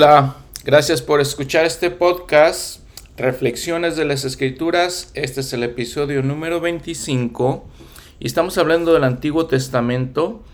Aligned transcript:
Hola, 0.00 0.36
gracias 0.62 1.02
por 1.02 1.20
escuchar 1.20 1.64
este 1.64 1.90
podcast, 1.90 2.82
Reflexiones 3.16 3.96
de 3.96 4.04
las 4.04 4.24
Escrituras. 4.24 5.10
Este 5.14 5.40
es 5.40 5.52
el 5.52 5.64
episodio 5.64 6.22
número 6.22 6.60
25 6.60 7.66
y 8.20 8.28
estamos 8.28 8.58
hablando 8.58 8.92
del 8.92 9.02
Antiguo 9.02 9.46
Testamento. 9.46 10.44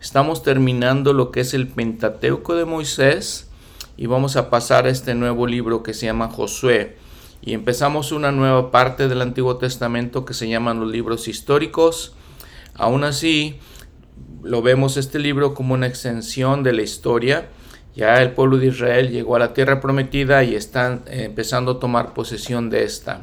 Estamos 0.00 0.42
terminando 0.42 1.12
lo 1.12 1.32
que 1.32 1.40
es 1.40 1.52
el 1.52 1.68
Pentateuco 1.68 2.54
de 2.54 2.64
Moisés 2.64 3.50
y 3.98 4.06
vamos 4.06 4.36
a 4.36 4.48
pasar 4.48 4.86
a 4.86 4.88
este 4.88 5.14
nuevo 5.14 5.46
libro 5.46 5.82
que 5.82 5.92
se 5.92 6.06
llama 6.06 6.30
Josué. 6.30 6.96
Y 7.42 7.52
empezamos 7.52 8.10
una 8.10 8.32
nueva 8.32 8.70
parte 8.70 9.06
del 9.06 9.20
Antiguo 9.20 9.58
Testamento 9.58 10.24
que 10.24 10.32
se 10.32 10.48
llaman 10.48 10.80
los 10.80 10.90
libros 10.90 11.28
históricos. 11.28 12.14
Aún 12.72 13.04
así, 13.04 13.58
lo 14.42 14.62
vemos 14.62 14.96
este 14.96 15.18
libro 15.18 15.52
como 15.52 15.74
una 15.74 15.88
extensión 15.88 16.62
de 16.62 16.72
la 16.72 16.80
historia 16.80 17.50
ya 17.94 18.20
el 18.22 18.32
pueblo 18.32 18.58
de 18.58 18.66
Israel 18.66 19.10
llegó 19.10 19.36
a 19.36 19.38
la 19.38 19.54
tierra 19.54 19.80
prometida 19.80 20.42
y 20.42 20.54
están 20.54 21.02
eh, 21.06 21.24
empezando 21.24 21.72
a 21.72 21.80
tomar 21.80 22.12
posesión 22.12 22.70
de 22.70 22.84
esta. 22.84 23.22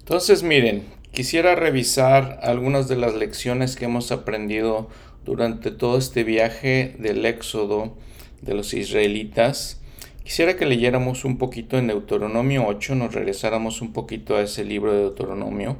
Entonces 0.00 0.42
miren, 0.42 0.84
quisiera 1.12 1.54
revisar 1.54 2.38
algunas 2.42 2.88
de 2.88 2.96
las 2.96 3.14
lecciones 3.14 3.76
que 3.76 3.84
hemos 3.84 4.10
aprendido 4.10 4.88
durante 5.24 5.70
todo 5.70 5.98
este 5.98 6.24
viaje 6.24 6.96
del 6.98 7.24
éxodo 7.24 7.96
de 8.42 8.54
los 8.54 8.74
israelitas. 8.74 9.80
Quisiera 10.22 10.56
que 10.56 10.66
leyéramos 10.66 11.24
un 11.24 11.38
poquito 11.38 11.78
en 11.78 11.88
Deuteronomio 11.88 12.66
8, 12.66 12.94
nos 12.94 13.14
regresáramos 13.14 13.82
un 13.82 13.92
poquito 13.92 14.36
a 14.36 14.42
ese 14.42 14.64
libro 14.64 14.92
de 14.92 15.00
Deuteronomio, 15.00 15.78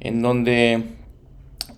en 0.00 0.22
donde 0.22 0.82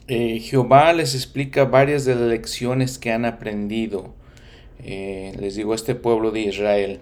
eh, 0.08 0.40
Jehová 0.40 0.92
les 0.92 1.14
explica 1.14 1.64
varias 1.64 2.04
de 2.04 2.14
las 2.14 2.28
lecciones 2.28 2.98
que 2.98 3.12
han 3.12 3.24
aprendido, 3.24 4.14
eh, 4.82 5.32
les 5.38 5.54
digo, 5.54 5.74
este 5.74 5.94
pueblo 5.94 6.32
de 6.32 6.40
Israel. 6.40 7.00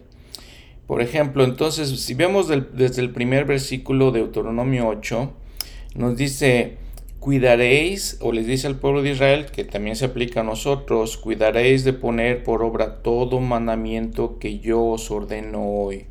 Por 0.87 1.01
ejemplo, 1.01 1.45
entonces, 1.45 1.89
si 2.01 2.15
vemos 2.15 2.49
desde 2.49 3.01
el 3.01 3.11
primer 3.11 3.45
versículo 3.45 4.11
de 4.11 4.21
Deuteronomio 4.21 4.89
8, 4.89 5.33
nos 5.95 6.17
dice, 6.17 6.77
cuidaréis, 7.21 8.17
o 8.23 8.33
les 8.33 8.47
dice 8.47 8.67
al 8.67 8.77
pueblo 8.77 9.03
de 9.03 9.11
Israel, 9.11 9.47
que 9.53 9.63
también 9.63 9.95
se 9.95 10.07
aplica 10.07 10.41
a 10.41 10.45
nosotros, 10.45 11.19
cuidaréis 11.19 11.85
de 11.85 11.93
poner 11.93 12.43
por 12.43 12.63
obra 12.63 13.03
todo 13.03 13.41
mandamiento 13.41 14.39
que 14.39 14.59
yo 14.59 14.83
os 14.83 15.11
ordeno 15.11 15.63
hoy, 15.63 16.07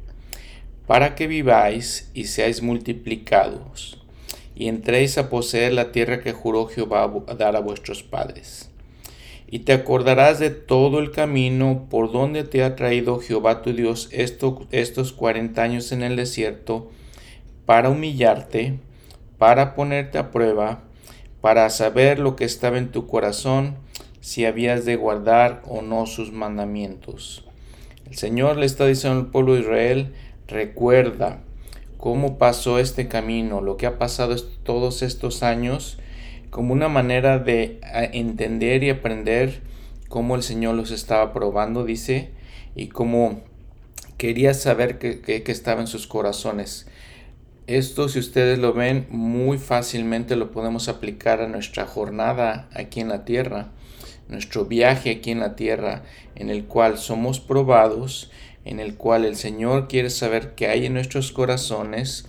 para 0.85 1.15
que 1.15 1.25
viváis 1.25 2.11
y 2.13 2.25
seáis 2.25 2.61
multiplicados, 2.61 3.99
y 4.55 4.67
entréis 4.67 5.17
a 5.17 5.31
poseer 5.31 5.73
la 5.73 5.91
tierra 5.91 6.21
que 6.21 6.31
juró 6.31 6.67
Jehová 6.67 7.11
dar 7.37 7.55
a 7.55 7.59
vuestros 7.59 8.03
padres. 8.03 8.69
Y 9.51 9.59
te 9.59 9.73
acordarás 9.73 10.37
de 10.37 10.51
todo 10.51 10.99
el 10.99 11.09
camino 11.09 11.87
por 11.89 12.11
donde 12.11 12.43
te 12.43 12.63
ha 12.63 12.75
traído 12.75 13.19
Jehová 13.19 13.63
tu 13.63 13.73
Dios 13.73 14.09
estos 14.11 15.11
cuarenta 15.11 15.63
años 15.63 15.91
en 15.91 16.03
el 16.03 16.15
desierto, 16.15 16.91
para 17.65 17.89
humillarte, 17.89 18.77
para 19.39 19.73
ponerte 19.73 20.19
a 20.19 20.29
prueba, 20.29 20.83
para 21.41 21.69
saber 21.69 22.19
lo 22.19 22.35
que 22.35 22.45
estaba 22.45 22.77
en 22.77 22.91
tu 22.91 23.07
corazón, 23.07 23.75
si 24.21 24.45
habías 24.45 24.85
de 24.85 24.95
guardar 24.95 25.61
o 25.67 25.81
no 25.81 26.05
sus 26.05 26.31
mandamientos. 26.31 27.45
El 28.09 28.17
Señor 28.17 28.57
le 28.57 28.65
está 28.65 28.85
diciendo 28.85 29.19
al 29.19 29.27
pueblo 29.27 29.53
de 29.53 29.61
Israel, 29.61 30.13
recuerda 30.47 31.39
cómo 31.97 32.37
pasó 32.37 32.79
este 32.79 33.07
camino, 33.07 33.61
lo 33.61 33.77
que 33.77 33.85
ha 33.85 33.97
pasado 33.97 34.35
todos 34.63 35.01
estos 35.01 35.43
años, 35.43 35.99
como 36.49 36.73
una 36.73 36.89
manera 36.89 37.39
de 37.39 37.79
entender 38.13 38.83
y 38.83 38.89
aprender 38.89 39.61
cómo 40.07 40.35
el 40.35 40.43
Señor 40.43 40.75
los 40.75 40.91
estaba 40.91 41.31
probando, 41.33 41.85
dice, 41.85 42.31
y 42.75 42.87
cómo 42.87 43.41
quería 44.17 44.53
saber 44.53 44.97
qué 44.97 45.43
estaba 45.47 45.81
en 45.81 45.87
sus 45.87 46.07
corazones. 46.07 46.87
Esto, 47.69 48.09
si 48.09 48.17
ustedes 48.17 48.57
lo 48.57 48.73
ven, 48.73 49.05
muy 49.11 49.59
fácilmente 49.59 50.35
lo 50.35 50.49
podemos 50.49 50.89
aplicar 50.89 51.39
a 51.39 51.47
nuestra 51.47 51.85
jornada 51.85 52.67
aquí 52.73 52.99
en 52.99 53.09
la 53.09 53.25
tierra, 53.25 53.69
nuestro 54.27 54.65
viaje 54.65 55.11
aquí 55.11 55.29
en 55.29 55.39
la 55.39 55.55
tierra, 55.55 56.01
en 56.33 56.49
el 56.49 56.65
cual 56.65 56.97
somos 56.97 57.39
probados, 57.39 58.31
en 58.65 58.79
el 58.79 58.95
cual 58.95 59.23
el 59.23 59.35
Señor 59.35 59.87
quiere 59.87 60.09
saber 60.09 60.55
qué 60.55 60.65
hay 60.65 60.87
en 60.87 60.95
nuestros 60.95 61.31
corazones, 61.31 62.25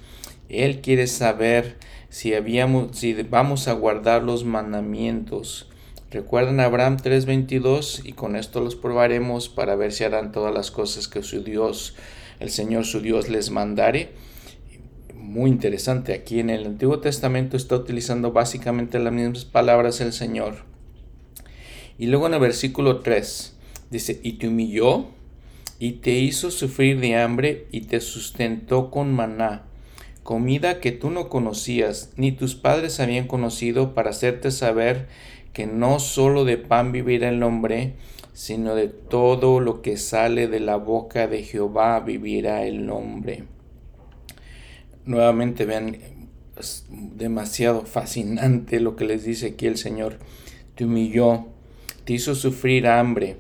Él 0.51 0.83
quiere 0.83 1.07
saber 1.07 1.79
si, 2.11 2.35
habíamos, 2.35 2.99
si 2.99 3.15
vamos 3.15 3.67
a 3.67 3.73
guardar 3.73 4.23
los 4.23 4.45
mandamientos. 4.45 5.71
Recuerden 6.11 6.61
Abraham 6.61 6.99
3:22 6.99 8.03
y 8.05 8.13
con 8.13 8.37
esto 8.37 8.61
los 8.61 8.77
probaremos 8.77 9.49
para 9.49 9.75
ver 9.75 9.93
si 9.93 10.05
harán 10.05 10.33
todas 10.33 10.53
las 10.53 10.71
cosas 10.71 11.09
que 11.09 11.23
su 11.23 11.43
Dios, 11.43 11.97
el 12.41 12.51
Señor 12.51 12.85
su 12.85 13.01
Dios 13.01 13.31
les 13.31 13.49
mandare 13.49 14.29
muy 15.31 15.51
interesante. 15.51 16.13
Aquí 16.13 16.41
en 16.41 16.51
el 16.51 16.67
Antiguo 16.67 16.99
Testamento 16.99 17.57
está 17.57 17.77
utilizando 17.77 18.33
básicamente 18.33 18.99
las 18.99 19.13
mismas 19.13 19.45
palabras 19.45 20.01
el 20.01 20.13
Señor. 20.13 20.65
Y 21.99 22.07
luego 22.07 22.27
en 22.27 22.35
el 22.35 22.41
versículo 22.41 22.99
3 22.99 23.57
dice, 23.91 24.21
y 24.25 24.35
te 24.35 24.49
humilló 24.49 25.07
y 25.79 25.93
te 25.93 26.11
hizo 26.11 26.51
sufrir 26.51 26.99
de 26.99 27.17
hambre 27.17 27.67
y 27.71 27.83
te 27.83 28.01
sustentó 28.01 28.91
con 28.91 29.15
maná, 29.15 29.63
comida 30.25 30.81
que 30.81 30.93
tú 30.93 31.11
no 31.11 31.29
conocías, 31.29 32.13
ni 32.17 32.33
tus 32.33 32.57
padres 32.57 32.99
habían 32.99 33.29
conocido 33.29 33.95
para 33.95 34.11
hacerte 34.11 34.51
saber 34.51 35.07
que 35.53 35.67
no 35.67 36.01
solo 36.01 36.45
de 36.45 36.59
pan 36.59 36.91
vivirá 36.91 37.29
el 37.29 37.43
hombre, 37.43 37.95
sino 38.33 38.75
de 38.75 38.89
todo 38.89 39.61
lo 39.61 39.81
que 39.81 39.97
sale 39.97 40.49
de 40.49 40.61
la 40.61 40.77
boca 40.77 41.29
de 41.29 41.45
Jehová 41.45 42.01
vivirá 42.01 42.65
el 42.65 42.91
hombre 42.91 43.45
nuevamente 45.11 45.65
vean, 45.65 45.99
es 46.57 46.87
demasiado 46.89 47.85
fascinante 47.85 48.81
lo 48.81 48.97
que 48.97 49.05
les 49.05 49.25
dice 49.25 49.49
aquí 49.49 49.67
el 49.67 49.77
Señor. 49.77 50.19
Te 50.77 50.85
humilló, 50.85 51.49
te 52.05 52.15
hizo 52.15 52.35
sufrir 52.35 52.87
hambre. 52.87 53.39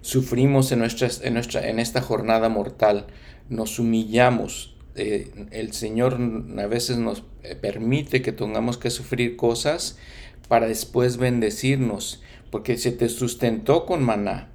Sufrimos 0.00 0.70
en, 0.70 0.82
en, 0.82 1.34
nuestra, 1.34 1.68
en 1.68 1.78
esta 1.78 2.00
jornada 2.00 2.48
mortal, 2.48 3.06
nos 3.48 3.78
humillamos. 3.78 4.76
Eh, 4.94 5.48
el 5.50 5.72
Señor 5.72 6.18
a 6.58 6.66
veces 6.66 6.98
nos 6.98 7.24
permite 7.60 8.22
que 8.22 8.32
tengamos 8.32 8.78
que 8.78 8.90
sufrir 8.90 9.36
cosas 9.36 9.98
para 10.46 10.68
después 10.68 11.16
bendecirnos, 11.16 12.22
porque 12.50 12.76
se 12.76 12.92
te 12.92 13.08
sustentó 13.08 13.86
con 13.86 14.04
maná, 14.04 14.50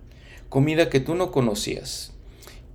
comida 0.47 0.89
que 0.89 1.01
tú 1.01 1.15
no 1.15 1.31
conocías 1.31 2.13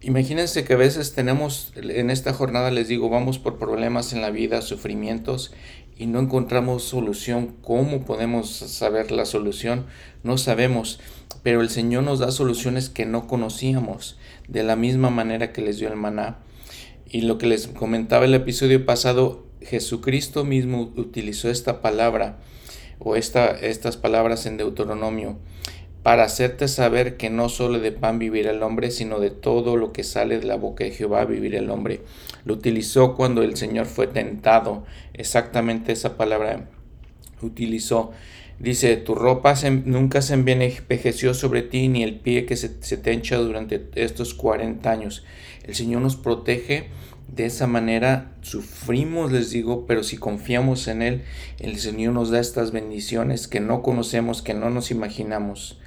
Imagínense 0.04 0.64
que 0.64 0.74
a 0.74 0.76
veces 0.76 1.14
tenemos, 1.14 1.72
en 1.76 2.10
esta 2.10 2.34
jornada 2.34 2.70
les 2.70 2.88
digo, 2.88 3.08
vamos 3.08 3.38
por 3.38 3.58
problemas 3.58 4.12
en 4.12 4.20
la 4.20 4.28
vida, 4.28 4.60
sufrimientos, 4.60 5.54
y 5.96 6.04
no 6.04 6.20
encontramos 6.20 6.84
solución. 6.84 7.56
¿Cómo 7.62 8.04
podemos 8.04 8.50
saber 8.50 9.10
la 9.10 9.24
solución? 9.24 9.86
No 10.22 10.36
sabemos, 10.36 11.00
pero 11.42 11.62
el 11.62 11.70
Señor 11.70 12.02
nos 12.02 12.18
da 12.18 12.32
soluciones 12.32 12.90
que 12.90 13.06
no 13.06 13.26
conocíamos, 13.26 14.18
de 14.46 14.62
la 14.62 14.76
misma 14.76 15.08
manera 15.08 15.54
que 15.54 15.62
les 15.62 15.78
dio 15.78 15.88
el 15.88 15.96
maná. 15.96 16.36
Y 17.08 17.22
lo 17.22 17.38
que 17.38 17.46
les 17.46 17.68
comentaba 17.68 18.26
el 18.26 18.34
episodio 18.34 18.84
pasado, 18.84 19.46
Jesucristo 19.62 20.44
mismo 20.44 20.92
utilizó 20.96 21.48
esta 21.48 21.80
palabra 21.80 22.40
o 22.98 23.16
esta, 23.16 23.52
estas 23.52 23.96
palabras 23.96 24.44
en 24.44 24.58
Deuteronomio 24.58 25.38
para 26.04 26.24
hacerte 26.24 26.68
saber 26.68 27.16
que 27.16 27.30
no 27.30 27.48
solo 27.48 27.80
de 27.80 27.90
pan 27.90 28.18
vivirá 28.18 28.50
el 28.50 28.62
hombre, 28.62 28.90
sino 28.90 29.20
de 29.20 29.30
todo 29.30 29.78
lo 29.78 29.90
que 29.90 30.04
sale 30.04 30.38
de 30.38 30.44
la 30.44 30.56
boca 30.56 30.84
de 30.84 30.90
Jehová 30.90 31.24
vivirá 31.24 31.58
el 31.58 31.70
hombre. 31.70 32.02
Lo 32.44 32.52
utilizó 32.52 33.14
cuando 33.16 33.42
el 33.42 33.56
Señor 33.56 33.86
fue 33.86 34.06
tentado, 34.06 34.84
exactamente 35.14 35.92
esa 35.92 36.18
palabra 36.18 36.68
utilizó. 37.40 38.12
Dice, 38.58 38.98
tu 38.98 39.14
ropa 39.14 39.54
nunca 39.86 40.20
se 40.20 40.34
envejeció 40.34 41.32
sobre 41.32 41.62
ti, 41.62 41.88
ni 41.88 42.02
el 42.02 42.20
pie 42.20 42.44
que 42.44 42.56
se, 42.56 42.82
se 42.82 42.98
te 42.98 43.14
hincha 43.14 43.38
durante 43.38 43.88
estos 43.94 44.34
40 44.34 44.90
años. 44.90 45.24
El 45.64 45.74
Señor 45.74 46.02
nos 46.02 46.16
protege 46.16 46.90
de 47.34 47.46
esa 47.46 47.66
manera 47.66 48.30
sufrimos, 48.42 49.32
les 49.32 49.50
digo, 49.50 49.86
pero 49.86 50.02
si 50.02 50.18
confiamos 50.18 50.86
en 50.86 51.00
Él, 51.00 51.22
el 51.60 51.78
Señor 51.78 52.12
nos 52.12 52.28
da 52.28 52.40
estas 52.40 52.72
bendiciones 52.72 53.48
que 53.48 53.60
no 53.60 53.80
conocemos, 53.80 54.42
que 54.42 54.52
no 54.52 54.68
nos 54.68 54.90
imaginamos. 54.90 55.78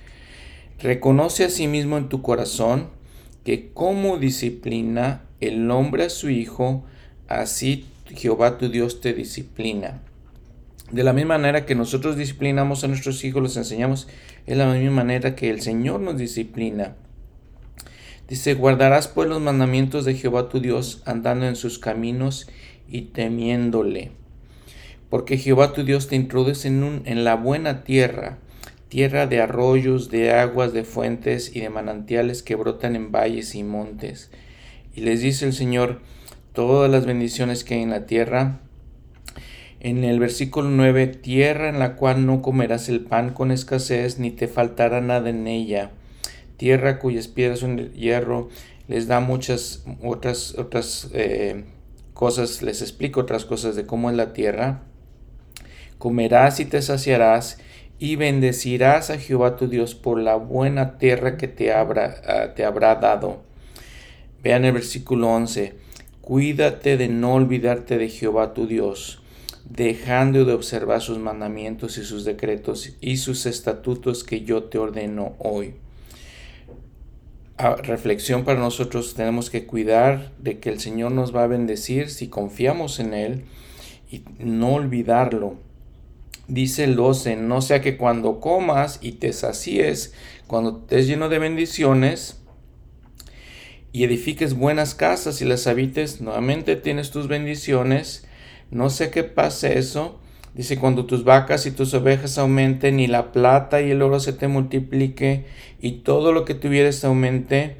Reconoce 0.79 1.43
a 1.43 1.49
sí 1.49 1.67
mismo 1.67 1.97
en 1.97 2.07
tu 2.07 2.21
corazón 2.21 2.89
que 3.43 3.71
como 3.73 4.17
disciplina 4.17 5.23
el 5.39 5.71
hombre 5.71 6.03
a 6.03 6.09
su 6.09 6.29
hijo, 6.29 6.85
así 7.27 7.85
Jehová 8.05 8.57
tu 8.57 8.69
Dios 8.69 9.01
te 9.01 9.13
disciplina. 9.13 10.01
De 10.91 11.03
la 11.03 11.13
misma 11.13 11.37
manera 11.37 11.65
que 11.65 11.75
nosotros 11.75 12.15
disciplinamos 12.15 12.83
a 12.83 12.87
nuestros 12.87 13.23
hijos, 13.25 13.41
los 13.41 13.57
enseñamos, 13.57 14.07
es 14.45 14.57
la 14.57 14.71
misma 14.71 14.91
manera 14.91 15.35
que 15.35 15.49
el 15.49 15.61
Señor 15.61 15.99
nos 15.99 16.17
disciplina. 16.17 16.95
Dice, 18.29 18.53
guardarás 18.53 19.07
pues 19.07 19.27
los 19.27 19.41
mandamientos 19.41 20.05
de 20.05 20.13
Jehová 20.13 20.47
tu 20.47 20.59
Dios, 20.59 21.01
andando 21.05 21.47
en 21.47 21.55
sus 21.55 21.79
caminos 21.79 22.47
y 22.87 23.01
temiéndole. 23.01 24.11
Porque 25.09 25.37
Jehová 25.37 25.73
tu 25.73 25.83
Dios 25.83 26.07
te 26.07 26.15
introduce 26.15 26.67
en, 26.67 26.83
un, 26.83 27.01
en 27.05 27.23
la 27.23 27.35
buena 27.35 27.83
tierra, 27.83 28.37
tierra 28.89 29.27
de 29.27 29.41
arroyos, 29.41 30.09
de 30.09 30.31
aguas, 30.31 30.73
de 30.73 30.83
fuentes 30.83 31.55
y 31.55 31.59
de 31.59 31.69
manantiales 31.69 32.43
que 32.43 32.55
brotan 32.55 32.95
en 32.95 33.11
valles 33.11 33.55
y 33.55 33.63
montes. 33.63 34.31
Y 34.95 35.01
les 35.01 35.21
dice 35.21 35.45
el 35.45 35.53
Señor, 35.53 36.01
todas 36.53 36.89
las 36.89 37.05
bendiciones 37.05 37.63
que 37.63 37.75
hay 37.75 37.83
en 37.83 37.91
la 37.91 38.05
tierra, 38.05 38.59
en 39.79 40.03
el 40.03 40.19
versículo 40.19 40.69
9, 40.69 41.07
tierra 41.07 41.69
en 41.69 41.79
la 41.79 41.95
cual 41.95 42.25
no 42.25 42.41
comerás 42.41 42.89
el 42.89 43.01
pan 43.01 43.33
con 43.33 43.51
escasez, 43.51 44.17
ni 44.17 44.31
te 44.31 44.47
faltará 44.47 45.01
nada 45.01 45.29
en 45.29 45.45
ella. 45.45 45.91
Tierra 46.57 46.97
cuyas 46.97 47.27
piedras 47.27 47.59
son 47.59 47.75
de 47.75 47.91
hierro, 47.91 48.49
les 48.87 49.07
da 49.07 49.19
muchas 49.19 49.83
otras, 50.01 50.55
otras 50.57 51.09
eh, 51.13 51.65
cosas, 52.15 52.63
les 52.63 52.81
explico 52.81 53.19
otras 53.19 53.45
cosas 53.45 53.75
de 53.75 53.85
cómo 53.85 54.09
es 54.09 54.15
la 54.15 54.33
tierra. 54.33 54.81
Comerás 55.99 56.59
y 56.59 56.65
te 56.65 56.81
saciarás, 56.81 57.59
y 57.99 58.15
bendecirás 58.15 59.09
a 59.09 59.17
Jehová 59.17 59.55
tu 59.55 59.67
Dios 59.67 59.95
por 59.95 60.19
la 60.19 60.35
buena 60.35 60.97
tierra 60.97 61.37
que 61.37 61.47
te 61.47 61.73
habrá, 61.73 62.21
ah, 62.27 62.53
te 62.55 62.65
habrá 62.65 62.95
dado. 62.95 63.41
Vean 64.43 64.65
el 64.65 64.73
versículo 64.73 65.29
11. 65.29 65.73
Cuídate 66.21 66.97
de 66.97 67.07
no 67.07 67.33
olvidarte 67.33 67.97
de 67.97 68.09
Jehová 68.09 68.53
tu 68.53 68.67
Dios 68.67 69.21
dejando 69.69 70.45
de 70.45 70.53
observar 70.53 71.01
sus 71.01 71.19
mandamientos 71.19 71.97
y 71.97 72.03
sus 72.03 72.23
decretos 72.23 72.95
y 73.01 73.17
sus 73.17 73.45
estatutos 73.45 74.23
que 74.23 74.41
yo 74.41 74.63
te 74.63 74.77
ordeno 74.77 75.35
hoy. 75.39 75.75
A 77.57 77.75
reflexión 77.75 78.45
para 78.45 78.59
nosotros 78.59 79.15
tenemos 79.15 79.49
que 79.49 79.65
cuidar 79.65 80.31
de 80.37 80.59
que 80.59 80.69
el 80.69 80.79
Señor 80.79 81.11
nos 81.11 81.35
va 81.35 81.43
a 81.43 81.47
bendecir 81.47 82.09
si 82.09 82.27
confiamos 82.27 82.99
en 82.99 83.13
Él 83.13 83.45
y 84.11 84.23
no 84.39 84.75
olvidarlo. 84.75 85.55
Dice 86.47 86.85
el 86.85 86.95
12, 86.95 87.35
no 87.35 87.61
sea 87.61 87.81
que 87.81 87.97
cuando 87.97 88.39
comas 88.39 88.99
y 89.01 89.13
te 89.13 89.33
sacies, 89.33 90.13
cuando 90.47 90.79
estés 90.79 91.07
lleno 91.07 91.29
de 91.29 91.39
bendiciones, 91.39 92.41
y 93.91 94.03
edifiques 94.03 94.53
buenas 94.53 94.93
casas 94.93 95.41
y 95.41 95.45
las 95.45 95.65
habites, 95.65 96.21
nuevamente 96.21 96.75
tienes 96.75 97.09
tus 97.09 97.27
bendiciones, 97.27 98.27
no 98.69 98.89
sé 98.89 99.09
qué 99.09 99.23
pase 99.23 99.79
eso. 99.79 100.19
Dice, 100.53 100.77
cuando 100.77 101.05
tus 101.05 101.23
vacas 101.23 101.65
y 101.65 101.71
tus 101.71 101.93
ovejas 101.93 102.37
aumenten 102.37 102.99
y 102.99 103.07
la 103.07 103.31
plata 103.31 103.81
y 103.81 103.91
el 103.91 104.01
oro 104.01 104.19
se 104.19 104.33
te 104.33 104.47
multiplique 104.47 105.45
y 105.79 106.03
todo 106.03 106.31
lo 106.31 106.45
que 106.45 106.53
tuvieres 106.55 107.03
aumente. 107.03 107.77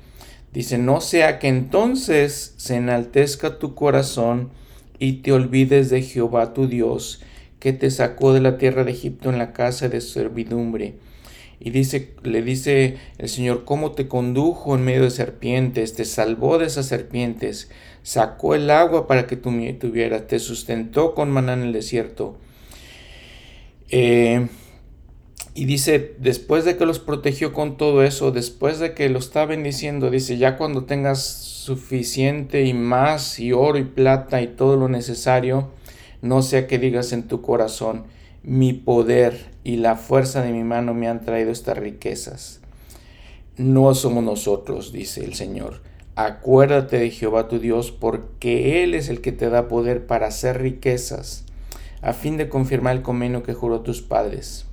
Dice, 0.54 0.78
no 0.78 1.02
sea 1.02 1.40
que 1.40 1.48
entonces 1.50 2.54
se 2.58 2.76
enaltezca 2.76 3.60
tu 3.60 3.76
corazón 3.76 4.52
y 5.00 5.22
te 5.22 5.32
olvides 5.32 5.90
de 5.90 6.02
Jehová 6.02 6.54
tu 6.54 6.68
Dios, 6.68 7.22
que 7.60 7.74
te 7.74 7.90
sacó 7.92 8.34
de 8.34 8.42
la 8.42 8.58
tierra 8.58 8.84
de 8.84 8.92
Egipto 8.92 9.30
en 9.30 9.38
la 9.38 9.54
casa 9.54 9.90
de 9.90 10.02
servidumbre. 10.02 10.96
Y 11.60 11.72
dice, 11.72 12.14
le 12.24 12.44
dice 12.44 12.98
el 13.18 13.30
Señor, 13.30 13.66
cómo 13.66 13.94
te 13.94 14.08
condujo 14.08 14.76
en 14.76 14.84
medio 14.84 15.04
de 15.04 15.10
serpientes, 15.10 15.94
te 15.94 16.06
salvó 16.06 16.60
de 16.60 16.68
esas 16.68 16.86
serpientes, 16.86 17.70
sacó 18.04 18.54
el 18.54 18.70
agua 18.70 19.08
para 19.08 19.26
que 19.26 19.38
tú 19.38 19.52
tuvieras, 19.80 20.28
te 20.28 20.38
sustentó 20.38 21.16
con 21.16 21.32
maná 21.32 21.54
en 21.54 21.64
el 21.64 21.74
desierto. 21.74 22.38
Eh, 23.90 24.48
y 25.56 25.66
dice, 25.66 26.14
después 26.20 26.66
de 26.66 26.78
que 26.78 26.86
los 26.86 27.00
protegió 27.00 27.52
con 27.52 27.78
todo 27.78 28.04
eso, 28.04 28.32
después 28.32 28.78
de 28.78 28.94
que 28.94 29.10
lo 29.10 29.18
está 29.18 29.48
bendiciendo, 29.48 30.12
dice, 30.12 30.38
ya 30.38 30.56
cuando 30.56 30.86
tengas 30.86 31.24
suficiente 31.24 32.66
y 32.66 32.76
más, 32.76 33.40
y 33.40 33.54
oro 33.54 33.80
y 33.80 33.84
plata 33.84 34.44
y 34.44 34.48
todo 34.48 34.76
lo 34.76 34.88
necesario, 34.88 35.72
no 36.22 36.42
sea 36.42 36.68
que 36.68 36.80
digas 36.80 37.14
en 37.14 37.24
tu 37.24 37.42
corazón, 37.42 38.06
mi 38.44 38.74
poder 38.74 39.52
y 39.64 39.78
la 39.78 39.96
fuerza 39.96 40.42
de 40.42 40.52
mi 40.52 40.64
mano 40.64 40.94
me 40.94 41.08
han 41.08 41.24
traído 41.24 41.52
estas 41.52 41.78
riquezas. 41.78 42.62
No 43.58 43.94
somos 43.96 44.24
nosotros, 44.24 44.92
dice 44.92 45.26
el 45.26 45.34
Señor 45.34 45.82
Acuérdate 46.20 46.98
de 46.98 47.12
Jehová 47.12 47.48
tu 47.48 47.60
Dios, 47.60 47.92
porque 47.92 48.84
Él 48.84 48.96
es 48.96 49.08
el 49.08 49.22
que 49.22 49.32
te 49.32 49.52
da 49.52 49.68
poder 49.68 50.08
para 50.08 50.26
hacer 50.26 50.60
riquezas, 50.60 51.46
a 52.02 52.12
fin 52.14 52.38
de 52.38 52.50
confirmar 52.50 52.96
el 52.96 53.04
convenio 53.04 53.44
que 53.44 53.54
juró 53.54 53.82
tus 53.82 54.02
padres. 54.02 54.66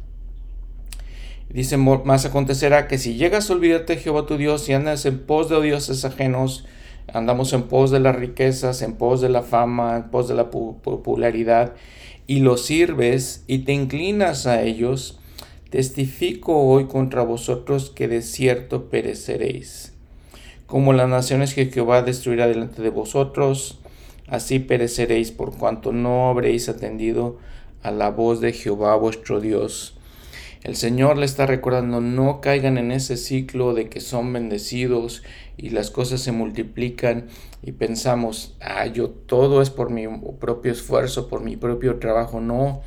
Dice, 1.50 1.76
más 1.76 2.24
acontecerá 2.24 2.88
que 2.88 2.96
si 2.96 3.16
llegas 3.16 3.50
a 3.50 3.52
olvidarte 3.52 3.96
de 3.96 4.00
Jehová 4.00 4.24
tu 4.24 4.38
Dios 4.38 4.66
y 4.70 4.72
andas 4.72 5.04
en 5.04 5.18
pos 5.18 5.50
de 5.50 5.60
dioses 5.60 6.06
ajenos, 6.06 6.64
andamos 7.14 7.54
en 7.54 7.62
pos 7.62 7.90
de 7.90 8.00
las 8.00 8.14
riquezas, 8.14 8.82
en 8.82 8.92
pos 8.94 9.22
de 9.22 9.30
la 9.30 9.42
fama, 9.42 9.96
en 9.96 10.10
pos 10.10 10.28
de 10.28 10.34
la 10.34 10.50
popularidad, 10.50 11.72
y 12.26 12.40
los 12.40 12.66
sirves 12.66 13.44
y 13.46 13.60
te 13.60 13.72
inclinas 13.72 14.46
a 14.46 14.62
ellos, 14.62 15.18
testifico 15.70 16.56
hoy 16.66 16.84
contra 16.86 17.22
vosotros 17.22 17.90
que 17.90 18.08
de 18.08 18.20
cierto 18.20 18.90
pereceréis 18.90 19.94
como 20.66 20.92
las 20.92 21.08
naciones 21.08 21.54
que 21.54 21.66
Jehová 21.66 22.02
destruirá 22.02 22.46
delante 22.48 22.82
de 22.82 22.90
vosotros, 22.90 23.78
así 24.26 24.58
pereceréis 24.58 25.30
por 25.30 25.56
cuanto 25.56 25.92
no 25.92 26.28
habréis 26.28 26.68
atendido 26.68 27.38
a 27.82 27.90
la 27.90 28.10
voz 28.10 28.40
de 28.40 28.52
Jehová 28.52 28.96
vuestro 28.96 29.40
Dios. 29.40 29.93
El 30.64 30.76
Señor 30.76 31.18
le 31.18 31.26
está 31.26 31.44
recordando, 31.44 32.00
no 32.00 32.40
caigan 32.40 32.78
en 32.78 32.90
ese 32.90 33.18
ciclo 33.18 33.74
de 33.74 33.90
que 33.90 34.00
son 34.00 34.32
bendecidos 34.32 35.22
y 35.58 35.68
las 35.68 35.90
cosas 35.90 36.22
se 36.22 36.32
multiplican 36.32 37.26
y 37.62 37.72
pensamos, 37.72 38.56
ah, 38.62 38.86
yo 38.86 39.10
todo 39.10 39.60
es 39.60 39.68
por 39.68 39.90
mi 39.90 40.06
propio 40.40 40.72
esfuerzo, 40.72 41.28
por 41.28 41.42
mi 41.42 41.58
propio 41.58 41.98
trabajo. 41.98 42.40
No, 42.40 42.80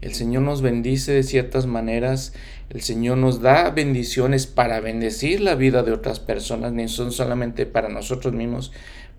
el 0.00 0.14
Señor 0.14 0.42
nos 0.42 0.62
bendice 0.62 1.10
de 1.10 1.24
ciertas 1.24 1.66
maneras, 1.66 2.34
el 2.70 2.82
Señor 2.82 3.18
nos 3.18 3.40
da 3.40 3.68
bendiciones 3.70 4.46
para 4.46 4.78
bendecir 4.78 5.40
la 5.40 5.56
vida 5.56 5.82
de 5.82 5.90
otras 5.90 6.20
personas, 6.20 6.72
ni 6.72 6.86
son 6.86 7.10
solamente 7.10 7.66
para 7.66 7.88
nosotros 7.88 8.32
mismos, 8.32 8.70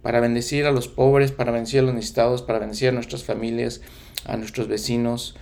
para 0.02 0.22
bendecir 0.22 0.68
a 0.68 0.72
los 0.72 0.88
pobres, 0.88 1.34
para 1.34 1.52
bendecir 1.52 1.82
a 1.82 1.84
los 1.84 1.94
necesitados, 1.94 2.44
para 2.44 2.60
bendecir 2.60 2.88
a 2.88 2.94
nuestras 2.94 3.26
familias, 3.26 3.82
a 4.24 4.38
nuestros 4.38 4.70
vecinos. 4.70 5.36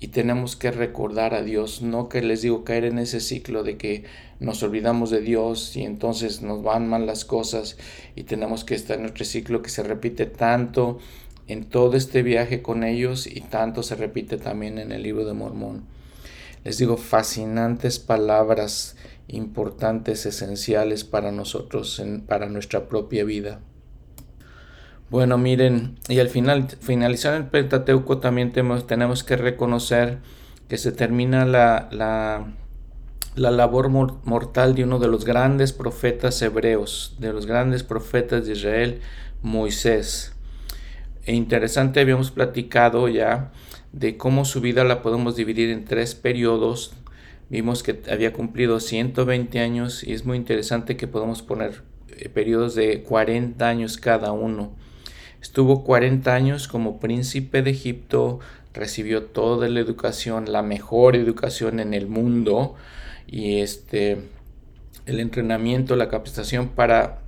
Y 0.00 0.08
tenemos 0.08 0.56
que 0.56 0.70
recordar 0.70 1.34
a 1.34 1.42
Dios, 1.42 1.80
no 1.80 2.08
que 2.08 2.20
les 2.20 2.42
digo 2.42 2.64
caer 2.64 2.84
en 2.84 2.98
ese 2.98 3.20
ciclo 3.20 3.62
de 3.62 3.76
que 3.76 4.04
nos 4.40 4.62
olvidamos 4.62 5.10
de 5.10 5.20
Dios 5.20 5.76
y 5.76 5.84
entonces 5.84 6.42
nos 6.42 6.62
van 6.62 6.88
mal 6.88 7.06
las 7.06 7.24
cosas 7.24 7.78
y 8.14 8.24
tenemos 8.24 8.64
que 8.64 8.74
estar 8.74 8.96
en 8.96 9.02
nuestro 9.02 9.24
ciclo 9.24 9.62
que 9.62 9.70
se 9.70 9.82
repite 9.82 10.26
tanto 10.26 10.98
en 11.46 11.64
todo 11.64 11.96
este 11.96 12.22
viaje 12.22 12.60
con 12.60 12.84
ellos 12.84 13.26
y 13.26 13.40
tanto 13.40 13.82
se 13.82 13.94
repite 13.94 14.36
también 14.36 14.78
en 14.78 14.92
el 14.92 15.02
libro 15.02 15.24
de 15.24 15.34
Mormón. 15.34 15.84
Les 16.64 16.78
digo, 16.78 16.96
fascinantes 16.96 17.98
palabras 17.98 18.96
importantes, 19.28 20.26
esenciales 20.26 21.04
para 21.04 21.30
nosotros, 21.30 22.02
para 22.26 22.48
nuestra 22.48 22.88
propia 22.88 23.24
vida. 23.24 23.60
Bueno, 25.14 25.38
miren, 25.38 25.94
y 26.08 26.18
al 26.18 26.28
final, 26.28 26.66
finalizar 26.80 27.34
el 27.34 27.46
Pentateuco 27.46 28.18
también 28.18 28.50
tenemos, 28.50 28.88
tenemos 28.88 29.22
que 29.22 29.36
reconocer 29.36 30.18
que 30.68 30.76
se 30.76 30.90
termina 30.90 31.44
la, 31.44 31.88
la, 31.92 32.52
la 33.36 33.52
labor 33.52 33.90
mortal 33.90 34.74
de 34.74 34.82
uno 34.82 34.98
de 34.98 35.06
los 35.06 35.24
grandes 35.24 35.72
profetas 35.72 36.42
hebreos, 36.42 37.14
de 37.20 37.32
los 37.32 37.46
grandes 37.46 37.84
profetas 37.84 38.46
de 38.46 38.54
Israel, 38.54 39.02
Moisés. 39.40 40.34
E 41.26 41.32
interesante, 41.32 42.00
habíamos 42.00 42.32
platicado 42.32 43.06
ya 43.06 43.52
de 43.92 44.16
cómo 44.16 44.44
su 44.44 44.60
vida 44.60 44.82
la 44.82 45.00
podemos 45.00 45.36
dividir 45.36 45.70
en 45.70 45.84
tres 45.84 46.16
periodos. 46.16 46.92
Vimos 47.50 47.84
que 47.84 48.02
había 48.10 48.32
cumplido 48.32 48.80
120 48.80 49.60
años 49.60 50.02
y 50.02 50.12
es 50.12 50.24
muy 50.24 50.36
interesante 50.36 50.96
que 50.96 51.06
podamos 51.06 51.40
poner 51.40 51.84
eh, 52.08 52.28
periodos 52.28 52.74
de 52.74 53.04
40 53.04 53.64
años 53.68 53.96
cada 53.96 54.32
uno. 54.32 54.74
Estuvo 55.44 55.84
40 55.84 56.34
años 56.34 56.68
como 56.68 57.00
príncipe 57.00 57.60
de 57.60 57.72
Egipto, 57.72 58.40
recibió 58.72 59.24
toda 59.24 59.68
la 59.68 59.78
educación, 59.78 60.50
la 60.50 60.62
mejor 60.62 61.16
educación 61.16 61.80
en 61.80 61.92
el 61.92 62.06
mundo 62.06 62.76
y 63.26 63.58
este 63.60 64.22
el 65.04 65.20
entrenamiento, 65.20 65.96
la 65.96 66.08
capacitación 66.08 66.70
para 66.70 67.20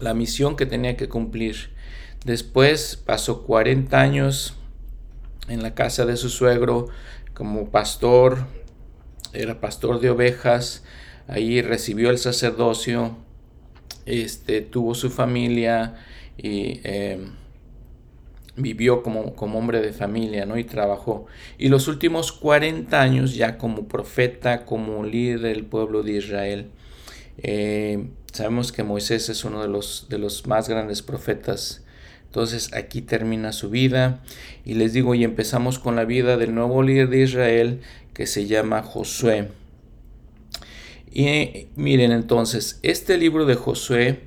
la 0.00 0.14
misión 0.14 0.56
que 0.56 0.66
tenía 0.66 0.96
que 0.96 1.08
cumplir. 1.08 1.70
Después 2.24 2.96
pasó 2.96 3.44
40 3.44 4.00
años 4.00 4.56
en 5.46 5.62
la 5.62 5.76
casa 5.76 6.06
de 6.06 6.16
su 6.16 6.30
suegro 6.30 6.88
como 7.34 7.70
pastor, 7.70 8.48
era 9.32 9.60
pastor 9.60 10.00
de 10.00 10.10
ovejas, 10.10 10.82
ahí 11.28 11.62
recibió 11.62 12.10
el 12.10 12.18
sacerdocio, 12.18 13.16
este, 14.06 14.60
tuvo 14.60 14.96
su 14.96 15.08
familia 15.08 15.94
y 16.36 16.80
em, 16.82 17.43
vivió 18.56 19.02
como, 19.02 19.34
como, 19.34 19.58
hombre 19.58 19.80
de 19.80 19.92
familia, 19.92 20.46
¿no? 20.46 20.58
Y 20.58 20.64
trabajó. 20.64 21.26
Y 21.58 21.68
los 21.68 21.88
últimos 21.88 22.32
40 22.32 23.00
años 23.00 23.34
ya 23.34 23.58
como 23.58 23.88
profeta, 23.88 24.64
como 24.64 25.04
líder 25.04 25.40
del 25.40 25.64
pueblo 25.64 26.02
de 26.02 26.12
Israel. 26.12 26.70
Eh, 27.38 28.06
sabemos 28.32 28.72
que 28.72 28.84
Moisés 28.84 29.28
es 29.28 29.44
uno 29.44 29.62
de 29.62 29.68
los, 29.68 30.06
de 30.08 30.18
los 30.18 30.46
más 30.46 30.68
grandes 30.68 31.02
profetas. 31.02 31.84
Entonces 32.26 32.72
aquí 32.74 33.02
termina 33.02 33.52
su 33.52 33.70
vida. 33.70 34.22
Y 34.64 34.74
les 34.74 34.92
digo, 34.92 35.14
y 35.14 35.24
empezamos 35.24 35.78
con 35.78 35.96
la 35.96 36.04
vida 36.04 36.36
del 36.36 36.54
nuevo 36.54 36.82
líder 36.82 37.08
de 37.08 37.22
Israel 37.22 37.80
que 38.12 38.26
se 38.26 38.46
llama 38.46 38.82
Josué. 38.82 39.48
Y 41.10 41.68
miren 41.76 42.10
entonces, 42.10 42.80
este 42.82 43.18
libro 43.18 43.46
de 43.46 43.54
Josué 43.54 44.20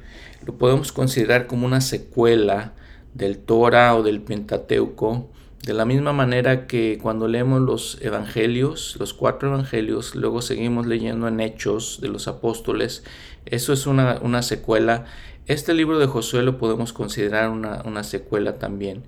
lo 0.46 0.58
podemos 0.58 0.94
considerar 0.94 1.48
como 1.48 1.66
una 1.66 1.82
secuela 1.82 2.74
del 3.18 3.40
Torah 3.40 3.96
o 3.96 4.04
del 4.04 4.22
Pentateuco, 4.22 5.30
de 5.64 5.74
la 5.74 5.86
misma 5.86 6.14
manera 6.14 6.68
que 6.68 7.00
cuando 7.02 7.28
leemos 7.28 7.62
los 7.62 7.98
evangelios, 8.02 8.96
los 9.00 9.14
cuatro 9.14 9.50
evangelios, 9.50 10.16
luego 10.16 10.42
seguimos 10.42 10.86
leyendo 10.86 11.28
en 11.28 11.40
Hechos 11.40 12.00
de 12.00 12.10
los 12.10 12.28
apóstoles, 12.28 13.04
eso 13.46 13.74
es 13.74 13.88
una, 13.88 14.20
una 14.22 14.44
secuela. 14.44 15.06
Este 15.48 15.74
libro 15.74 15.98
de 16.00 16.06
Josué 16.06 16.44
lo 16.44 16.58
podemos 16.58 16.94
considerar 16.94 17.50
una, 17.50 17.82
una 17.86 18.04
secuela 18.04 18.60
también. 18.60 19.04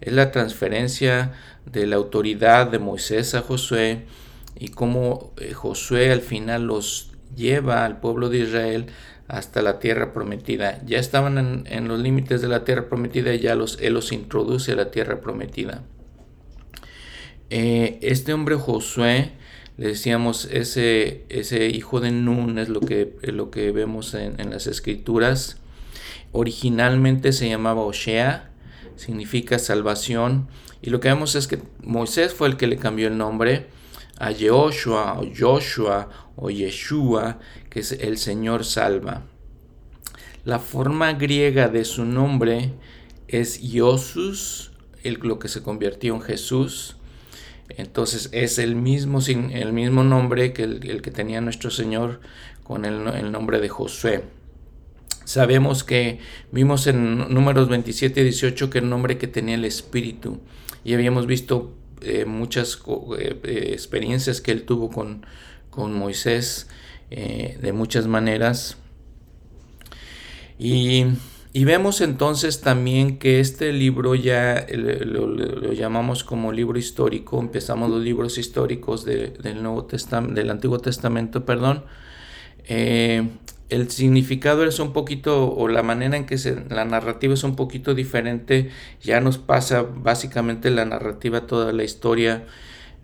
Es 0.00 0.12
la 0.12 0.30
transferencia 0.30 1.32
de 1.64 1.86
la 1.86 1.96
autoridad 1.96 2.68
de 2.70 2.78
Moisés 2.78 3.34
a 3.34 3.40
Josué 3.40 4.04
y 4.56 4.68
cómo 4.68 5.32
eh, 5.38 5.52
Josué 5.52 6.12
al 6.12 6.20
final 6.20 6.66
los 6.66 7.10
lleva 7.34 7.84
al 7.84 7.98
pueblo 8.00 8.28
de 8.28 8.38
Israel 8.38 8.86
hasta 9.28 9.62
la 9.62 9.78
tierra 9.78 10.12
prometida. 10.12 10.80
Ya 10.84 10.98
estaban 10.98 11.66
en, 11.66 11.88
los 11.88 12.00
límites 12.00 12.42
de 12.42 12.48
la 12.48 12.64
tierra 12.64 12.88
prometida 12.88 13.34
y 13.34 13.40
ya 13.40 13.54
los, 13.54 13.78
Él 13.80 13.94
los 13.94 14.12
introduce 14.12 14.72
a 14.72 14.76
la 14.76 14.90
tierra 14.90 15.20
prometida. 15.20 15.82
Eh, 17.50 17.98
este 18.02 18.32
hombre 18.32 18.56
Josué, 18.56 19.32
le 19.76 19.88
decíamos, 19.88 20.46
ese, 20.46 21.24
ese 21.28 21.68
hijo 21.68 22.00
de 22.00 22.10
Nun 22.10 22.58
es 22.58 22.68
lo 22.68 22.80
que, 22.80 23.16
lo 23.22 23.50
que 23.50 23.72
vemos 23.72 24.14
en, 24.14 24.40
en 24.40 24.50
las 24.50 24.66
escrituras. 24.66 25.58
Originalmente 26.32 27.32
se 27.32 27.48
llamaba 27.48 27.82
Oshea, 27.82 28.50
significa 28.96 29.58
salvación. 29.58 30.48
Y 30.82 30.90
lo 30.90 31.00
que 31.00 31.08
vemos 31.08 31.34
es 31.34 31.46
que 31.46 31.58
Moisés 31.82 32.34
fue 32.34 32.48
el 32.48 32.56
que 32.56 32.66
le 32.66 32.76
cambió 32.76 33.08
el 33.08 33.16
nombre 33.16 33.66
a 34.18 34.30
Yehoshua 34.30 35.20
o 35.20 35.26
Joshua 35.36 36.08
o 36.36 36.50
Yeshua, 36.50 37.38
que 37.70 37.80
es 37.80 37.92
el 37.92 38.18
Señor 38.18 38.64
salva. 38.64 39.22
La 40.44 40.58
forma 40.58 41.12
griega 41.14 41.68
de 41.68 41.84
su 41.84 42.04
nombre 42.04 42.72
es 43.28 43.60
Iosus, 43.62 44.72
el, 45.02 45.14
lo 45.22 45.38
que 45.38 45.48
se 45.48 45.62
convirtió 45.62 46.14
en 46.14 46.20
Jesús. 46.20 46.96
Entonces 47.70 48.28
es 48.32 48.58
el 48.58 48.76
mismo, 48.76 49.20
el 49.26 49.72
mismo 49.72 50.04
nombre 50.04 50.52
que 50.52 50.64
el, 50.64 51.02
que 51.02 51.10
tenía 51.10 51.40
nuestro 51.40 51.70
Señor 51.70 52.20
con 52.62 52.84
el, 52.84 53.08
el, 53.08 53.32
nombre 53.32 53.58
de 53.58 53.68
Josué. 53.68 54.24
Sabemos 55.24 55.82
que 55.82 56.18
vimos 56.52 56.86
en 56.86 57.32
números 57.32 57.70
27 57.70 58.20
y 58.20 58.24
18 58.24 58.68
que 58.68 58.78
el 58.78 58.90
nombre 58.90 59.16
que 59.16 59.26
tenía 59.26 59.54
el 59.54 59.64
Espíritu. 59.64 60.40
Y 60.84 60.92
habíamos 60.92 61.26
visto 61.26 61.74
eh, 62.04 62.24
muchas 62.24 62.78
eh, 63.18 63.40
eh, 63.42 63.68
experiencias 63.72 64.40
que 64.40 64.52
él 64.52 64.64
tuvo 64.64 64.90
con, 64.90 65.26
con 65.70 65.92
Moisés 65.94 66.68
de 67.10 67.72
muchas 67.72 68.08
maneras. 68.08 68.76
Y, 70.58 71.04
y, 71.52 71.64
vemos 71.64 72.00
entonces 72.00 72.60
también 72.60 73.18
que 73.18 73.38
este 73.38 73.72
libro 73.72 74.16
ya 74.16 74.66
lo, 74.72 75.72
llamamos 75.72 76.24
como 76.24 76.50
libro 76.50 76.76
histórico, 76.76 77.38
empezamos 77.38 77.88
los 77.88 78.02
libros 78.02 78.36
históricos 78.36 79.04
del, 79.04 79.62
Nuevo 79.62 79.84
Testamento, 79.84 80.34
del 80.34 80.50
Antiguo 80.50 80.78
Testamento, 80.80 81.44
perdón 81.44 81.84
el 83.74 83.90
significado 83.90 84.64
es 84.64 84.78
un 84.78 84.92
poquito, 84.92 85.52
o 85.52 85.68
la 85.68 85.82
manera 85.82 86.16
en 86.16 86.26
que 86.26 86.38
se, 86.38 86.64
la 86.68 86.84
narrativa 86.84 87.34
es 87.34 87.44
un 87.44 87.56
poquito 87.56 87.94
diferente, 87.94 88.70
ya 89.02 89.20
nos 89.20 89.38
pasa 89.38 89.82
básicamente 89.82 90.70
la 90.70 90.84
narrativa, 90.84 91.46
toda 91.46 91.72
la 91.72 91.84
historia, 91.84 92.46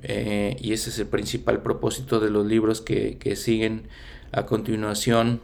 eh, 0.02 0.56
y 0.60 0.72
ese 0.72 0.90
es 0.90 0.98
el 0.98 1.06
principal 1.06 1.62
propósito 1.62 2.20
de 2.20 2.30
los 2.30 2.46
libros 2.46 2.80
que, 2.80 3.18
siguen 3.36 3.88
a 4.32 4.46
continuación. 4.46 5.40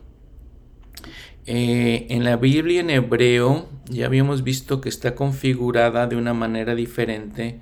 Eh, 1.46 2.06
en 2.10 2.24
la 2.24 2.36
Biblia 2.36 2.80
en 2.80 2.90
hebreo 2.90 3.68
ya 3.88 4.06
habíamos 4.06 4.42
visto 4.42 4.80
que 4.80 4.88
está 4.88 5.14
configurada 5.14 6.08
de 6.08 6.16
una 6.16 6.34
manera 6.34 6.74
diferente 6.74 7.60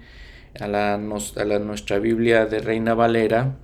a 0.58 0.64
a 0.64 0.68
la 0.68 1.58
nuestra 1.58 1.98
Biblia 1.98 2.46
de 2.46 2.60
Reina 2.60 2.94
Valera 2.94 3.58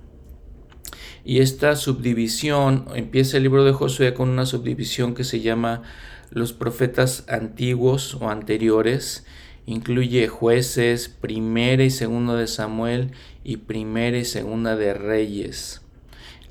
y 1.31 1.39
esta 1.39 1.77
subdivisión, 1.77 2.87
empieza 2.93 3.37
el 3.37 3.45
libro 3.45 3.65
de 3.65 3.71
Josué 3.71 4.15
con 4.15 4.31
una 4.31 4.47
subdivisión 4.47 5.15
que 5.15 5.23
se 5.23 5.39
llama 5.39 5.83
los 6.31 6.53
profetas 6.53 7.25
antiguos 7.29 8.17
o 8.17 8.29
anteriores. 8.31 9.25
Incluye 9.65 10.27
jueces, 10.27 11.09
primera 11.09 11.85
y 11.85 11.91
segunda 11.91 12.35
de 12.35 12.49
Samuel 12.49 13.13
y 13.45 13.59
primera 13.59 14.19
y 14.19 14.25
segunda 14.25 14.75
de 14.75 14.93
Reyes. 14.93 15.83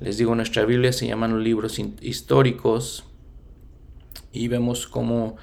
Les 0.00 0.16
digo, 0.16 0.34
nuestra 0.34 0.64
Biblia 0.64 0.94
se 0.94 1.06
llaman 1.06 1.44
libros 1.44 1.78
históricos 2.00 3.04
y 4.32 4.48
vemos 4.48 4.86
cómo 4.86 5.36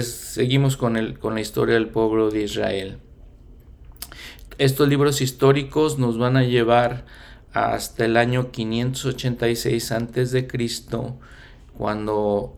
seguimos 0.00 0.78
con, 0.78 0.96
el, 0.96 1.18
con 1.18 1.34
la 1.34 1.42
historia 1.42 1.74
del 1.74 1.90
pueblo 1.90 2.30
de 2.30 2.44
Israel. 2.44 2.96
Estos 4.56 4.88
libros 4.88 5.20
históricos 5.20 5.98
nos 5.98 6.16
van 6.16 6.38
a 6.38 6.44
llevar 6.44 7.04
hasta 7.54 8.04
el 8.04 8.16
año 8.16 8.50
586 8.50 9.92
a.C., 9.92 10.48
cuando 11.78 12.54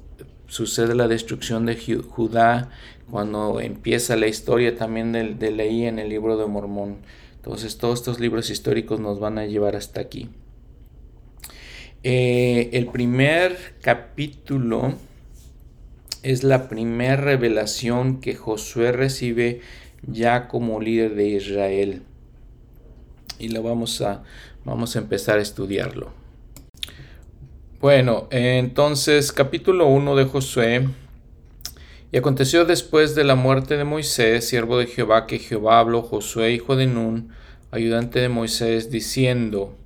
sucede 0.49 0.95
la 0.95 1.07
destrucción 1.07 1.67
de 1.67 1.77
Judá, 1.77 2.71
cuando 3.11 3.61
empieza 3.61 4.17
la 4.17 4.27
historia 4.27 4.77
también 4.77 5.13
de, 5.13 5.35
de 5.35 5.51
Leí 5.51 5.85
en 5.85 5.99
el 5.99 6.09
libro 6.09 6.37
de 6.37 6.47
Mormón. 6.47 6.97
Entonces 7.37 7.79
todos 7.79 8.01
estos 8.01 8.21
libros 8.21 8.51
históricos 8.51 8.99
nos 8.99 9.21
van 9.21 9.39
a 9.39 9.47
llevar 9.47 9.77
hasta 9.77 10.01
aquí. 10.01 10.29
Eh, 12.03 12.71
el 12.73 12.87
primer 12.87 13.75
capítulo 13.83 14.95
es 16.23 16.43
la 16.43 16.69
primera 16.69 17.17
revelación 17.17 18.21
que 18.21 18.35
Josué 18.35 18.93
recibe 18.93 19.61
ya 20.07 20.49
como 20.49 20.81
líder 20.81 21.15
de 21.15 21.29
Israel. 21.29 22.03
Y 23.39 23.49
lo 23.49 23.63
vamos 23.63 24.01
a 24.01 24.25
Vamos 24.67 24.97
a 24.97 24.99
empezar 24.99 25.39
a 25.39 25.43
estudiarlo. 25.43 26.11
Bueno, 27.81 28.27
entonces 28.33 29.31
capítulo 29.31 29.87
1 29.87 30.17
de 30.17 30.25
Josué. 30.25 30.89
Y 32.11 32.17
aconteció 32.17 32.65
después 32.65 33.15
de 33.15 33.23
la 33.23 33.37
muerte 33.37 33.77
de 33.77 33.85
Moisés, 33.85 34.49
siervo 34.49 34.79
de 34.79 34.89
Jehová, 34.89 35.29
que 35.29 35.39
Jehová 35.39 35.79
habló 35.79 36.03
Josué, 36.03 36.51
hijo 36.51 36.75
de 36.75 36.89
Nun, 36.89 37.29
ayudante 37.71 38.19
de 38.19 38.29
Moisés, 38.29 38.91
diciendo, 38.91 39.77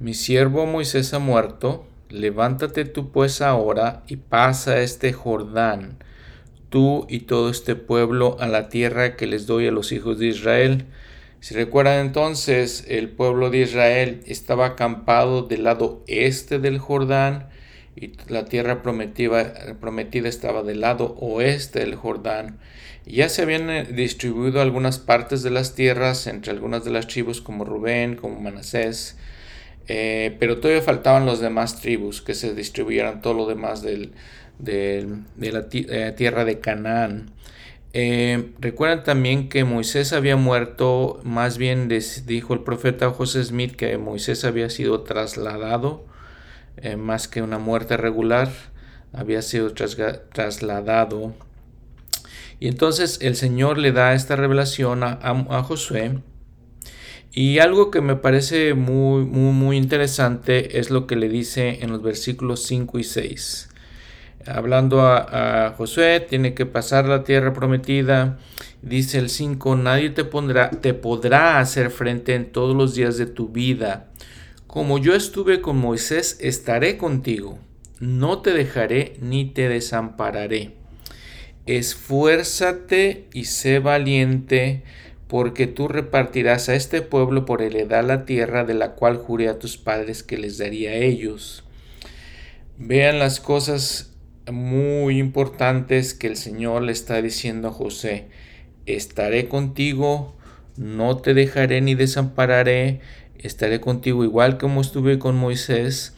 Mi 0.00 0.14
siervo 0.14 0.66
Moisés 0.66 1.14
ha 1.14 1.20
muerto, 1.20 1.86
levántate 2.08 2.86
tú 2.86 3.12
pues 3.12 3.40
ahora 3.40 4.02
y 4.08 4.16
pasa 4.16 4.80
este 4.80 5.12
Jordán, 5.12 6.02
tú 6.70 7.06
y 7.08 7.20
todo 7.20 7.50
este 7.50 7.76
pueblo, 7.76 8.36
a 8.40 8.48
la 8.48 8.68
tierra 8.68 9.14
que 9.14 9.28
les 9.28 9.46
doy 9.46 9.68
a 9.68 9.72
los 9.72 9.92
hijos 9.92 10.18
de 10.18 10.26
Israel, 10.26 10.86
si 11.40 11.54
recuerdan 11.54 12.04
entonces, 12.04 12.84
el 12.88 13.10
pueblo 13.10 13.50
de 13.50 13.58
Israel 13.58 14.22
estaba 14.26 14.66
acampado 14.66 15.42
del 15.42 15.64
lado 15.64 16.02
este 16.08 16.58
del 16.58 16.78
Jordán 16.78 17.48
y 17.94 18.12
la 18.28 18.44
tierra 18.44 18.82
prometida, 18.82 20.28
estaba 20.28 20.62
del 20.62 20.80
lado 20.80 21.16
oeste 21.20 21.80
del 21.80 21.94
Jordán. 21.94 22.58
Ya 23.06 23.28
se 23.28 23.42
habían 23.42 23.70
eh, 23.70 23.84
distribuido 23.84 24.60
algunas 24.60 24.98
partes 24.98 25.42
de 25.42 25.50
las 25.50 25.74
tierras 25.74 26.26
entre 26.26 26.52
algunas 26.52 26.84
de 26.84 26.90
las 26.90 27.06
tribus 27.06 27.40
como 27.40 27.64
Rubén, 27.64 28.16
como 28.16 28.40
Manasés, 28.40 29.16
eh, 29.86 30.36
pero 30.38 30.58
todavía 30.58 30.82
faltaban 30.82 31.24
los 31.24 31.40
demás 31.40 31.80
tribus 31.80 32.20
que 32.20 32.34
se 32.34 32.54
distribuyeran 32.54 33.22
todo 33.22 33.34
lo 33.34 33.46
demás 33.46 33.80
de 33.82 34.10
la 34.58 35.66
eh, 35.72 36.14
tierra 36.16 36.44
de 36.44 36.58
Canaán. 36.60 37.30
Eh, 37.94 38.52
recuerdan 38.60 39.02
también 39.02 39.48
que 39.48 39.64
Moisés 39.64 40.12
había 40.12 40.36
muerto, 40.36 41.20
más 41.24 41.56
bien 41.56 41.88
dijo 41.88 42.52
el 42.52 42.60
profeta 42.60 43.10
José 43.10 43.42
Smith 43.44 43.76
que 43.76 43.96
Moisés 43.96 44.44
había 44.44 44.68
sido 44.68 45.02
trasladado, 45.02 46.04
eh, 46.76 46.96
más 46.96 47.28
que 47.28 47.42
una 47.42 47.58
muerte 47.58 47.96
regular, 47.96 48.50
había 49.12 49.42
sido 49.42 49.72
trasladado. 49.72 51.34
Y 52.60 52.68
entonces 52.68 53.18
el 53.22 53.36
Señor 53.36 53.78
le 53.78 53.92
da 53.92 54.14
esta 54.14 54.36
revelación 54.36 55.02
a, 55.02 55.18
a, 55.22 55.62
Josué. 55.62 56.18
Y 57.32 57.60
algo 57.60 57.90
que 57.90 58.00
me 58.00 58.16
parece 58.16 58.74
muy, 58.74 59.24
muy, 59.24 59.52
muy 59.52 59.76
interesante 59.76 60.78
es 60.78 60.90
lo 60.90 61.06
que 61.06 61.16
le 61.16 61.28
dice 61.28 61.78
en 61.82 61.92
los 61.92 62.02
versículos 62.02 62.64
5 62.64 62.98
y 62.98 63.04
6. 63.04 63.68
Hablando 64.50 65.02
a, 65.02 65.74
Josué, 65.76 66.20
tiene 66.20 66.54
que 66.54 66.66
pasar 66.66 67.06
la 67.06 67.24
tierra 67.24 67.52
prometida. 67.52 68.38
Dice 68.82 69.18
el 69.18 69.28
5, 69.28 69.76
nadie 69.76 70.10
te, 70.10 70.24
pondrá, 70.24 70.70
te 70.70 70.94
podrá 70.94 71.58
hacer 71.60 71.90
frente 71.90 72.34
en 72.34 72.50
todos 72.52 72.76
los 72.76 72.94
días 72.94 73.18
de 73.18 73.26
tu 73.26 73.48
vida. 73.48 74.08
Como 74.66 74.98
yo 74.98 75.14
estuve 75.14 75.60
con 75.60 75.78
Moisés, 75.78 76.38
estaré 76.40 76.96
contigo. 76.96 77.58
No 78.00 78.42
te 78.42 78.52
dejaré 78.52 79.14
ni 79.20 79.46
te 79.46 79.68
desampararé. 79.68 80.72
Esfuérzate 81.66 83.28
y 83.32 83.44
sé 83.44 83.78
valiente, 83.78 84.84
porque 85.26 85.66
tú 85.66 85.88
repartirás 85.88 86.68
a 86.68 86.74
este 86.74 87.02
pueblo 87.02 87.44
por 87.44 87.60
heredad 87.60 88.04
la 88.04 88.24
tierra 88.24 88.64
de 88.64 88.74
la 88.74 88.92
cual 88.92 89.16
juré 89.16 89.48
a 89.48 89.58
tus 89.58 89.76
padres 89.76 90.22
que 90.22 90.38
les 90.38 90.58
daría 90.58 90.90
a 90.90 90.94
ellos. 90.94 91.64
Vean 92.78 93.18
las 93.18 93.40
cosas 93.40 94.14
muy 94.52 95.18
importantes 95.18 96.14
que 96.14 96.26
el 96.26 96.36
Señor 96.36 96.82
le 96.82 96.92
está 96.92 97.20
diciendo 97.22 97.68
a 97.68 97.72
José. 97.72 98.28
Estaré 98.86 99.48
contigo, 99.48 100.36
no 100.76 101.16
te 101.18 101.34
dejaré 101.34 101.80
ni 101.80 101.94
desampararé, 101.94 103.00
estaré 103.38 103.80
contigo 103.80 104.24
igual 104.24 104.58
como 104.58 104.80
estuve 104.80 105.18
con 105.18 105.36
Moisés. 105.36 106.14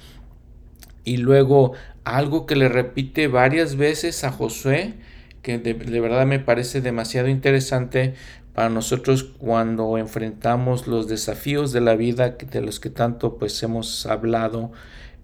Y 1.05 1.17
luego 1.17 1.73
algo 2.05 2.47
que 2.47 2.57
le 2.57 2.69
repite 2.69 3.29
varias 3.29 3.77
veces 3.77 4.25
a 4.25 4.33
Josué, 4.33 4.95
que 5.43 5.59
de, 5.59 5.73
verdad 5.75 6.27
me 6.27 6.39
parece 6.39 6.81
demasiado 6.81 7.29
interesante 7.29 8.15
para 8.55 8.69
nosotros 8.69 9.25
cuando 9.25 9.97
enfrentamos 9.97 10.87
los 10.87 11.09
desafíos 11.09 11.73
de 11.73 11.81
la 11.81 11.97
vida 11.97 12.31
de 12.31 12.61
los 12.61 12.81
que 12.81 12.91
tanto 12.91 13.39
pues 13.39 13.63
hemos 13.63 14.07
hablado 14.07 14.73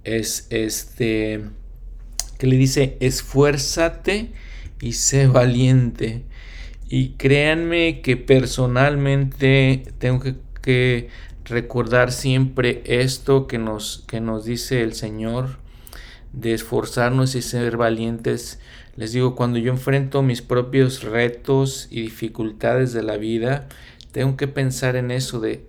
es 0.04 0.46
este 0.50 1.44
que 2.38 2.46
le 2.46 2.56
dice 2.56 2.96
esfuérzate 3.00 4.32
y 4.80 4.92
sé 4.92 5.26
valiente 5.26 6.24
y 6.88 7.10
créanme 7.10 8.00
que 8.00 8.16
personalmente 8.16 9.84
tengo 9.98 10.22
que, 10.62 11.08
recordar 11.44 12.10
siempre 12.10 12.82
esto 12.86 13.46
que 13.46 13.56
nos, 13.56 14.02
que 14.08 14.20
nos 14.20 14.44
dice 14.44 14.82
el 14.82 14.94
Señor 14.94 15.58
de 16.32 16.54
esforzarnos 16.54 17.36
y 17.36 17.42
ser 17.42 17.76
valientes. 17.76 18.58
Les 18.96 19.12
digo, 19.12 19.36
cuando 19.36 19.58
yo 19.58 19.70
enfrento 19.70 20.22
mis 20.22 20.42
propios 20.42 21.04
retos 21.04 21.86
y 21.88 22.02
dificultades 22.02 22.92
de 22.92 23.04
la 23.04 23.16
vida, 23.16 23.68
tengo 24.10 24.36
que 24.36 24.48
pensar 24.48 24.96
en 24.96 25.12
eso 25.12 25.38
de, 25.38 25.66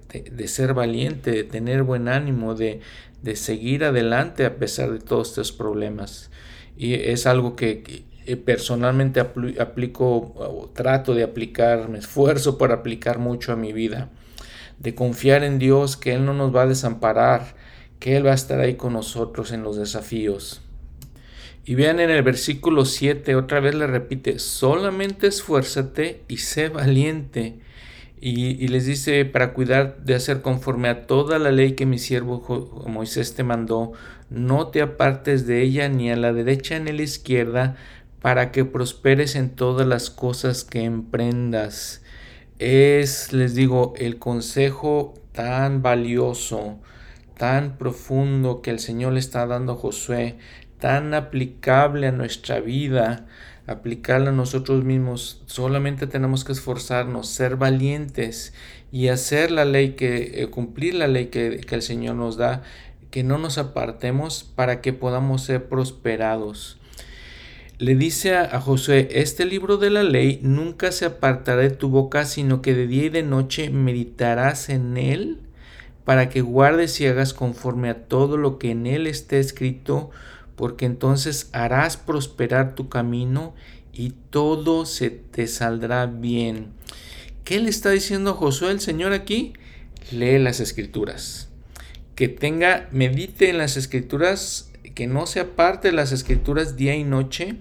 ser 0.47 0.73
valiente, 0.73 1.29
de 1.29 1.43
tener 1.43 1.83
buen 1.83 2.07
ánimo, 2.07 2.55
de, 2.55 2.79
de, 3.21 3.35
seguir 3.35 3.83
adelante 3.83 4.45
a 4.45 4.55
pesar 4.55 4.91
de 4.91 4.99
todos 4.99 5.29
estos 5.29 5.51
problemas. 5.51 6.31
Y 6.77 6.93
es 6.93 7.25
algo 7.25 7.55
que, 7.55 8.03
personalmente 8.45 9.19
aplico 9.19 10.33
o 10.35 10.69
trato 10.73 11.13
de 11.15 11.23
aplicar, 11.23 11.89
me 11.89 11.97
esfuerzo 11.97 12.57
por 12.57 12.71
aplicar 12.71 13.19
mucho 13.19 13.51
a 13.51 13.55
mi 13.55 13.73
vida, 13.73 14.09
de 14.79 14.93
confiar 14.93 15.43
en 15.43 15.59
Dios 15.59 15.97
que 15.97 16.13
Él 16.13 16.25
no 16.25 16.33
nos 16.33 16.55
va 16.55 16.63
a 16.63 16.67
desamparar, 16.67 17.55
que 17.99 18.15
Él 18.15 18.27
va 18.27 18.31
a 18.31 18.35
estar 18.35 18.59
ahí 18.59 18.75
con 18.75 18.93
nosotros 18.93 19.51
en 19.51 19.63
los 19.63 19.77
desafíos. 19.77 20.61
Y 21.67 21.75
vean 21.75 21.99
en 21.99 22.09
el 22.09 22.23
versículo 22.23 22.85
7, 22.85 23.35
otra 23.35 23.59
vez 23.59 23.75
le 23.75 23.87
repite, 23.87 24.39
solamente 24.39 25.27
esfuérzate 25.27 26.21
y 26.29 26.37
sé 26.37 26.69
valiente. 26.69 27.59
Y, 28.21 28.67
les 28.69 28.85
dice, 28.85 29.25
para 29.25 29.53
cuidar 29.53 29.97
de 30.03 30.15
hacer 30.15 30.41
conforme 30.41 30.87
a 30.87 31.05
toda 31.05 31.37
la 31.39 31.51
ley 31.51 31.73
que 31.73 31.85
mi 31.85 31.99
siervo 31.99 32.85
Moisés 32.87 33.35
te 33.35 33.43
mandó, 33.43 33.91
no 34.29 34.67
te 34.67 34.81
apartes 34.81 35.47
de 35.47 35.61
ella 35.61 35.89
ni 35.89 36.11
a 36.11 36.15
la 36.15 36.33
derecha 36.33 36.79
ni 36.79 36.91
a 36.91 36.93
la 36.93 37.03
izquierda, 37.03 37.75
para 38.21 38.51
que 38.51 38.65
prosperes 38.65 39.35
en 39.35 39.51
todas 39.51 39.87
las 39.87 40.09
cosas 40.09 40.63
que 40.63 40.83
emprendas. 40.83 42.01
Es, 42.59 43.31
les 43.33 43.53
digo, 43.55 43.93
el 43.97 44.17
consejo 44.17 45.13
tan 45.31 45.81
valioso 45.81 46.79
tan 47.37 47.77
profundo 47.77 48.61
que 48.61 48.71
el 48.71 48.79
Señor 48.79 49.13
le 49.13 49.19
está 49.19 49.45
dando 49.45 49.73
a 49.73 49.75
Josué, 49.75 50.37
tan 50.79 51.13
aplicable 51.13 52.07
a 52.07 52.11
nuestra 52.11 52.59
vida, 52.59 53.25
aplicarlo 53.67 54.29
a 54.29 54.33
nosotros 54.33 54.83
mismos. 54.83 55.43
Solamente 55.45 56.07
tenemos 56.07 56.43
que 56.43 56.53
esforzarnos, 56.53 57.29
ser 57.29 57.55
valientes 57.55 58.53
y 58.91 59.09
hacer 59.09 59.51
la 59.51 59.65
ley 59.65 59.91
que, 59.91 60.41
eh, 60.41 60.47
cumplir 60.47 60.95
la 60.95 61.07
ley 61.07 61.27
que, 61.27 61.61
que 61.61 61.75
el 61.75 61.81
Señor 61.81 62.15
nos 62.15 62.37
da, 62.37 62.63
que 63.11 63.23
no 63.23 63.37
nos 63.37 63.57
apartemos 63.57 64.43
para 64.43 64.81
que 64.81 64.93
podamos 64.93 65.43
ser 65.43 65.67
prosperados. 65.67 66.77
Le 67.79 67.95
dice 67.95 68.35
a, 68.35 68.59
Josué, 68.59 69.07
este 69.11 69.45
libro 69.45 69.77
de 69.77 69.91
la 69.91 70.01
ley 70.01 70.39
nunca 70.41 70.91
se 70.91 71.05
apartará 71.05 71.61
de 71.61 71.69
tu 71.69 71.89
boca, 71.89 72.25
sino 72.25 72.63
que 72.63 72.73
de 72.73 72.87
día 72.87 73.05
y 73.05 73.09
de 73.09 73.21
noche 73.21 73.69
meditarás 73.69 74.69
en 74.69 74.97
él 74.97 75.41
para 76.03 76.29
que 76.29 76.41
guardes 76.41 76.99
y 77.01 77.05
hagas 77.05 77.33
conforme 77.33 77.89
a 77.89 78.07
todo 78.07 78.37
lo 78.37 78.57
que 78.57 78.71
en 78.71 78.87
él 78.87 79.05
esté 79.05 79.39
escrito, 79.39 80.09
porque 80.55 80.85
entonces 80.85 81.49
harás 81.51 81.97
prosperar 81.97 82.73
tu 82.73 82.89
camino 82.89 83.53
y 83.93 84.13
todo 84.29 84.85
se 84.85 85.09
te 85.11 85.45
saldrá 85.47 86.07
bien. 86.07 86.69
¿Qué 87.43 87.59
le 87.59 87.69
está 87.69 87.91
diciendo 87.91 88.33
Josué 88.33 88.71
el 88.71 88.79
Señor 88.79 89.13
aquí? 89.13 89.53
Lee 90.11 90.39
las 90.39 90.59
escrituras. 90.59 91.46
Que 92.17 92.27
tenga, 92.27 92.89
medite 92.91 93.49
en 93.49 93.57
las 93.57 93.77
escrituras, 93.77 94.73
que 94.93 95.07
no 95.07 95.25
se 95.25 95.39
aparte 95.39 95.87
de 95.87 95.93
las 95.93 96.11
escrituras 96.11 96.75
día 96.75 96.95
y 96.95 97.05
noche, 97.05 97.55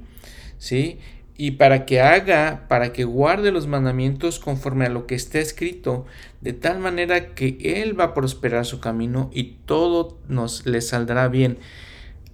¿sí? 0.59 0.99
y 1.39 1.53
para 1.53 1.85
que 1.85 2.01
haga, 2.01 2.65
para 2.69 2.93
que 2.93 3.05
guarde 3.05 3.53
los 3.53 3.67
mandamientos 3.67 4.39
conforme 4.39 4.87
a 4.87 4.91
lo 4.91 5.07
que 5.07 5.15
está 5.15 5.39
escrito, 5.39 6.07
de 6.41 6.55
tal 6.55 6.79
manera 6.79 7.35
que 7.35 7.59
Él 7.61 7.99
va 7.99 8.05
a 8.05 8.15
prosperar 8.15 8.65
su 8.65 8.81
camino 8.81 9.31
y 9.35 9.59
todo 9.67 10.19
nos 10.29 10.65
le 10.65 10.81
saldrá 10.81 11.29
bien, 11.29 11.59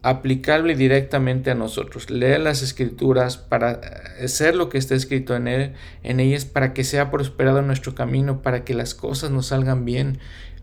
aplicable 0.02 0.76
directamente 0.76 1.50
a 1.50 1.54
nosotros. 1.56 2.10
Leer 2.10 2.40
las 2.40 2.62
escrituras 2.62 3.38
para 3.38 3.80
hacer 4.22 4.54
lo 4.54 4.68
que 4.68 4.78
está 4.78 4.94
escrito 4.94 5.34
en 5.34 5.48
él, 5.48 5.72
en 6.02 6.20
ellas, 6.20 6.44
para 6.44 6.72
que 6.72 6.84
sea 6.84 7.10
prosperado 7.10 7.62
nuestro 7.62 7.94
camino, 7.94 8.42
para 8.42 8.64
que 8.64 8.74
las 8.74 8.94
cosas 8.94 9.30
nos 9.30 9.46
salgan 9.46 9.84
bien. 9.84 10.18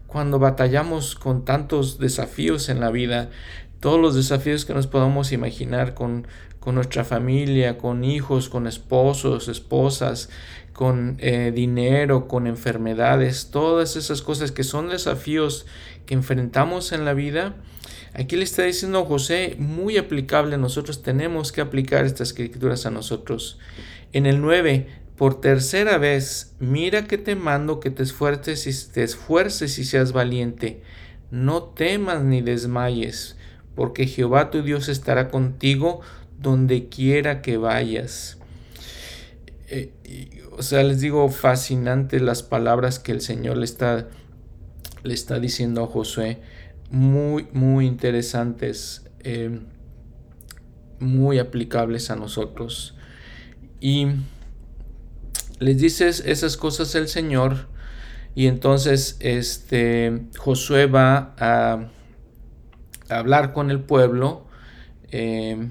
Cuando 0.10 0.40
batallamos 0.40 1.14
con 1.14 1.46
tantos 1.46 2.00
desafíos 2.00 2.70
en 2.70 2.80
la 2.80 2.90
vida, 2.90 3.30
todos 3.80 4.00
los 4.02 4.16
desafíos 4.16 4.66
que 4.66 4.74
nos 4.74 4.88
podamos 4.88 5.32
imaginar 5.32 5.94
con, 5.94 6.28
con 6.60 6.74
nuestra 6.74 7.04
familia, 7.04 7.78
con 7.78 8.04
hijos, 8.04 8.50
con 8.50 8.66
esposos, 8.66 9.48
esposas, 9.48 10.30
con 10.74 11.18
eh, 11.20 11.52
dinero, 11.54 12.28
con 12.28 12.48
enfermedades, 12.48 13.52
todas 13.52 13.96
esas 13.96 14.24
cosas 14.24 14.52
que 14.52 14.64
son 14.64 14.90
desafíos 14.90 15.68
que 16.08 16.16
enfrentamos 16.16 16.92
en 16.92 17.06
la 17.06 17.14
vida. 17.14 17.56
Aquí 18.14 18.36
le 18.36 18.46
está 18.46 18.64
diciendo 18.64 19.06
José, 19.06 19.58
muy 19.60 19.98
aplicable, 19.98 20.58
nosotros 20.58 21.04
tenemos 21.04 21.52
que 21.52 21.62
aplicar 21.62 22.06
estas 22.06 22.30
escrituras 22.30 22.88
a 22.88 22.92
nosotros. 22.92 23.60
En 24.12 24.26
el 24.26 24.42
9, 24.42 24.88
por 25.20 25.42
tercera 25.42 25.98
vez, 25.98 26.56
mira 26.60 27.04
que 27.04 27.18
te 27.18 27.36
mando 27.36 27.82
que 27.82 27.90
te 27.90 28.04
esfuerces 28.04 28.66
y 28.68 28.94
te 28.94 29.04
esfuerces 29.04 29.78
y 29.78 29.84
seas 29.84 30.14
valiente. 30.14 30.82
No 31.30 31.62
temas 31.64 32.24
ni 32.24 32.42
desmayes 32.42 33.36
porque 33.76 34.08
Jehová 34.08 34.50
tu 34.50 34.64
Dios 34.64 34.88
estará 34.88 35.28
contigo 35.28 36.00
donde 36.40 36.88
quiera 36.88 37.42
que 37.42 37.58
vayas. 37.58 38.38
Eh, 39.68 39.92
o 40.58 40.64
sea, 40.64 40.84
les 40.84 41.02
digo, 41.02 41.28
fascinantes 41.28 42.22
las 42.22 42.42
palabras 42.42 42.98
que 42.98 43.12
el 43.12 43.20
Señor 43.20 43.58
le 43.58 43.66
está, 43.66 44.08
le 45.04 45.14
está 45.14 45.38
diciendo 45.38 45.84
a 45.84 45.88
Josué. 45.88 46.40
Muy, 46.92 47.46
muy 47.52 47.88
interesantes, 47.88 49.04
eh, 49.26 49.60
muy 51.00 51.40
aplicables 51.40 52.10
a 52.10 52.16
nosotros. 52.16 52.96
Y 53.82 54.08
les 55.60 55.78
dices 55.78 56.24
esas 56.26 56.58
cosas 56.58 56.96
el 56.96 57.08
Señor. 57.08 57.68
Y 58.36 58.48
entonces 58.48 59.18
este 59.20 60.22
Josué 60.38 60.86
va 60.86 61.34
a 61.38 61.90
hablar 63.10 63.54
con 63.54 63.72
el 63.72 63.82
pueblo. 63.82 64.46
Eh, 65.12 65.70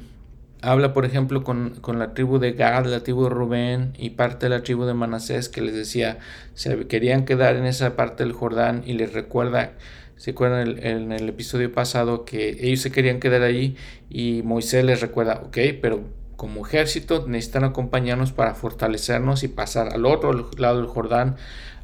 habla, 0.60 0.92
por 0.92 1.04
ejemplo, 1.04 1.44
con, 1.44 1.80
la 1.98 2.14
tribu 2.14 2.38
de 2.38 2.52
Gad, 2.52 2.86
la 2.86 3.02
tribu 3.02 3.24
de 3.24 3.30
Rubén 3.30 3.92
y 3.96 4.10
parte 4.10 4.46
de 4.46 4.50
la 4.50 4.62
tribu 4.62 4.84
de 4.84 4.94
Manasés, 4.94 5.48
que 5.48 5.60
les 5.60 5.74
decía, 5.74 6.18
se 6.54 6.86
querían 6.86 7.24
quedar 7.24 7.56
en 7.56 7.64
esa 7.64 7.96
parte 7.96 8.24
del 8.24 8.32
Jordán 8.32 8.82
y 8.84 8.94
les 8.94 9.12
recuerda, 9.12 9.72
se 10.16 10.32
acuerdan 10.32 10.78
en 10.78 11.12
el, 11.12 11.28
episodio 11.28 11.72
pasado 11.72 12.24
que 12.24 12.56
ellos 12.60 12.80
se 12.80 12.90
querían 12.90 13.20
quedar 13.20 13.42
ahí 13.42 13.76
y 14.10 14.42
Moisés 14.42 14.84
les 14.84 15.00
recuerda, 15.00 15.42
ok, 15.44 15.58
pero 15.80 16.02
como 16.38 16.66
ejército 16.66 17.26
necesitan 17.28 17.64
acompañarnos 17.64 18.32
para 18.32 18.54
fortalecernos 18.54 19.42
y 19.42 19.48
pasar 19.48 19.92
al 19.92 20.06
otro 20.06 20.50
lado 20.56 20.78
del 20.78 20.86
Jordán, 20.86 21.36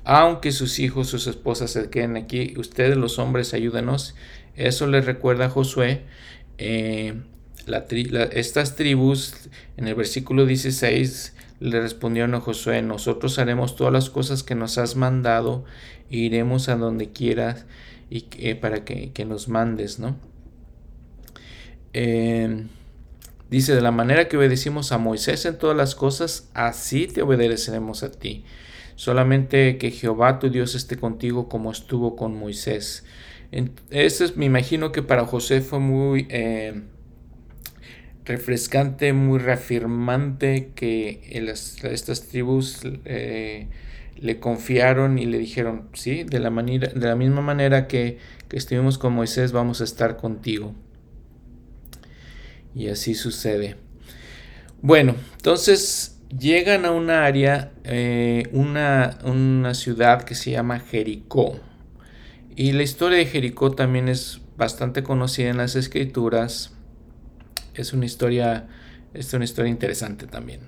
aunque 0.04 0.50
sus 0.52 0.78
hijos, 0.78 1.08
sus 1.08 1.26
esposas 1.26 1.72
se 1.72 1.90
queden 1.90 2.16
aquí, 2.16 2.54
ustedes 2.56 2.96
los 2.96 3.18
hombres 3.18 3.52
ayúdenos 3.52 4.14
eso 4.56 4.86
le 4.86 5.00
recuerda 5.00 5.46
a 5.46 5.50
Josué. 5.50 6.02
Eh, 6.58 7.14
estas 8.32 8.76
tribus, 8.76 9.48
en 9.76 9.88
el 9.88 9.94
versículo 9.94 10.46
16, 10.46 11.34
le 11.60 11.80
respondieron 11.80 12.34
a 12.34 12.40
Josué, 12.40 12.82
nosotros 12.82 13.38
haremos 13.38 13.76
todas 13.76 13.92
las 13.92 14.10
cosas 14.10 14.42
que 14.42 14.54
nos 14.54 14.78
has 14.78 14.96
mandado 14.96 15.64
e 16.10 16.18
iremos 16.18 16.68
a 16.68 16.76
donde 16.76 17.10
quieras 17.10 17.64
y 18.10 18.26
eh, 18.38 18.54
para 18.54 18.84
que, 18.84 19.24
nos 19.24 19.48
mandes, 19.48 19.98
¿no? 19.98 20.16
Em, 21.94 22.68
dice, 23.50 23.74
de 23.74 23.80
la 23.80 23.90
manera 23.90 24.28
que 24.28 24.36
obedecimos 24.36 24.92
a 24.92 24.98
Moisés 24.98 25.44
en 25.44 25.58
todas 25.58 25.76
las 25.76 25.94
cosas, 25.94 26.50
así 26.54 27.06
te 27.06 27.22
obedeceremos 27.22 28.02
a 28.02 28.10
ti. 28.10 28.44
Solamente 28.96 29.78
que 29.78 29.90
Jehová 29.90 30.38
tu 30.38 30.50
Dios 30.50 30.74
esté 30.74 30.96
contigo 30.96 31.48
como 31.48 31.72
estuvo 31.72 32.16
con 32.16 32.38
Moisés. 32.38 33.04
Eso 33.90 34.24
es, 34.24 34.36
me 34.36 34.46
imagino 34.46 34.92
que 34.92 35.02
para 35.02 35.26
José 35.26 35.60
fue 35.60 35.78
muy 35.78 36.26
eh, 36.30 36.82
refrescante, 38.24 39.12
muy 39.12 39.38
reafirmante 39.38 40.72
que 40.74 41.20
estas 41.82 42.28
tribus 42.28 42.80
eh, 43.04 43.68
le 44.16 44.40
confiaron 44.40 45.18
y 45.18 45.26
le 45.26 45.38
dijeron, 45.38 45.88
sí, 45.92 46.24
de 46.24 46.40
la, 46.40 46.50
manera, 46.50 46.88
de 46.88 47.06
la 47.06 47.16
misma 47.16 47.42
manera 47.42 47.86
que, 47.86 48.18
que 48.48 48.56
estuvimos 48.56 48.98
con 48.98 49.12
Moisés, 49.12 49.52
vamos 49.52 49.80
a 49.80 49.84
estar 49.84 50.16
contigo. 50.16 50.74
Y 52.74 52.88
así 52.88 53.14
sucede. 53.14 53.76
Bueno, 54.82 55.14
entonces 55.36 56.20
llegan 56.38 56.84
a 56.84 56.90
una 56.90 57.24
área, 57.24 57.72
eh, 57.84 58.48
una, 58.52 59.18
una 59.24 59.74
ciudad 59.74 60.22
que 60.22 60.34
se 60.34 60.50
llama 60.50 60.80
Jericó. 60.80 61.58
Y 62.56 62.72
la 62.72 62.82
historia 62.82 63.18
de 63.18 63.26
Jericó 63.26 63.70
también 63.72 64.08
es 64.08 64.40
bastante 64.56 65.02
conocida 65.02 65.50
en 65.50 65.56
las 65.56 65.76
escrituras. 65.76 66.72
Es 67.74 67.92
una 67.92 68.06
historia, 68.06 68.68
es 69.12 69.32
una 69.32 69.44
historia 69.44 69.70
interesante 69.70 70.26
también. 70.26 70.60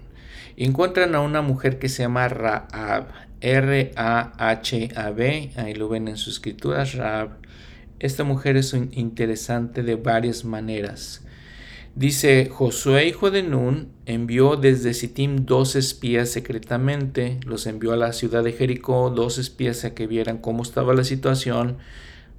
Encuentran 0.57 1.14
a 1.14 1.21
una 1.21 1.42
mujer 1.42 1.79
que 1.79 1.88
se 1.88 2.03
llama 2.03 2.29
Raab, 2.29 3.09
R-A-H-A-B, 3.40 3.92
ahí 5.57 5.75
lo 5.75 5.88
ven 5.88 6.09
en 6.09 6.16
sus 6.16 6.35
escrituras, 6.35 6.95
Raab. 6.95 7.37
Esta 7.99 8.25
mujer 8.25 8.57
es 8.57 8.75
interesante 8.75 9.83
de 9.83 9.97
varias 9.97 10.45
maneras. 10.45 11.25
Dice, 11.96 12.50
Josué, 12.52 13.06
hijo 13.06 13.30
de 13.30 13.42
Nun, 13.42 13.88
envió 14.04 14.56
desde 14.56 14.92
Sittim 14.92 15.46
dos 15.46 15.76
espías 15.76 16.28
secretamente, 16.28 17.38
los 17.46 17.66
envió 17.66 17.94
a 17.94 17.96
la 17.96 18.12
ciudad 18.12 18.44
de 18.44 18.52
Jericó, 18.52 19.09
dos 19.09 19.38
espías 19.38 19.82
a 19.87 19.94
que 19.94 20.06
vieran 20.06 20.37
cómo 20.37 20.62
estaba 20.62 20.92
la 20.92 21.04
situación. 21.04 21.78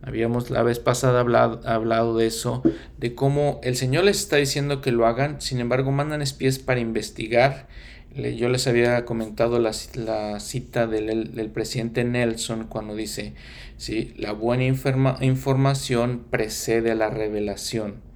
Habíamos 0.04 0.52
la 0.52 0.62
vez 0.62 0.78
pasada 0.78 1.22
hablado, 1.22 1.62
hablado 1.66 2.16
de 2.16 2.28
eso, 2.28 2.62
de 3.00 3.16
cómo 3.16 3.60
el 3.64 3.76
Señor 3.76 4.04
les 4.04 4.20
está 4.20 4.36
diciendo 4.36 4.80
que 4.80 4.92
lo 4.92 5.08
hagan, 5.08 5.42
sin 5.42 5.60
embargo 5.60 5.92
mandan 5.92 6.22
espías 6.22 6.60
para 6.60 6.80
investigar. 6.80 7.68
Yo 8.16 8.50
les 8.50 8.68
había 8.68 9.06
comentado 9.06 9.58
la, 9.58 9.74
cita 9.74 10.86
del, 10.86 11.34
del, 11.34 11.50
presidente 11.50 12.04
Nelson 12.04 12.68
cuando 12.68 12.96
dice, 12.96 13.34
¿sí? 13.78 14.14
la 14.18 14.34
buena 14.34 14.66
información 14.66 16.26
precede 16.30 16.92
a 16.92 16.96
la 16.96 17.10
revelación. 17.10 18.07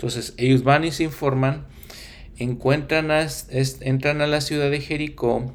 Entonces 0.00 0.32
ellos 0.38 0.64
van 0.64 0.84
y 0.84 0.92
se 0.92 1.04
informan, 1.04 1.66
encuentran 2.38 3.10
entran 3.80 4.22
a 4.22 4.26
la 4.26 4.40
ciudad 4.40 4.70
de 4.70 4.80
Jericó 4.80 5.54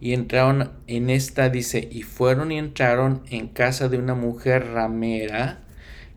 y 0.00 0.12
entraron 0.12 0.72
en 0.88 1.08
esta, 1.08 1.48
dice, 1.48 1.88
y 1.88 2.02
fueron 2.02 2.50
y 2.50 2.58
entraron 2.58 3.22
en 3.30 3.46
casa 3.46 3.88
de 3.88 3.96
una 3.96 4.16
mujer 4.16 4.72
ramera 4.72 5.62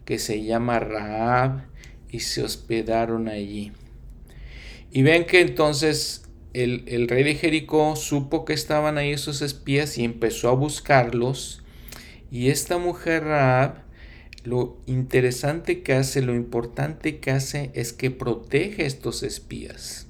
que 0.04 0.18
se 0.18 0.44
llama 0.44 0.80
Raab 0.80 1.66
y 2.10 2.22
se 2.22 2.42
hospedaron 2.42 3.28
allí. 3.28 3.72
Y 4.92 5.04
ven 5.04 5.26
que 5.26 5.42
entonces 5.42 6.24
el, 6.54 6.86
el, 6.88 7.08
rey 7.08 7.24
de 7.24 7.36
Jericó 7.36 7.96
supo 7.96 8.46
que 8.46 8.54
estaban 8.54 8.98
ahí 8.98 9.12
esos 9.12 9.44
espías 9.44 10.00
y 10.00 10.06
empezó 10.06 10.50
a 10.50 10.56
buscarlos. 10.56 11.62
Y 12.32 12.50
esta 12.50 12.80
mujer 12.80 13.26
Raab 13.26 13.81
lo 14.43 14.77
interesante 14.88 15.82
que 15.82 15.93
hace, 15.93 16.21
lo 16.21 16.36
importante 16.36 17.19
que 17.19 17.32
hace 17.32 17.71
es 17.73 17.93
que 17.93 18.12
protege 18.12 18.84
a 18.84 18.88
estos 18.88 19.23
espías. 19.23 20.08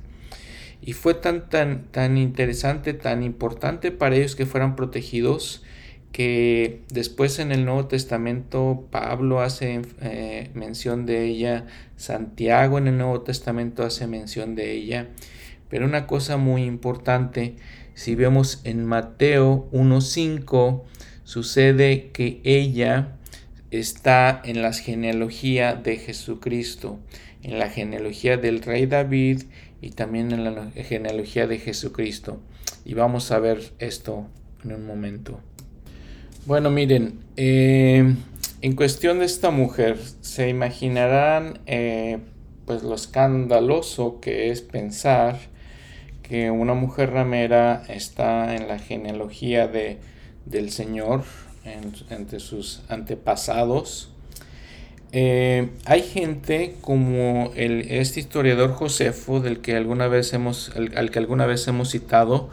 Y 0.82 0.94
fue 0.94 1.14
tan, 1.14 1.50
tan, 1.50 1.84
tan 1.92 2.18
interesante, 2.18 2.94
tan 2.94 3.24
importante 3.24 3.92
para 3.92 4.16
ellos 4.16 4.36
que 4.36 4.46
fueran 4.46 4.76
protegidos, 4.76 5.64
que 6.12 6.82
después 6.90 7.40
en 7.40 7.52
el 7.52 7.66
Nuevo 7.66 7.88
Testamento 7.88 8.88
Pablo 8.90 9.42
hace 9.42 9.82
eh, 10.02 10.50
mención 10.54 11.06
de 11.06 11.26
ella, 11.26 11.68
Santiago 11.96 12.78
en 12.78 12.88
el 12.88 12.98
Nuevo 12.98 13.22
Testamento 13.22 13.84
hace 13.84 14.08
mención 14.08 14.56
de 14.56 14.72
ella. 14.72 15.10
Pero 15.70 15.86
una 15.86 16.08
cosa 16.08 16.38
muy 16.38 16.64
importante, 16.64 17.56
si 17.94 18.16
vemos 18.16 18.62
en 18.64 18.86
Mateo 18.86 19.70
1.5, 19.72 20.82
sucede 21.24 22.10
que 22.12 22.42
ella 22.44 23.18
está 23.72 24.42
en 24.44 24.62
la 24.62 24.74
genealogía 24.74 25.74
de 25.76 25.98
Jesucristo, 25.98 27.00
en 27.42 27.58
la 27.58 27.70
genealogía 27.70 28.38
del 28.38 28.62
rey 28.62 28.86
David 28.86 29.44
y 29.82 29.92
también 29.92 30.32
en 30.32 30.44
la 30.44 30.72
genealogía 30.72 31.48
de 31.48 31.58
Jesucristo. 31.58 32.40
Y 32.86 32.94
vamos 32.94 33.32
a 33.32 33.40
ver 33.40 33.72
esto 33.80 34.28
en 34.64 34.74
un 34.74 34.86
momento. 34.86 35.40
Bueno, 36.46 36.70
miren, 36.70 37.20
eh, 37.38 38.16
en 38.62 38.76
cuestión 38.76 39.20
de 39.20 39.26
esta 39.26 39.52
mujer, 39.52 39.98
se 40.22 40.50
imaginarán 40.50 41.60
eh, 41.66 42.20
pues 42.66 42.84
lo 42.84 42.96
escandaloso 42.96 44.20
que 44.20 44.50
es 44.50 44.62
pensar 44.62 45.40
que 46.22 46.52
una 46.52 46.74
mujer 46.74 47.12
ramera 47.12 47.84
está 47.90 48.56
en 48.56 48.68
la 48.68 48.80
genealogía 48.80 49.68
de, 49.68 49.98
del 50.46 50.72
Señor, 50.72 51.24
entre 51.64 52.40
sus 52.40 52.82
antepasados. 52.90 54.12
Eh, 55.14 55.70
hay 55.86 56.04
gente 56.04 56.78
como 56.80 57.52
el, 57.56 57.82
este 57.90 58.22
historiador 58.22 58.72
Josefo, 58.72 59.42
del 59.42 59.60
que 59.60 59.76
alguna 59.76 60.08
vez 60.08 60.32
hemos, 60.34 60.72
al, 60.76 61.12
que 61.12 61.20
alguna 61.20 61.46
vez 61.46 61.68
hemos 61.68 61.92
citado, 61.92 62.50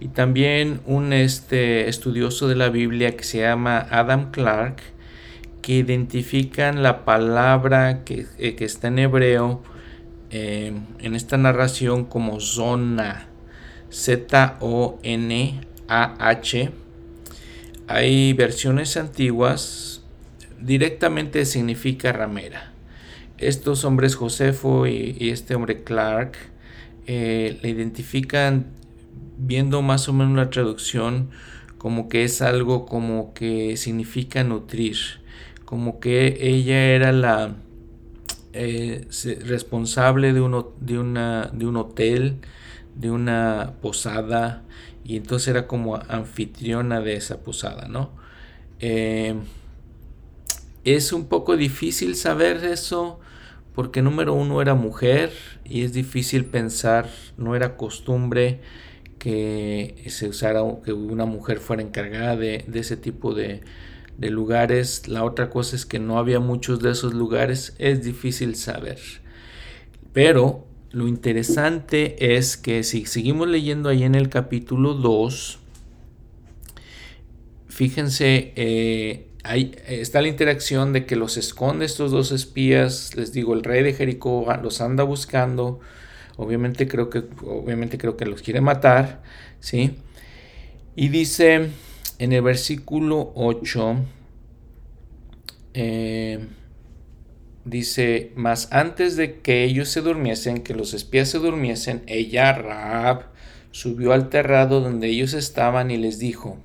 y 0.00 0.08
también 0.08 0.80
un 0.86 1.12
este, 1.12 1.88
estudioso 1.88 2.48
de 2.48 2.56
la 2.56 2.70
Biblia 2.70 3.16
que 3.16 3.22
se 3.22 3.38
llama 3.40 3.86
Adam 3.90 4.32
Clark, 4.32 4.82
que 5.60 5.74
identifican 5.74 6.82
la 6.82 7.04
palabra 7.04 8.02
que, 8.04 8.26
eh, 8.38 8.56
está 8.58 8.88
en 8.88 8.98
hebreo 8.98 9.62
eh, 10.30 10.72
en 10.98 11.14
esta 11.14 11.36
narración 11.36 12.04
como 12.04 12.40
zona, 12.40 13.28
Z-O-N-A-H 13.90 15.02
hay 17.86 18.32
versiones 18.32 18.96
antiguas, 18.96 20.02
directamente 20.60 21.44
significa 21.44 22.12
ramera. 22.12 22.72
Estos 23.38 23.84
hombres, 23.84 24.14
Josefo 24.14 24.86
y, 24.86 25.30
este 25.30 25.54
hombre 25.54 25.82
Clark, 25.82 26.36
eh, 27.06 27.58
le 27.62 27.68
identifican 27.68 28.66
viendo 29.38 29.82
más 29.82 30.08
o 30.08 30.12
menos 30.12 30.36
la 30.36 30.50
traducción 30.50 31.30
como 31.82 32.08
que 32.08 32.22
es 32.22 32.42
algo 32.42 32.86
como 32.86 33.34
que 33.34 33.76
significa 33.76 34.44
nutrir, 34.44 34.96
como 35.64 35.98
que 35.98 36.38
ella 36.40 36.94
era 36.94 37.10
la 37.10 37.56
eh, 38.52 39.08
responsable 39.44 40.32
de, 40.32 40.40
uno, 40.40 40.72
de, 40.80 40.98
una, 41.00 41.50
de 41.52 41.66
un 41.66 41.76
hotel, 41.76 42.36
de 42.94 43.10
una 43.10 43.72
posada, 43.82 44.62
y 45.04 45.16
entonces 45.16 45.48
era 45.48 45.66
como 45.66 45.96
anfitriona 45.96 47.00
de 47.00 47.14
esa 47.14 47.40
posada, 47.40 47.88
¿no? 47.88 48.10
Eh, 48.80 49.34
es 50.84 51.12
un 51.12 51.26
poco 51.26 51.56
difícil 51.56 52.16
saber 52.16 52.64
eso 52.64 53.20
porque 53.74 54.02
número 54.02 54.34
uno 54.34 54.60
era 54.60 54.74
mujer 54.74 55.32
y 55.64 55.82
es 55.82 55.92
difícil 55.92 56.44
pensar, 56.44 57.08
no 57.36 57.56
era 57.56 57.76
costumbre 57.76 58.60
que 59.18 60.04
se 60.08 60.28
usara, 60.28 60.62
que 60.84 60.92
una 60.92 61.24
mujer 61.24 61.58
fuera 61.58 61.82
encargada 61.82 62.36
de, 62.36 62.64
ese 62.74 62.96
tipo 62.96 63.34
de 63.34 63.62
lugares. 64.18 65.06
La 65.06 65.24
otra 65.24 65.48
cosa 65.48 65.76
es 65.76 65.86
que 65.86 66.00
no 66.00 66.18
había 66.18 66.40
muchos 66.40 66.80
de 66.80 66.90
esos 66.90 67.14
lugares, 67.14 67.74
es 67.78 68.02
difícil 68.02 68.56
saber. 68.56 68.98
Pero 70.12 70.66
lo 70.92 71.08
interesante 71.08 72.36
es 72.36 72.56
que 72.58 72.82
si 72.82 73.06
seguimos 73.06 73.48
leyendo 73.48 73.88
ahí 73.88 74.04
en 74.04 74.14
el 74.14 74.28
capítulo 74.28 74.92
2, 74.92 75.58
fíjense, 77.68 78.52
eh, 78.56 79.28
ahí 79.42 79.74
está 79.86 80.20
la 80.20 80.28
interacción 80.28 80.92
de 80.92 81.06
que 81.06 81.16
los 81.16 81.38
esconde 81.38 81.86
estos 81.86 82.10
dos 82.10 82.30
espías, 82.30 83.16
les 83.16 83.32
digo, 83.32 83.54
el 83.54 83.64
rey 83.64 83.82
de 83.82 83.94
Jericó 83.94 84.46
los 84.62 84.82
anda 84.82 85.02
buscando, 85.02 85.80
obviamente 86.36 86.86
creo 86.86 87.08
que, 87.08 87.24
obviamente 87.42 87.96
creo 87.96 88.18
que 88.18 88.26
los 88.26 88.42
quiere 88.42 88.60
matar, 88.60 89.22
¿sí? 89.60 89.96
Y 90.94 91.08
dice 91.08 91.70
en 92.18 92.32
el 92.32 92.42
versículo 92.42 93.32
8, 93.34 93.96
eh, 95.72 96.46
dice, 97.64 98.32
más 98.36 98.68
antes 98.72 99.16
de 99.16 99.40
que 99.40 99.64
ellos 99.64 99.88
se 99.88 100.00
durmiesen, 100.00 100.62
que 100.62 100.74
los 100.74 100.94
espías 100.94 101.28
se 101.28 101.38
durmiesen, 101.38 102.02
ella, 102.06 102.52
Raab, 102.52 103.26
subió 103.70 104.12
al 104.12 104.28
terrado 104.28 104.80
donde 104.80 105.08
ellos 105.08 105.34
estaban 105.34 105.90
y 105.90 105.96
les 105.96 106.18
dijo, 106.18 106.58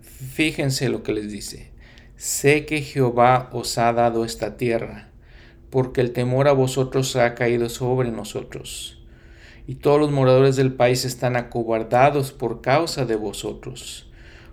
fíjense 0.00 0.88
lo 0.88 1.02
que 1.02 1.12
les 1.12 1.30
dice, 1.30 1.70
sé 2.16 2.66
que 2.66 2.82
Jehová 2.82 3.50
os 3.52 3.76
ha 3.78 3.92
dado 3.92 4.24
esta 4.24 4.56
tierra, 4.56 5.08
porque 5.70 6.00
el 6.00 6.12
temor 6.12 6.48
a 6.48 6.52
vosotros 6.52 7.14
ha 7.16 7.34
caído 7.34 7.68
sobre 7.68 8.10
nosotros, 8.10 9.02
y 9.66 9.76
todos 9.76 10.00
los 10.00 10.10
moradores 10.10 10.56
del 10.56 10.72
país 10.72 11.04
están 11.04 11.36
acobardados 11.36 12.32
por 12.32 12.60
causa 12.60 13.04
de 13.04 13.16
vosotros 13.16 14.09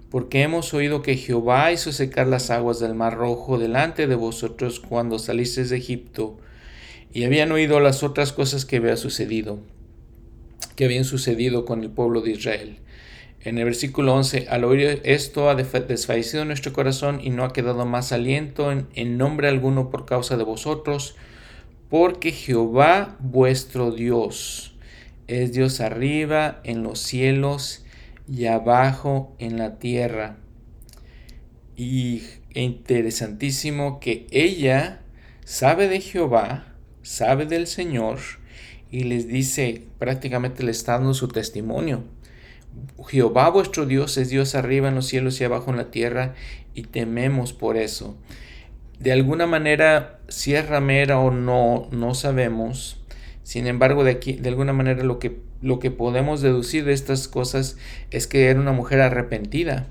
porque 0.09 0.41
hemos 0.41 0.73
oído 0.73 1.01
que 1.01 1.17
Jehová 1.17 1.71
hizo 1.71 1.91
secar 1.91 2.27
las 2.27 2.49
aguas 2.49 2.79
del 2.79 2.95
mar 2.95 3.15
rojo 3.15 3.57
delante 3.57 4.07
de 4.07 4.15
vosotros 4.15 4.79
cuando 4.79 5.19
salisteis 5.19 5.69
de 5.69 5.77
Egipto, 5.77 6.37
y 7.13 7.23
habían 7.23 7.51
oído 7.51 7.79
las 7.79 8.03
otras 8.03 8.31
cosas 8.31 8.65
que 8.65 8.77
había 8.77 8.97
sucedido, 8.97 9.59
que 10.75 10.85
habían 10.85 11.05
sucedido 11.05 11.65
con 11.65 11.83
el 11.83 11.89
pueblo 11.89 12.21
de 12.21 12.31
Israel. 12.31 12.77
En 13.41 13.57
el 13.57 13.65
versículo 13.65 14.13
11, 14.13 14.47
al 14.49 14.63
oír 14.63 15.01
esto 15.03 15.49
ha 15.49 15.55
desfallecido 15.55 16.43
nuestro 16.45 16.73
corazón 16.73 17.19
y 17.23 17.29
no 17.29 17.43
ha 17.43 17.53
quedado 17.53 17.85
más 17.85 18.11
aliento 18.11 18.71
en, 18.71 18.87
en 18.93 19.17
nombre 19.17 19.47
alguno 19.47 19.89
por 19.89 20.05
causa 20.05 20.37
de 20.37 20.43
vosotros, 20.43 21.15
porque 21.89 22.31
Jehová 22.31 23.15
vuestro 23.19 23.91
Dios 23.91 24.73
es 25.27 25.53
Dios 25.53 25.79
arriba 25.79 26.59
en 26.63 26.83
los 26.83 26.99
cielos 26.99 27.85
y 28.27 28.45
abajo 28.45 29.35
en 29.39 29.57
la 29.57 29.79
tierra. 29.79 30.37
Y 31.75 32.23
interesantísimo 32.53 33.99
que 33.99 34.27
ella 34.31 35.01
sabe 35.45 35.87
de 35.87 36.01
Jehová, 36.01 36.73
sabe 37.03 37.45
del 37.45 37.67
Señor 37.67 38.19
y 38.89 39.03
les 39.03 39.27
dice, 39.27 39.83
prácticamente 39.99 40.63
le 40.63 40.71
está 40.71 40.93
dando 40.93 41.13
su 41.13 41.27
testimonio. 41.27 42.03
Jehová 43.07 43.49
vuestro 43.49 43.85
Dios 43.85 44.17
es 44.17 44.29
Dios 44.29 44.55
arriba 44.55 44.87
en 44.89 44.95
los 44.95 45.07
cielos 45.07 45.39
y 45.39 45.43
abajo 45.43 45.71
en 45.71 45.77
la 45.77 45.91
tierra 45.91 46.35
y 46.73 46.83
tememos 46.83 47.53
por 47.53 47.77
eso. 47.77 48.17
De 48.99 49.11
alguna 49.11 49.45
manera, 49.45 50.19
si 50.27 50.55
es 50.55 50.67
ramera 50.67 51.19
o 51.19 51.31
no, 51.31 51.87
no 51.91 52.13
sabemos. 52.15 53.03
Sin 53.43 53.67
embargo, 53.67 54.03
de 54.03 54.11
aquí, 54.11 54.33
de 54.33 54.49
alguna 54.49 54.73
manera 54.73 55.03
lo 55.03 55.19
que 55.19 55.39
lo 55.61 55.79
que 55.79 55.91
podemos 55.91 56.41
deducir 56.41 56.85
de 56.85 56.93
estas 56.93 57.27
cosas 57.27 57.77
es 58.11 58.27
que 58.27 58.47
era 58.47 58.59
una 58.59 58.73
mujer 58.73 59.01
arrepentida 59.01 59.87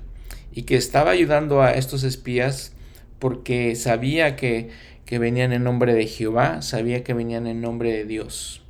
y 0.51 0.63
que 0.63 0.75
estaba 0.75 1.11
ayudando 1.11 1.61
a 1.61 1.71
estos 1.71 2.03
espías 2.03 2.73
porque 3.19 3.75
sabía 3.75 4.35
que, 4.35 4.69
que 5.05 5.19
venían 5.19 5.53
en 5.53 5.63
nombre 5.63 5.93
de 5.93 6.07
Jehová, 6.07 6.61
sabía 6.61 7.03
que 7.03 7.13
venían 7.13 7.47
en 7.47 7.61
nombre 7.61 7.91
de 7.91 8.05
Dios. 8.05 8.61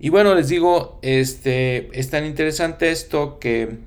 Y 0.00 0.10
bueno, 0.10 0.34
les 0.34 0.48
digo, 0.48 0.98
este, 1.02 1.88
es 1.98 2.10
tan 2.10 2.24
interesante 2.24 2.90
esto 2.90 3.38
que 3.38 3.78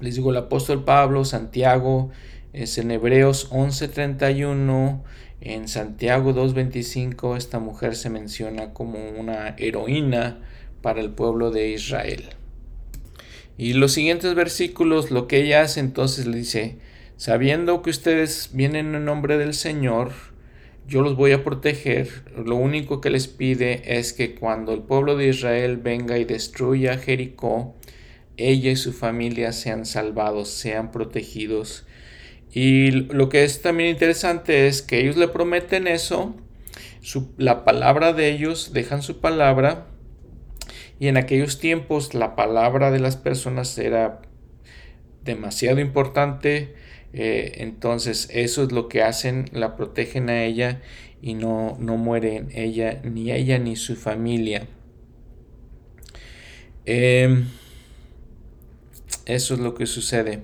les 0.00 0.16
digo 0.16 0.30
el 0.30 0.36
apóstol 0.36 0.84
Pablo, 0.84 1.24
Santiago, 1.24 2.10
es 2.52 2.78
en 2.78 2.90
Hebreos 2.90 3.50
11:31, 3.50 5.02
en 5.42 5.68
Santiago 5.68 6.32
2:25, 6.32 7.36
esta 7.36 7.58
mujer 7.58 7.96
se 7.96 8.08
menciona 8.08 8.72
como 8.72 8.98
una 9.10 9.54
heroína 9.58 10.38
para 10.82 11.00
el 11.00 11.10
pueblo 11.10 11.50
de 11.50 11.70
Israel. 11.70 12.24
Y 13.58 13.72
los 13.72 13.92
siguientes 13.92 14.34
versículos, 14.34 15.10
lo 15.10 15.26
que 15.26 15.42
ella 15.42 15.62
hace 15.62 15.80
entonces 15.80 16.26
le 16.26 16.38
dice, 16.38 16.78
sabiendo 17.16 17.82
que 17.82 17.90
ustedes 17.90 18.50
vienen 18.52 18.94
en 18.94 19.04
nombre 19.04 19.38
del 19.38 19.54
Señor, 19.54 20.12
yo 20.86 21.02
los 21.02 21.16
voy 21.16 21.32
a 21.32 21.42
proteger. 21.42 22.08
Lo 22.44 22.56
único 22.56 23.00
que 23.00 23.10
les 23.10 23.26
pide 23.26 23.98
es 23.98 24.12
que 24.12 24.34
cuando 24.34 24.72
el 24.72 24.82
pueblo 24.82 25.16
de 25.16 25.28
Israel 25.28 25.78
venga 25.78 26.18
y 26.18 26.24
destruya 26.24 26.98
Jericó, 26.98 27.74
ella 28.36 28.70
y 28.70 28.76
su 28.76 28.92
familia 28.92 29.52
sean 29.52 29.86
salvados, 29.86 30.48
sean 30.48 30.92
protegidos. 30.92 31.86
Y 32.52 32.90
lo 32.90 33.28
que 33.28 33.44
es 33.44 33.62
también 33.62 33.90
interesante 33.90 34.66
es 34.66 34.82
que 34.82 35.00
ellos 35.00 35.16
le 35.16 35.28
prometen 35.28 35.86
eso, 35.86 36.34
la 37.36 37.64
palabra 37.64 38.12
de 38.12 38.30
ellos, 38.30 38.72
dejan 38.72 39.02
su 39.02 39.20
palabra, 39.20 39.86
y 40.98 41.08
en 41.08 41.16
aquellos 41.16 41.58
tiempos 41.58 42.14
la 42.14 42.36
palabra 42.36 42.90
de 42.90 42.98
las 42.98 43.16
personas 43.16 43.76
era 43.78 44.22
demasiado 45.24 45.80
importante. 45.80 46.74
Eh, 47.12 47.54
entonces 47.56 48.28
eso 48.32 48.62
es 48.62 48.72
lo 48.72 48.88
que 48.88 49.02
hacen, 49.02 49.46
la 49.52 49.76
protegen 49.76 50.30
a 50.30 50.44
ella 50.44 50.80
y 51.20 51.34
no, 51.34 51.76
no 51.80 51.96
mueren 51.96 52.48
ella, 52.54 53.00
ni 53.04 53.30
ella 53.32 53.58
ni 53.58 53.76
su 53.76 53.96
familia. 53.96 54.66
Em, 56.86 57.46
eso 59.26 59.54
es 59.54 59.60
lo 59.60 59.74
que 59.74 59.86
sucede. 59.86 60.42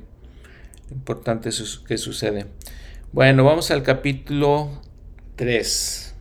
Importante 0.90 1.50
que 1.86 1.98
sucede. 1.98 2.46
Bueno, 3.12 3.44
vamos 3.44 3.70
al 3.70 3.82
capítulo 3.82 4.70
3. 5.36 6.11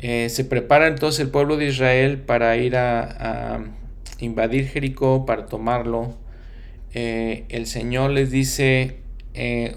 Eh, 0.00 0.28
se 0.28 0.44
prepara 0.44 0.88
entonces 0.88 1.20
el 1.20 1.30
pueblo 1.30 1.56
de 1.56 1.66
Israel 1.66 2.18
para 2.18 2.56
ir 2.56 2.76
a, 2.76 3.64
invadir 4.18 4.66
Jericó, 4.68 5.26
para 5.26 5.46
tomarlo. 5.46 6.16
Eh, 6.94 7.44
el 7.48 7.66
Señor 7.66 8.10
les 8.10 8.30
dice, 8.30 8.98
eh, 9.34 9.74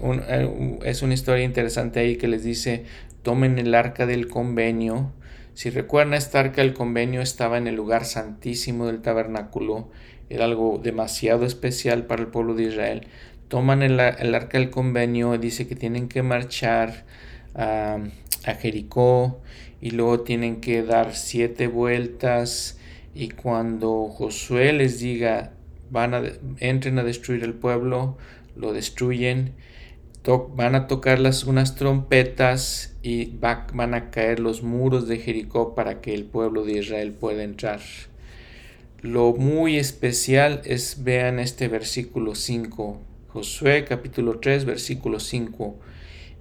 es 0.84 1.02
una 1.02 1.14
historia 1.14 1.44
interesante 1.44 2.00
ahí 2.00 2.16
que 2.16 2.28
les 2.28 2.44
dice, 2.44 2.84
tomen 3.22 3.58
el 3.58 3.74
arca 3.74 4.06
del 4.06 4.28
convenio. 4.28 5.12
Si 5.54 5.70
recuerdan, 5.70 6.14
esta 6.14 6.40
arca 6.40 6.62
del 6.62 6.74
convenio 6.74 7.20
estaba 7.20 7.58
en 7.58 7.66
el 7.66 7.74
lugar 7.74 8.04
santísimo 8.04 8.86
del 8.86 9.02
tabernáculo. 9.02 9.90
Era 10.30 10.44
algo 10.44 10.80
demasiado 10.82 11.44
especial 11.44 12.06
para 12.06 12.22
el 12.22 12.28
pueblo 12.28 12.54
de 12.54 12.64
Israel. 12.64 13.06
Toman 13.48 13.82
el, 13.82 13.98
arca 13.98 14.58
del 14.58 14.70
convenio, 14.70 15.36
dice 15.38 15.66
que 15.66 15.74
tienen 15.74 16.08
que 16.08 16.22
marchar 16.22 17.04
a, 17.54 17.98
a 18.46 18.54
Jericó 18.54 19.40
y 19.80 19.90
luego 19.90 20.20
tienen 20.20 20.60
que 20.60 20.82
dar 20.82 21.14
siete 21.14 21.66
vueltas 21.66 22.78
y 23.14 23.30
cuando 23.30 24.08
Josué 24.08 24.72
les 24.72 25.00
diga 25.00 25.52
van 25.90 26.14
a 26.14 26.22
entren 26.58 26.98
a 26.98 27.04
destruir 27.04 27.42
el 27.42 27.54
pueblo 27.54 28.16
lo 28.56 28.72
destruyen 28.72 29.54
van 30.54 30.74
a 30.74 30.86
tocar 30.86 31.18
las 31.18 31.44
unas 31.44 31.76
trompetas 31.76 32.94
y 33.02 33.32
van 33.38 33.94
a 33.94 34.10
caer 34.10 34.38
los 34.38 34.62
muros 34.62 35.08
de 35.08 35.18
Jericó 35.18 35.74
para 35.74 36.00
que 36.00 36.14
el 36.14 36.24
pueblo 36.24 36.64
de 36.64 36.78
Israel 36.78 37.12
pueda 37.12 37.42
entrar. 37.42 37.80
Lo 39.00 39.32
muy 39.32 39.78
especial 39.78 40.60
es 40.64 41.02
vean 41.04 41.38
este 41.38 41.68
versículo 41.68 42.34
5 42.34 43.00
Josué 43.28 43.86
capítulo 43.86 44.40
3 44.40 44.66
versículo 44.66 45.20
5 45.20 45.78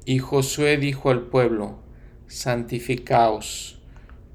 y 0.03 0.19
Josué 0.19 0.75
dijo 0.75 1.09
al 1.09 1.21
pueblo 1.21 1.79
santificaos, 2.29 3.79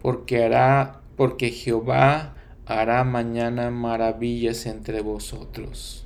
porque 0.03 0.45
hará, 0.45 1.01
porque 1.17 1.51
Jehová 1.51 2.35
hará 2.67 3.05
mañana 3.05 3.71
maravillas 3.71 4.67
entre 4.67 5.01
vosotros. 5.01 6.05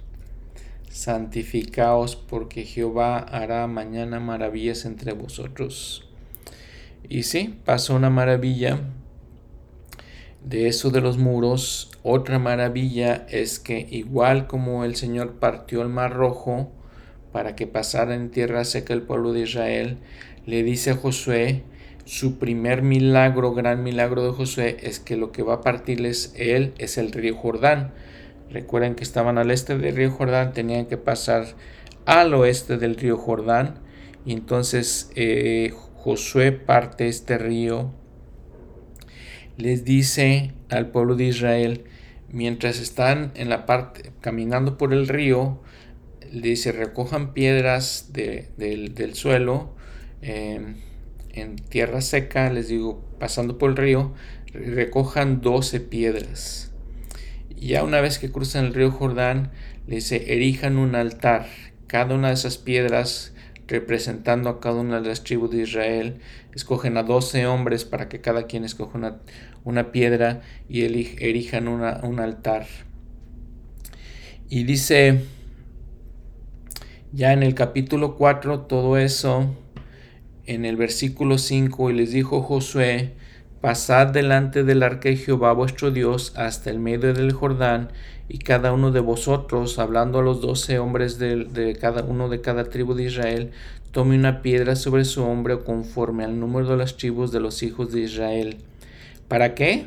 Santificaos, 0.91 2.15
porque 2.15 2.65
Jehová 2.65 3.19
hará 3.19 3.67
mañana 3.67 4.21
maravillas 4.21 4.85
entre 4.85 5.13
vosotros. 5.13 6.07
Y 7.09 7.23
sí, 7.23 7.59
pasó 7.65 7.97
una 7.97 8.11
maravilla 8.11 8.81
de 10.45 10.69
eso 10.69 10.91
de 10.91 11.01
los 11.01 11.17
muros. 11.17 11.91
Otra 12.03 12.39
maravilla 12.39 13.27
es 13.31 13.59
que 13.59 13.87
igual 13.91 14.47
como 14.47 14.85
el 14.85 14.95
Señor 14.95 15.37
partió 15.39 15.81
el 15.81 15.89
mar 15.89 16.13
rojo 16.13 16.71
para 17.33 17.57
que 17.57 17.67
pasara 17.67 18.15
en 18.15 18.31
tierra 18.31 18.65
seca 18.65 18.93
el 18.93 19.03
pueblo 19.03 19.33
de 19.33 19.41
Israel, 19.41 19.99
le 20.45 20.63
dice 20.63 20.91
a 20.91 20.97
Josué, 20.97 21.63
su 22.09 22.39
primer 22.39 22.81
milagro, 22.81 23.53
gran 23.53 23.83
milagro 23.83 24.25
de 24.25 24.33
Josué, 24.33 24.79
es 24.81 24.99
que 24.99 25.19
lo 25.19 25.31
que 25.31 25.43
va 25.43 25.57
a 25.57 25.61
partirles 25.61 26.33
él 26.39 26.73
es 26.79 26.97
el 26.97 27.13
río 27.13 27.37
Jordán. 27.37 27.93
Recuerden 28.49 28.95
que 28.95 29.05
estaban 29.05 29.37
al 29.37 29.51
este 29.51 29.77
del 29.77 29.95
río 29.95 30.11
Jordán, 30.11 30.55
tenían 30.55 30.87
que 30.87 30.97
pasar 30.97 31.49
al 32.07 32.33
oeste 32.33 32.79
del 32.79 32.97
río 32.97 33.19
Jordán. 33.19 33.81
Y 34.25 34.33
entonces 34.33 35.11
eh, 35.17 35.75
Josué 35.97 36.53
parte 36.53 37.09
este 37.09 37.37
río. 37.37 37.93
Les 39.59 39.85
dice 39.85 40.55
al 40.71 40.89
pueblo 40.89 41.15
de 41.15 41.25
Israel, 41.25 41.85
mientras 42.31 42.81
están 42.81 43.33
en 43.35 43.51
la 43.51 43.67
parte, 43.67 44.13
caminando 44.23 44.79
por 44.79 44.95
el 44.95 45.09
río, 45.09 45.61
le 46.33 46.49
dice, 46.49 46.73
recojan 46.73 47.35
piedras 47.35 48.15
del, 48.15 49.11
suelo. 49.13 49.75
Eh, 50.23 50.75
en 51.41 51.57
tierra 51.57 52.01
seca, 52.01 52.51
les 52.51 52.69
digo, 52.69 53.05
pasando 53.19 53.59
por 53.59 53.71
el 53.71 53.77
río, 53.77 54.15
recojan 54.53 55.41
12 55.41 55.81
piedras. 55.81 56.73
Ya 57.57 57.83
una 57.83 58.01
vez 58.01 58.19
que 58.19 58.31
cruzan 58.31 58.67
el 58.67 58.75
río 58.75 58.91
Jordán, 58.91 59.51
les 59.87 60.05
dice, 60.05 60.33
erijan 60.33 60.79
un 60.79 60.95
altar. 60.95 61.47
Cada 61.87 62.15
una 62.15 62.29
de 62.29 62.35
esas 62.35 62.59
piedras 62.59 63.33
representando 63.67 64.49
a 64.49 64.61
cada 64.61 64.81
una 64.81 65.01
de 65.01 65.09
las 65.09 65.25
tribus 65.25 65.51
de 65.51 65.63
Israel. 65.63 66.21
Escogen 66.55 66.97
a 66.97 67.03
12 67.03 67.47
hombres 67.47 67.85
para 67.85 68.09
que 68.09 68.21
cada 68.21 68.47
quien 68.47 68.65
escoja 68.65 68.99
una, 68.99 69.17
una 69.65 69.93
piedra 69.93 70.43
y 70.69 70.85
erijan 70.85 71.69
un 71.69 72.21
altar. 72.21 72.67
Y 74.49 74.65
dice 74.65 75.21
ya 77.13 77.33
en 77.33 77.43
el 77.43 77.55
capítulo 77.55 78.17
4 78.17 78.61
todo 78.63 78.99
eso, 78.99 79.55
en 80.49 80.65
el 80.65 80.77
versículo 80.77 81.37
5, 81.37 81.91
y 81.91 81.93
les 81.93 82.11
dijo 82.11 82.41
Josué, 82.41 83.13
pasad 83.61 84.07
delante 84.09 84.65
del 84.65 84.83
arca 84.83 85.11
de 85.11 85.17
Jehová 85.17 85.53
vuestro 85.53 85.91
Dios 85.91 86.33
hasta 86.37 86.71
el 86.71 86.79
medio 86.79 87.13
del 87.13 87.33
Jordán, 87.33 87.91
y 88.31 88.39
cada 88.39 88.73
uno 88.73 88.91
de 88.91 89.01
vosotros, 89.01 89.79
hablando 89.79 90.19
a 90.19 90.23
los 90.23 90.41
doce 90.41 90.79
hombres 90.79 91.19
de, 91.19 91.77
cada 91.79 92.03
uno 92.03 92.31
de 92.31 92.41
cada 92.41 92.65
tribu 92.65 92.95
de 92.95 93.05
Israel, 93.05 93.51
tome 93.91 94.17
una 94.17 94.41
piedra 94.41 94.75
sobre 94.75 95.05
su 95.05 95.23
hombro 95.23 95.65
conforme 95.65 96.25
al 96.25 96.41
número 96.41 96.71
de 96.71 96.77
las 96.79 96.97
tribus 96.97 97.31
de 97.31 97.41
los 97.41 97.63
hijos 97.63 97.93
de 97.93 98.01
Israel. 98.01 98.57
¿Para 99.29 99.55
qué? 99.55 99.87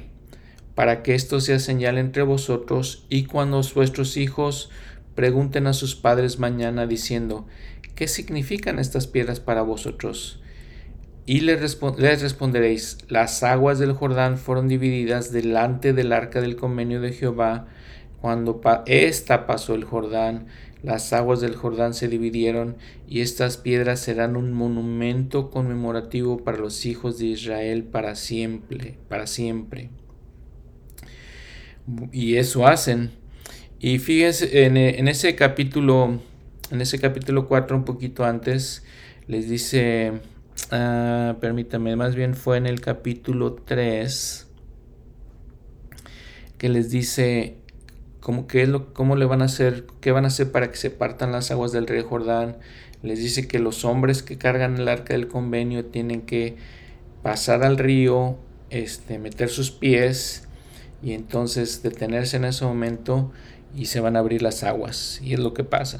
Para 0.75 1.01
que 1.01 1.15
esto 1.15 1.39
sea 1.39 1.57
señal 1.57 1.97
entre 1.97 2.21
vosotros, 2.21 3.05
y 3.09 3.25
cuando 3.25 3.61
vuestros 3.73 4.15
hijos 4.15 4.69
pregunten 5.15 5.65
a 5.65 5.73
sus 5.73 5.95
padres 5.95 6.37
mañana 6.37 6.85
diciendo, 6.85 7.47
¿qué 7.95 8.07
significan 8.07 8.77
estas 8.77 9.07
piedras 9.07 9.39
para 9.39 9.63
vosotros? 9.63 10.37
Y 11.25 11.41
les, 11.41 11.79
les, 11.97 12.21
responderéis, 12.21 12.97
las 13.07 13.43
aguas 13.43 13.79
del 13.79 13.93
Jordán 13.93 14.37
fueron 14.37 14.67
divididas 14.67 15.31
delante 15.31 15.93
del 15.93 16.13
arca 16.13 16.41
del 16.41 16.55
convenio 16.55 16.99
de 16.99 17.13
Jehová, 17.13 17.67
cuando 18.19 18.61
ésta 18.85 19.47
pasó 19.47 19.75
el 19.75 19.83
Jordán, 19.83 20.47
las 20.83 21.13
aguas 21.13 21.41
del 21.41 21.55
Jordán 21.55 21.93
se 21.93 22.07
dividieron 22.07 22.75
y 23.07 23.21
estas 23.21 23.57
piedras 23.57 23.99
serán 23.99 24.35
un 24.35 24.51
monumento 24.51 25.51
conmemorativo 25.51 26.43
para 26.43 26.57
los 26.57 26.85
hijos 26.85 27.19
de 27.19 27.25
Israel 27.25 27.83
para 27.83 28.15
siempre, 28.15 28.97
para 29.07 29.27
siempre. 29.27 29.89
Y 32.11 32.37
eso 32.37 32.65
hacen. 32.65 33.11
Y 33.79 33.99
fíjense, 33.99 34.65
en, 34.65 34.77
en 34.77 35.07
ese 35.07 35.35
capítulo, 35.35 36.19
en 36.71 36.81
ese 36.81 36.99
capítulo 36.99 37.47
4, 37.47 37.77
un 37.77 37.85
poquito 37.85 38.23
antes, 38.23 38.83
les 39.27 39.49
dice, 39.49 40.13
uh, 40.71 41.39
permítame, 41.39 41.95
más 41.95 42.15
bien 42.15 42.35
fue 42.35 42.57
en 42.57 42.67
el 42.67 42.81
capítulo 42.81 43.53
3, 43.53 44.47
que 46.57 46.69
les 46.69 46.89
dice, 46.89 47.57
cómo, 48.19 48.47
qué 48.47 48.63
es 48.63 48.69
lo, 48.69 48.93
cómo 48.93 49.15
le 49.15 49.25
van 49.25 49.41
a 49.41 49.45
hacer, 49.45 49.85
qué 49.99 50.11
van 50.11 50.25
a 50.25 50.27
hacer 50.27 50.51
para 50.51 50.71
que 50.71 50.77
se 50.77 50.89
partan 50.89 51.31
las 51.31 51.51
aguas 51.51 51.71
del 51.71 51.87
río 51.87 52.07
Jordán. 52.07 52.57
Les 53.03 53.19
dice 53.19 53.47
que 53.47 53.59
los 53.59 53.83
hombres 53.83 54.23
que 54.23 54.37
cargan 54.37 54.77
el 54.77 54.87
arca 54.87 55.13
del 55.13 55.27
convenio 55.27 55.85
tienen 55.85 56.21
que 56.21 56.55
pasar 57.23 57.63
al 57.63 57.77
río, 57.77 58.37
este, 58.69 59.19
meter 59.19 59.49
sus 59.49 59.71
pies 59.71 60.47
y 61.01 61.13
entonces 61.13 61.83
detenerse 61.83 62.37
en 62.37 62.45
ese 62.45 62.63
momento 62.63 63.31
y 63.75 63.85
se 63.85 63.99
van 63.99 64.15
a 64.15 64.19
abrir 64.19 64.41
las 64.41 64.63
aguas 64.63 65.19
y 65.23 65.33
es 65.33 65.39
lo 65.39 65.53
que 65.53 65.63
pasa. 65.63 65.99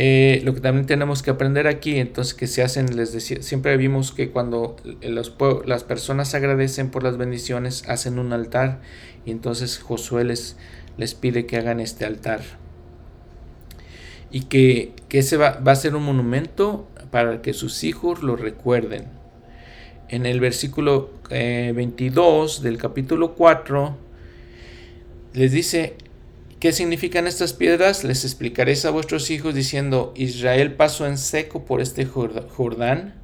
Eh, 0.00 0.42
lo 0.44 0.54
que 0.54 0.60
también 0.60 0.86
tenemos 0.86 1.24
que 1.24 1.30
aprender 1.30 1.66
aquí, 1.66 1.96
entonces 1.96 2.32
que 2.32 2.46
se 2.46 2.62
hacen, 2.62 2.96
les 2.96 3.12
decía, 3.12 3.42
siempre 3.42 3.76
vimos 3.76 4.12
que 4.12 4.30
cuando 4.30 4.76
las 5.02 5.82
personas 5.82 6.36
agradecen 6.36 6.92
por 6.92 7.02
las 7.02 7.16
bendiciones, 7.16 7.82
hacen 7.88 8.20
un 8.20 8.32
altar 8.32 8.80
y 9.26 9.32
entonces 9.32 9.80
Josué 9.80 10.22
les, 10.22 10.54
pide 11.20 11.46
que 11.46 11.56
hagan 11.56 11.80
este 11.80 12.04
altar. 12.04 12.42
Y 14.30 14.42
que, 14.42 14.92
que 15.08 15.18
ese 15.18 15.36
va, 15.36 15.60
a 15.66 15.74
ser 15.74 15.96
un 15.96 16.04
monumento 16.04 16.86
para 17.10 17.42
que 17.42 17.52
sus 17.52 17.82
hijos 17.82 18.22
lo 18.22 18.36
recuerden. 18.36 19.06
En 20.08 20.26
el 20.26 20.38
versículo 20.38 21.10
22 21.28 22.60
eh, 22.60 22.62
del 22.62 22.78
capítulo 22.78 23.34
4 23.34 23.96
les 25.32 25.50
dice, 25.50 25.96
¿qué 26.60 26.72
significan 26.72 27.26
estas 27.26 27.52
piedras? 27.52 28.04
Les 28.04 28.24
explicaréis 28.24 28.84
a 28.84 28.90
vuestros 28.90 29.30
hijos 29.30 29.54
diciendo, 29.54 30.12
Israel 30.16 30.74
pasó 30.74 31.06
en 31.06 31.18
seco 31.18 31.64
por 31.64 31.80
este 31.80 32.04
Jordán 32.04 33.14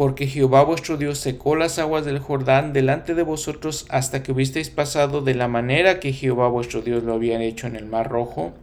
porque 0.00 0.26
Jehová 0.26 0.64
vuestro 0.64 0.96
Dios 0.96 1.18
secó 1.18 1.56
las 1.56 1.78
aguas 1.78 2.06
del 2.06 2.20
Jordán 2.20 2.72
delante 2.72 3.14
de 3.14 3.22
vosotros 3.22 3.84
hasta 3.90 4.22
que 4.22 4.32
hubisteis 4.32 4.70
pasado 4.70 5.20
de 5.20 5.34
la 5.34 5.46
manera 5.46 6.00
que 6.00 6.14
Jehová 6.14 6.48
vuestro 6.48 6.80
Dios 6.80 7.02
lo 7.02 7.12
había 7.12 7.42
hecho 7.42 7.66
en 7.66 7.76
el 7.76 7.84
mar 7.84 8.08
rojo, 8.08 8.54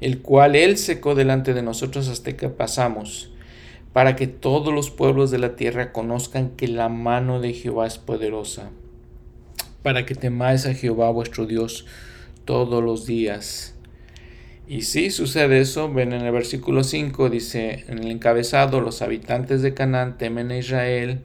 el 0.00 0.20
cual 0.20 0.54
él 0.54 0.76
secó 0.76 1.16
delante 1.16 1.52
de 1.52 1.62
nosotros 1.62 2.08
hasta 2.08 2.36
que 2.36 2.48
pasamos, 2.48 3.32
para 3.92 4.14
que 4.14 4.28
todos 4.28 4.72
los 4.72 4.92
pueblos 4.92 5.32
de 5.32 5.38
la 5.38 5.56
tierra 5.56 5.90
conozcan 5.90 6.50
que 6.50 6.68
la 6.68 6.88
mano 6.88 7.40
de 7.40 7.52
Jehová 7.52 7.88
es 7.88 7.98
poderosa, 7.98 8.70
para 9.82 10.06
que 10.06 10.14
temáis 10.14 10.64
a 10.66 10.74
Jehová 10.74 11.10
vuestro 11.10 11.44
Dios 11.46 11.86
todos 12.44 12.82
los 12.82 13.06
días 13.06 13.74
y 14.66 14.82
si 14.82 15.10
sucede 15.10 15.60
eso, 15.60 15.92
ven 15.92 16.14
en 16.14 16.22
el 16.22 16.32
versículo 16.32 16.84
5, 16.84 17.28
dice 17.28 17.84
en 17.88 17.98
el 17.98 18.10
encabezado, 18.10 18.80
los 18.80 19.02
habitantes 19.02 19.60
de 19.60 19.74
Canaán 19.74 20.16
temen 20.16 20.50
a 20.50 20.56
Israel, 20.56 21.20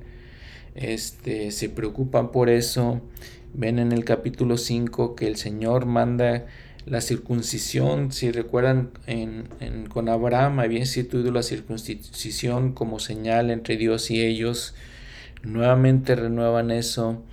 este, 0.75 1.51
se 1.51 1.69
preocupan 1.69 2.31
por 2.31 2.49
eso. 2.49 3.01
Ven 3.53 3.79
en 3.79 3.93
el 3.93 4.03
capítulo 4.03 4.57
5 4.57 5.15
que 5.15 5.27
el 5.27 5.37
Señor 5.37 5.85
manda 5.85 6.47
la 6.85 6.99
circuncisión, 6.99 8.11
si 8.11 8.29
recuerdan, 8.31 8.91
en, 9.07 9.47
con 9.87 10.09
Abraham 10.09 10.59
había 10.59 10.79
instituido 10.79 11.31
la 11.31 11.43
circuncisión 11.43 12.73
como 12.73 12.99
señal 12.99 13.51
entre 13.51 13.77
Dios 13.77 14.11
y 14.11 14.21
ellos. 14.21 14.75
Nuevamente 15.43 16.15
renuevan 16.15 16.71
eso 16.71 17.23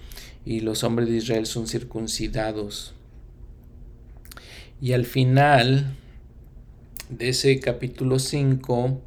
y 0.44 0.61
los 0.61 0.85
hombres 0.85 1.09
de 1.09 1.16
Israel 1.16 1.46
son 1.46 1.66
circuncidados. 1.66 2.96
Y 4.79 4.93
al 4.93 5.07
final 5.07 5.97
de 7.09 7.31
ese 7.31 7.59
capítulo 7.61 8.19
5 8.19 9.01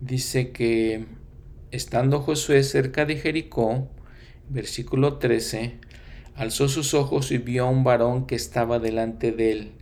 dice 0.00 0.50
que 0.50 1.06
estando 1.70 2.20
Josué 2.20 2.62
cerca 2.62 3.06
de 3.06 3.16
Jericó, 3.16 3.88
versículo 4.50 5.16
13, 5.16 5.78
alzó 6.34 6.68
sus 6.68 6.92
ojos 6.92 7.32
y 7.32 7.38
vio 7.38 7.64
a 7.64 7.70
un 7.70 7.84
varón 7.84 8.26
que 8.26 8.34
estaba 8.34 8.78
delante 8.78 9.32
de 9.32 9.52
él, 9.52 9.72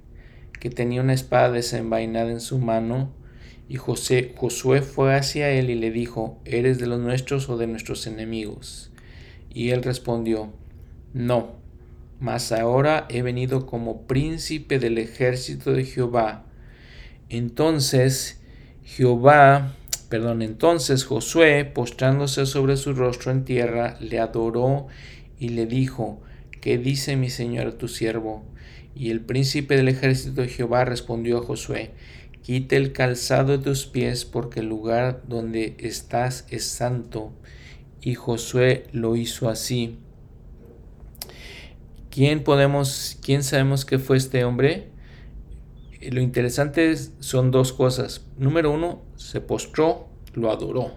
que 0.61 0.71
tenía 0.71 1.03
una 1.03 1.15
espada 1.15 1.51
desenvainada 1.51 2.31
en 2.31 2.41
su 2.41 2.59
mano, 2.59 3.13
y 3.69 3.79
José, 3.79 4.33
Josué 4.37 4.81
fue 4.81 5.17
hacia 5.17 5.51
él 5.51 5.71
y 5.71 5.75
le 5.75 5.91
dijo, 5.91 6.41
¿eres 6.45 6.79
de 6.79 6.87
los 6.87 7.01
nuestros 7.01 7.49
o 7.49 7.57
de 7.57 7.67
nuestros 7.67 8.07
enemigos? 8.07 8.93
Y 9.53 9.71
él 9.71 9.83
respondió, 9.83 10.53
no, 11.15 11.57
mas 12.21 12.53
ahora 12.53 13.07
he 13.09 13.23
venido 13.23 13.67
como 13.67 14.07
príncipe 14.07 14.79
del 14.79 14.99
ejército 14.99 15.73
de 15.73 15.85
Jehová. 15.85 16.45
Entonces 17.29 18.41
Jehová, 18.87 19.75
perdón, 20.09 20.43
entonces 20.43 21.05
Josué, 21.05 21.65
postrándose 21.65 22.47
sobre 22.47 22.77
su 22.77 22.95
rostro 22.95 23.33
en 23.33 23.45
tierra, 23.45 23.97
le 24.01 24.21
adoró 24.21 24.87
y 25.39 25.51
le 25.51 25.67
dijo, 25.67 26.23
¿qué 26.61 26.79
dice 26.79 27.17
mi 27.17 27.29
señor 27.29 27.73
tu 27.75 27.89
siervo? 27.89 28.45
Y 28.95 29.11
el 29.11 29.21
príncipe 29.21 29.77
del 29.77 29.89
ejército 29.89 30.41
de 30.41 30.49
Jehová 30.49 30.85
respondió 30.85 31.39
a 31.39 31.43
Josué, 31.43 31.91
quite 32.43 32.77
el 32.77 32.93
calzado 32.93 33.59
de 33.59 33.65
tus 33.65 33.87
pies, 33.87 34.25
porque 34.25 34.61
el 34.61 34.69
lugar 34.69 35.23
donde 35.27 35.75
estás 35.79 36.47
es 36.49 36.65
santo. 36.65 37.33
Y 38.01 38.15
Josué 38.15 38.85
lo 38.93 39.17
hizo 39.17 39.49
así. 39.49 39.99
¿Quién 42.17 42.45
podemos, 42.45 43.19
quién 43.23 43.43
sabemos 43.43 43.85
que 43.85 43.99
fue 43.99 44.17
este 44.17 44.43
hombre? 44.47 44.89
Eh, 46.01 46.11
lo 46.13 46.23
interesante 46.23 46.97
son 47.21 47.51
dos 47.51 47.75
cosas. 47.75 48.25
Número 48.39 48.71
uno, 48.71 49.03
se 49.17 49.43
postró, 49.43 50.09
lo 50.33 50.51
adoró. 50.51 50.93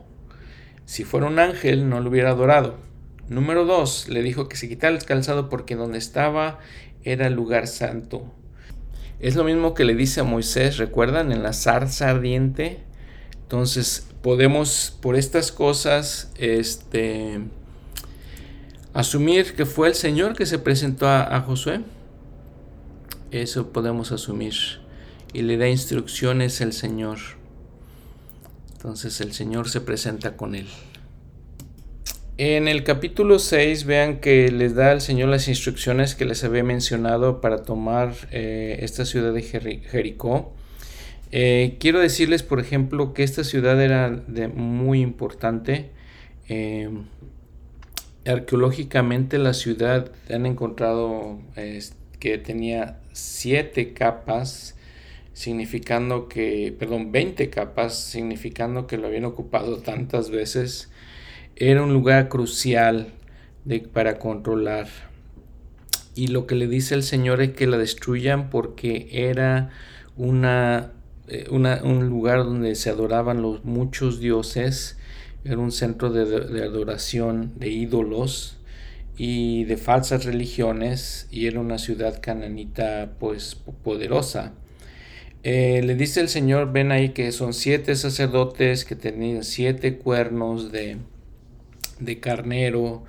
Si 0.85 1.03
fuera 1.03 1.27
un 1.27 1.37
ángel, 1.39 1.89
no 1.89 1.99
lo 1.99 2.09
hubiera 2.09 2.29
adorado. 2.29 2.77
Número 3.27 3.65
dos, 3.65 4.07
le 4.07 4.23
dijo 4.23 4.47
que 4.47 4.55
se 4.55 4.69
quitara 4.69 4.95
el 4.95 5.03
calzado 5.03 5.49
porque 5.49 5.75
donde 5.75 5.97
estaba 5.97 6.59
era 7.03 7.27
el 7.27 7.33
lugar 7.33 7.67
santo. 7.67 8.33
Es 9.19 9.35
lo 9.35 9.43
mismo 9.43 9.73
que 9.73 9.83
le 9.83 9.95
dice 9.95 10.21
a 10.21 10.23
Moisés, 10.23 10.77
¿recuerdan? 10.77 11.33
En 11.33 11.43
la 11.43 11.51
zarza 11.51 12.11
ardiente. 12.11 12.79
Entonces, 13.41 14.07
podemos, 14.21 14.97
por 15.01 15.17
estas 15.17 15.51
cosas, 15.51 16.31
este, 16.37 17.41
asumir 18.99 19.55
que 19.55 19.65
fue 19.65 19.87
el 19.87 19.95
Señor 19.95 20.35
que 20.35 20.45
se 20.45 20.59
presentó 20.59 21.07
a, 21.07 21.41
Josué. 21.41 21.81
Eso 23.31 23.71
podemos 23.71 24.11
asumir. 24.11 24.53
Y 25.33 25.43
le 25.43 25.57
da 25.57 25.69
instrucciones 25.69 26.61
el 26.61 26.73
Señor. 26.73 27.19
Entonces 28.73 29.21
el 29.21 29.33
Señor 29.33 29.69
se 29.69 29.81
presenta 29.81 30.35
con 30.35 30.55
él. 30.55 30.67
En 32.37 32.67
el 32.69 32.83
capítulo 32.83 33.37
6 33.37 33.83
vean 33.83 34.19
que 34.19 34.49
les 34.49 34.73
da 34.73 34.93
el 34.93 35.01
Señor 35.01 35.27
las 35.29 35.49
instrucciones 35.49 36.15
que 36.15 36.23
les 36.23 36.43
había 36.43 36.63
mencionado 36.63 37.41
para 37.41 37.63
tomar 37.63 38.13
eh, 38.31 38.79
esta 38.81 39.03
ciudad 39.05 39.33
de 39.33 39.41
Jericó. 39.41 40.53
Eh, 41.31 41.77
quiero 41.79 41.99
decirles, 41.99 42.41
por 42.41 42.59
ejemplo, 42.59 43.13
que 43.13 43.23
esta 43.23 43.43
ciudad 43.43 43.81
era 43.81 44.09
de 44.09 44.47
muy 44.47 45.01
importante. 45.01 45.91
Em, 46.47 47.03
arqueológicamente 48.29 49.37
la 49.37 49.53
ciudad 49.53 50.11
han 50.29 50.45
encontrado 50.45 51.39
que 52.19 52.37
tenía 52.37 52.99
siete 53.13 53.93
capas, 53.93 54.75
significando 55.33 56.27
que, 56.27 56.75
perdón, 56.77 57.11
20 57.11 57.49
capas, 57.49 57.97
significando 57.97 58.87
que 58.87 58.97
lo 58.97 59.07
habían 59.07 59.25
ocupado 59.25 59.77
tantas 59.77 60.29
veces. 60.29 60.89
Era 61.55 61.81
un 61.83 61.93
lugar 61.93 62.29
crucial 62.29 63.13
para 63.93 64.19
controlar. 64.19 64.87
Y 66.15 66.27
lo 66.27 66.47
que 66.47 66.55
le 66.55 66.67
dice 66.67 66.95
el 66.95 67.03
Señor 67.03 67.41
es 67.41 67.51
que 67.51 67.67
la 67.67 67.77
destruyan 67.77 68.49
porque 68.49 69.07
era 69.11 69.69
una 70.17 70.91
eh, 71.31 71.45
un 71.51 72.09
lugar 72.09 72.39
donde 72.39 72.73
se 72.73 72.89
adoraban 72.89 73.43
los 73.43 73.63
muchos 73.63 74.19
dioses, 74.19 74.97
era 75.43 75.57
un 75.57 75.71
centro 75.71 76.11
de, 76.11 76.63
adoración 76.63 77.53
de 77.57 77.69
ídolos 77.69 78.57
y 79.17 79.65
de 79.65 79.77
falsas 79.77 80.25
religiones 80.25 81.27
y 81.31 81.47
era 81.47 81.59
una 81.59 81.77
ciudad 81.77 82.19
cananita 82.21 83.11
pues 83.19 83.55
poderosa. 83.83 84.53
Eh, 85.43 85.81
le 85.83 85.95
dice 85.95 86.19
el 86.19 86.29
Señor, 86.29 86.71
ven 86.71 86.91
ahí 86.91 87.09
que 87.09 87.31
son 87.31 87.53
siete 87.53 87.95
sacerdotes 87.95 88.83
que 88.83 88.95
tenían 88.95 89.43
siete 89.43 89.97
cuernos 89.97 90.71
de, 90.71 90.97
de 91.99 92.19
carnero 92.19 93.03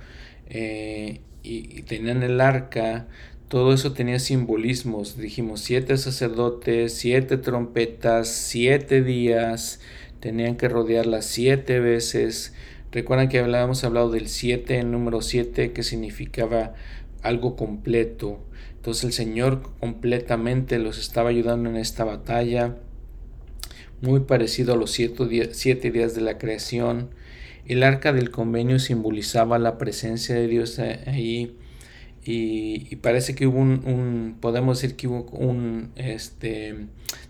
eh, 0.49 1.19
y, 1.43 1.81
tenían 1.83 2.23
el 2.23 2.39
arca 2.39 3.07
todo 3.51 3.73
eso 3.73 3.91
tenía 3.91 4.17
simbolismos. 4.17 5.17
Dijimos 5.17 5.59
siete 5.59 5.97
sacerdotes, 5.97 6.93
siete 6.93 7.35
trompetas, 7.35 8.29
siete 8.29 9.01
días. 9.01 9.81
Tenían 10.21 10.55
que 10.55 10.69
rodearlas 10.69 11.25
siete 11.25 11.79
veces. 11.79 12.53
Recuerdan 12.91 13.27
que 13.27 13.39
habíamos 13.39 13.83
hablado 13.83 14.11
del 14.11 14.27
siete, 14.27 14.77
el 14.79 14.91
número 14.91 15.21
siete, 15.21 15.73
que 15.73 15.81
significaba 15.81 16.75
algo 17.23 17.55
completo. 17.55 18.39
Entonces 18.75 19.03
el 19.03 19.13
Señor 19.13 19.63
completamente 19.79 20.77
los 20.77 20.99
estaba 20.99 21.29
ayudando 21.29 21.69
en 21.69 21.75
esta 21.75 22.03
batalla. 22.03 22.77
Muy 24.01 24.21
parecido 24.21 24.73
a 24.73 24.77
los 24.77 24.91
siete, 24.91 25.91
días 25.91 26.15
de 26.15 26.21
la 26.21 26.37
creación. 26.37 27.09
El 27.65 27.81
arca 27.81 28.13
del 28.13 28.29
convenio 28.29 28.77
simbolizaba 28.77 29.57
la 29.57 29.79
presencia 29.79 30.35
de 30.35 30.47
Dios 30.47 30.77
ahí 30.79 31.57
y, 32.23 32.95
parece 32.97 33.33
que 33.33 33.47
hubo 33.47 33.57
un, 33.57 34.37
podemos 34.39 34.79
decir 34.81 34.95
que 34.95 35.07
hubo 35.07 35.23
un 35.31 35.91
este, 35.95 36.75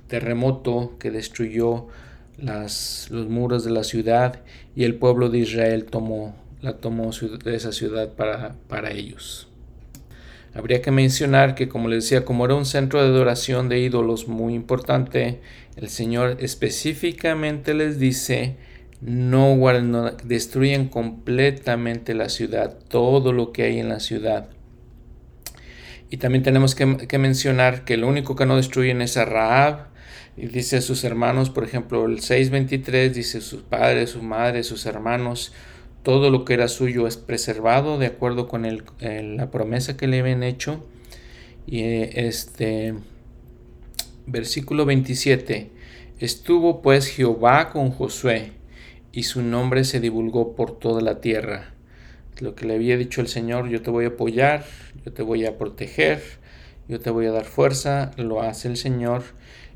terremoto 0.08 0.98
que 1.00 1.12
destruyó 1.12 1.88
las, 2.38 3.08
los 3.12 3.28
muros 3.28 3.64
de 3.64 3.72
la 3.72 3.84
ciudad 3.84 4.42
y 4.76 4.84
el 4.84 4.96
pueblo 4.96 5.30
de 5.30 5.40
Israel 5.40 5.86
tomó, 5.86 6.36
la 6.62 6.74
tomó 6.78 7.12
de 7.12 7.56
esa 7.56 7.72
ciudad 7.72 8.14
para, 8.14 8.56
para 8.68 8.92
ellos. 8.92 9.48
Habría 10.54 10.82
que 10.82 10.92
mencionar 10.92 11.56
que, 11.56 11.70
como 11.70 11.88
les 11.88 12.04
decía, 12.04 12.26
como 12.26 12.46
era 12.46 12.56
un 12.56 12.66
centro 12.66 13.02
de 13.02 13.08
adoración 13.08 13.70
de 13.70 13.80
ídolos 13.80 14.28
muy 14.28 14.54
importante, 14.54 15.40
el 15.78 15.88
Señor 15.88 16.38
específicamente 16.42 17.74
les 17.74 18.00
dice, 18.00 18.58
no, 19.02 19.58
destruyen 20.24 20.90
completamente 20.90 22.14
la 22.14 22.30
ciudad, 22.30 22.78
todo 22.90 23.32
lo 23.32 23.52
que 23.52 23.64
hay 23.64 23.80
en 23.80 23.90
la 23.90 24.00
ciudad. 24.00 24.50
Y 26.10 26.18
también 26.18 26.44
tenemos 26.44 26.76
que, 26.76 27.18
mencionar 27.18 27.86
que 27.86 27.96
lo 27.96 28.08
único 28.08 28.36
que 28.36 28.46
no 28.46 28.58
destruyen 28.58 29.02
es 29.02 29.16
a 29.16 29.24
Raab. 29.24 29.91
Y 30.38 30.48
dice 30.48 30.82
sus 30.82 31.04
hermanos, 31.04 31.50
por 31.50 31.64
ejemplo, 31.64 32.06
el 32.06 32.20
6.23 32.20 33.12
dice 33.12 33.42
sus 33.42 33.62
padres, 33.62 34.12
su 34.12 34.22
madre, 34.22 34.64
sus 34.64 34.86
hermanos, 34.86 35.54
todo 36.04 36.30
lo 36.30 36.46
que 36.46 36.54
era 36.54 36.68
suyo 36.68 37.06
es 37.08 37.18
preservado 37.18 37.98
de 37.98 38.08
acuerdo 38.08 38.48
con 38.48 38.66
el, 38.66 38.84
la 39.38 39.52
promesa 39.52 39.98
que 39.98 40.08
le 40.08 40.20
habían 40.20 40.44
hecho. 40.44 40.84
Y 41.68 41.84
este 41.84 42.96
versículo 44.26 44.86
27, 44.86 45.70
estuvo 46.20 46.82
pues 46.82 47.08
Jehová 47.08 47.70
con 47.70 47.92
Josué 47.92 48.54
y 49.12 49.24
su 49.24 49.42
nombre 49.42 49.84
se 49.84 50.00
divulgó 50.00 50.56
por 50.56 50.80
toda 50.80 51.02
la 51.02 51.22
tierra 51.22 51.72
lo 52.42 52.56
que 52.56 52.66
le 52.66 52.76
había 52.76 52.98
dicho 52.98 53.22
el 53.22 53.28
Señor, 53.28 53.70
yo 53.70 53.82
te 53.82 53.92
voy 53.92 54.06
a 54.06 54.10
apoyar, 54.10 54.66
yo 55.06 55.14
te 55.14 55.22
voy 55.22 55.46
a 55.46 55.58
proteger, 55.58 56.22
yo 56.88 57.00
te 57.00 57.10
voy 57.12 57.28
a 57.28 57.32
dar 57.32 57.46
fuerza, 57.46 58.12
lo 58.18 58.42
hace 58.42 58.68
el 58.68 58.78
Señor. 58.78 59.24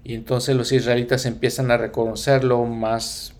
Y 0.06 0.14
entonces 0.14 0.56
los 0.56 0.72
israelitas 0.72 1.26
empiezan 1.26 1.72
a 1.72 1.78
reconocerlo 1.78 2.64
más, 2.64 3.34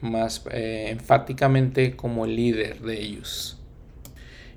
más 0.00 0.44
eh, 0.52 0.86
enfáticamente 0.90 1.96
como 1.96 2.24
el 2.24 2.36
líder 2.36 2.80
de 2.80 3.02
ellos. 3.02 3.58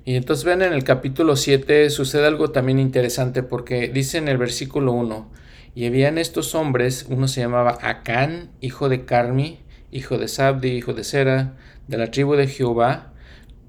Y 0.04 0.14
entonces 0.14 0.44
ven 0.44 0.62
en 0.62 0.72
el 0.72 0.84
capítulo 0.84 1.34
7 1.34 1.90
sucede 1.90 2.26
algo 2.26 2.52
también 2.52 2.78
interesante 2.78 3.42
porque 3.42 3.88
dice 3.88 4.18
en 4.18 4.28
el 4.28 4.38
versículo 4.38 4.92
1, 4.92 5.28
y 5.74 5.86
habían 5.86 6.18
estos 6.18 6.54
hombres, 6.54 7.06
uno 7.08 7.26
se 7.26 7.40
llamaba 7.40 7.78
Acán, 7.82 8.50
hijo 8.60 8.88
de 8.88 9.04
Carmi, 9.04 9.58
hijo 9.90 10.18
de 10.18 10.28
Sabdi, 10.28 10.68
hijo 10.68 10.94
de 10.94 11.02
Sera, 11.02 11.56
de 11.88 11.98
la 11.98 12.12
tribu 12.12 12.36
de 12.36 12.46
Jehová, 12.46 13.12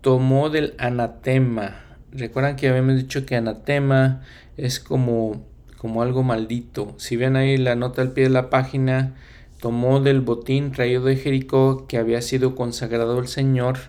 tomó 0.01 0.51
del 0.51 0.75
anatema. 0.77 1.97
Recuerdan 2.11 2.57
que 2.57 2.69
habíamos 2.69 2.97
dicho 2.97 3.25
que 3.25 3.35
anatema 3.35 4.21
es 4.55 4.79
como, 4.79 5.47
como 5.81 6.03
algo 6.03 6.21
maldito. 6.21 6.93
Si 6.99 7.15
ven 7.15 7.35
ahí 7.35 7.57
la 7.57 7.73
nota 7.73 8.03
al 8.03 8.11
pie 8.11 8.25
de 8.25 8.29
la 8.29 8.51
página, 8.51 9.15
tomó 9.59 9.99
del 9.99 10.21
botín 10.21 10.71
traído 10.71 11.05
de 11.05 11.15
Jericó 11.15 11.87
que 11.87 11.97
había 11.97 12.21
sido 12.21 12.53
consagrado 12.53 13.17
al 13.17 13.27
Señor, 13.27 13.79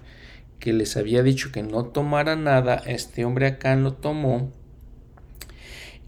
que 0.59 0.73
les 0.73 0.97
había 0.97 1.23
dicho 1.23 1.53
que 1.53 1.63
no 1.63 1.85
tomara 1.85 2.35
nada. 2.35 2.83
Este 2.87 3.27
hombre 3.27 3.47
acá 3.47 3.77
lo 3.77 3.93
tomó. 3.93 4.51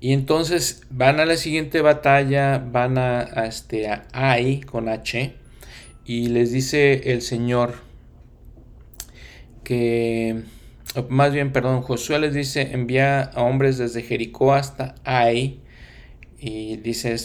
Y 0.00 0.14
entonces 0.14 0.86
van 0.88 1.20
a 1.20 1.26
la 1.26 1.36
siguiente 1.36 1.82
batalla, 1.82 2.56
van 2.58 2.96
a, 2.96 3.20
este, 3.44 3.88
a 3.88 4.06
Ai 4.14 4.62
con 4.62 4.88
H, 4.88 5.34
y 6.06 6.28
les 6.28 6.50
dice 6.50 7.12
el 7.12 7.20
Señor, 7.20 7.74
que, 9.64 10.44
más 11.10 11.34
bien, 11.34 11.52
perdón, 11.52 11.82
Josué 11.82 12.20
les 12.20 12.32
dice, 12.32 12.70
envía 12.72 13.20
a 13.20 13.42
hombres 13.42 13.76
desde 13.76 14.00
Jericó 14.00 14.54
hasta 14.54 14.94
Ai, 15.04 15.60
y 16.46 16.76
dice 16.76 17.16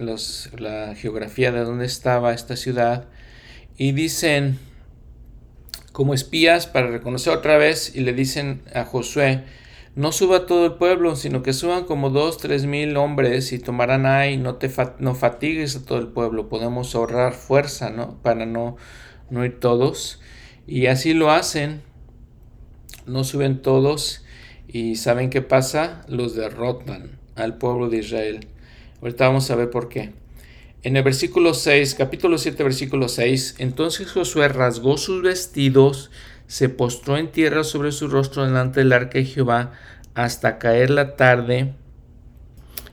los, 0.00 0.50
la 0.58 0.94
geografía 0.94 1.50
de 1.50 1.60
dónde 1.60 1.86
estaba 1.86 2.34
esta 2.34 2.56
ciudad, 2.56 3.06
y 3.78 3.92
dicen 3.92 4.58
como 5.92 6.12
espías 6.12 6.66
para 6.66 6.88
reconocer 6.88 7.32
otra 7.32 7.56
vez, 7.56 7.96
y 7.96 8.00
le 8.00 8.12
dicen 8.12 8.60
a 8.74 8.84
Josué, 8.84 9.44
no 9.94 10.12
suba 10.12 10.44
todo 10.44 10.66
el 10.66 10.74
pueblo, 10.74 11.16
sino 11.16 11.42
que 11.42 11.54
suban 11.54 11.84
como 11.84 12.10
dos, 12.10 12.36
tres 12.36 12.66
mil 12.66 12.98
hombres 12.98 13.50
y 13.54 13.58
tomarán 13.58 14.04
ahí, 14.04 14.36
no 14.36 14.56
te 14.56 14.70
no 14.98 15.14
fatigues 15.14 15.74
a 15.76 15.82
todo 15.86 15.96
el 15.96 16.08
pueblo, 16.08 16.50
podemos 16.50 16.94
ahorrar 16.94 17.32
fuerza, 17.32 17.88
¿no? 17.88 18.20
Para 18.20 18.44
no, 18.44 18.76
no 19.30 19.42
ir 19.46 19.58
todos. 19.58 20.20
Y 20.66 20.84
así 20.88 21.14
lo 21.14 21.30
hacen, 21.30 21.80
no 23.06 23.24
suben 23.24 23.62
todos 23.62 24.22
y 24.68 24.96
¿saben 24.96 25.30
qué 25.30 25.40
pasa? 25.40 26.04
Los 26.08 26.34
derrotan 26.34 27.18
al 27.36 27.56
pueblo 27.56 27.88
de 27.88 27.98
Israel. 27.98 28.46
Ahorita 29.00 29.26
vamos 29.26 29.50
a 29.50 29.56
ver 29.56 29.70
por 29.70 29.88
qué. 29.88 30.12
En 30.82 30.96
el 30.96 31.02
versículo 31.02 31.54
6, 31.54 31.94
capítulo 31.94 32.38
7, 32.38 32.62
versículo 32.62 33.08
6, 33.08 33.56
entonces 33.58 34.10
Josué 34.10 34.48
rasgó 34.48 34.98
sus 34.98 35.22
vestidos, 35.22 36.10
se 36.46 36.68
postró 36.68 37.16
en 37.16 37.32
tierra 37.32 37.64
sobre 37.64 37.92
su 37.92 38.08
rostro 38.08 38.44
delante 38.44 38.80
del 38.80 38.92
arca 38.92 39.18
de 39.18 39.24
Jehová 39.24 39.72
hasta 40.14 40.58
caer 40.58 40.90
la 40.90 41.16
tarde. 41.16 41.74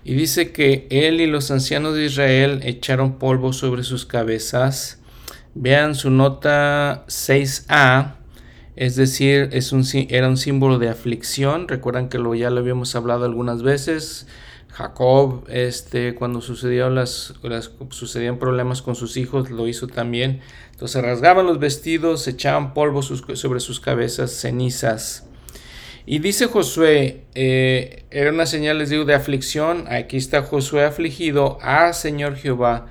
Y 0.04 0.16
dice 0.16 0.51
que 0.51 0.88
él 0.89 1.22
y 1.22 1.28
los 1.28 1.51
ancianos 1.51 1.95
de 1.95 2.06
Israel 2.06 2.62
echaron 2.64 3.20
polvo 3.20 3.54
sobre 3.54 3.84
sus 3.84 4.06
cabezas 4.06 4.99
Vean 5.56 5.93
su 5.93 6.10
nota 6.10 7.06
6a, 7.08 8.16
es 8.76 8.95
decir, 8.95 9.49
es 9.51 9.72
un, 9.72 9.86
era 10.10 10.28
un 10.28 10.38
símbolo 10.38 10.80
de 10.80 10.89
aflicción. 10.89 11.68
Recuerdan 11.68 12.10
que 12.10 12.18
lo, 12.18 12.34
ya 12.34 12.49
lo 12.49 12.62
habíamos 12.62 12.95
hablado 12.95 13.26
algunas 13.26 13.62
veces. 13.62 14.26
Jacob, 14.74 15.43
este, 15.49 16.15
cuando 16.15 16.41
sucedieron 16.41 16.95
las, 16.95 17.36
sucedían 17.89 18.39
problemas 18.39 18.82
con 18.82 18.95
sus 18.95 19.17
hijos, 19.17 19.51
lo 19.51 19.67
hizo 19.67 19.88
también. 19.88 20.41
Entonces 20.71 21.03
rasgaban 21.03 21.45
los 21.45 21.59
vestidos, 21.59 22.28
echaban 22.28 22.74
polvo 22.74 23.03
sobre 23.03 23.59
sus 23.59 23.80
cabezas, 23.80 24.32
cenizas. 24.32 25.28
Y 26.07 26.19
dice 26.19 26.47
Josué, 26.47 27.24
eh, 27.36 28.03
era 28.09 28.32
una 28.32 28.47
señal, 28.47 28.80
les 28.80 28.89
digo, 28.89 29.05
de 29.05 29.13
aflicción. 29.13 29.86
Aquí 29.89 30.17
está 30.17 30.41
Josué 30.41 30.86
afligido. 30.86 31.59
Ah, 31.61 31.93
Señor 31.93 32.36
Jehová, 32.36 32.88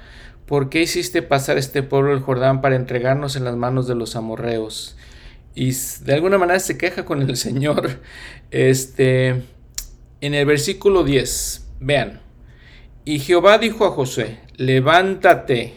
¿por 0.47 0.71
qué 0.71 0.83
hiciste 0.83 1.21
pasar 1.21 1.59
este 1.59 1.83
pueblo 1.83 2.13
el 2.13 2.21
Jordán 2.21 2.61
para 2.61 2.77
entregarnos 2.77 3.35
en 3.35 3.45
las 3.45 3.57
manos 3.57 3.89
de 3.89 3.97
los 3.97 4.15
amorreos? 4.15 4.97
Y 5.57 5.73
de 6.05 6.15
alguna 6.15 6.39
manera 6.39 6.61
se 6.61 6.79
queja 6.79 7.05
con 7.05 7.23
el 7.23 7.37
Señor. 7.37 7.99
Este, 8.53 9.43
en 10.23 10.35
el 10.35 10.47
versículo 10.47 11.03
10, 11.03 11.62
vean. 11.83 12.21
Y 13.05 13.19
Jehová 13.19 13.59
dijo 13.59 13.85
a 13.85 13.91
Josué, 13.91 14.39
levántate. 14.57 15.75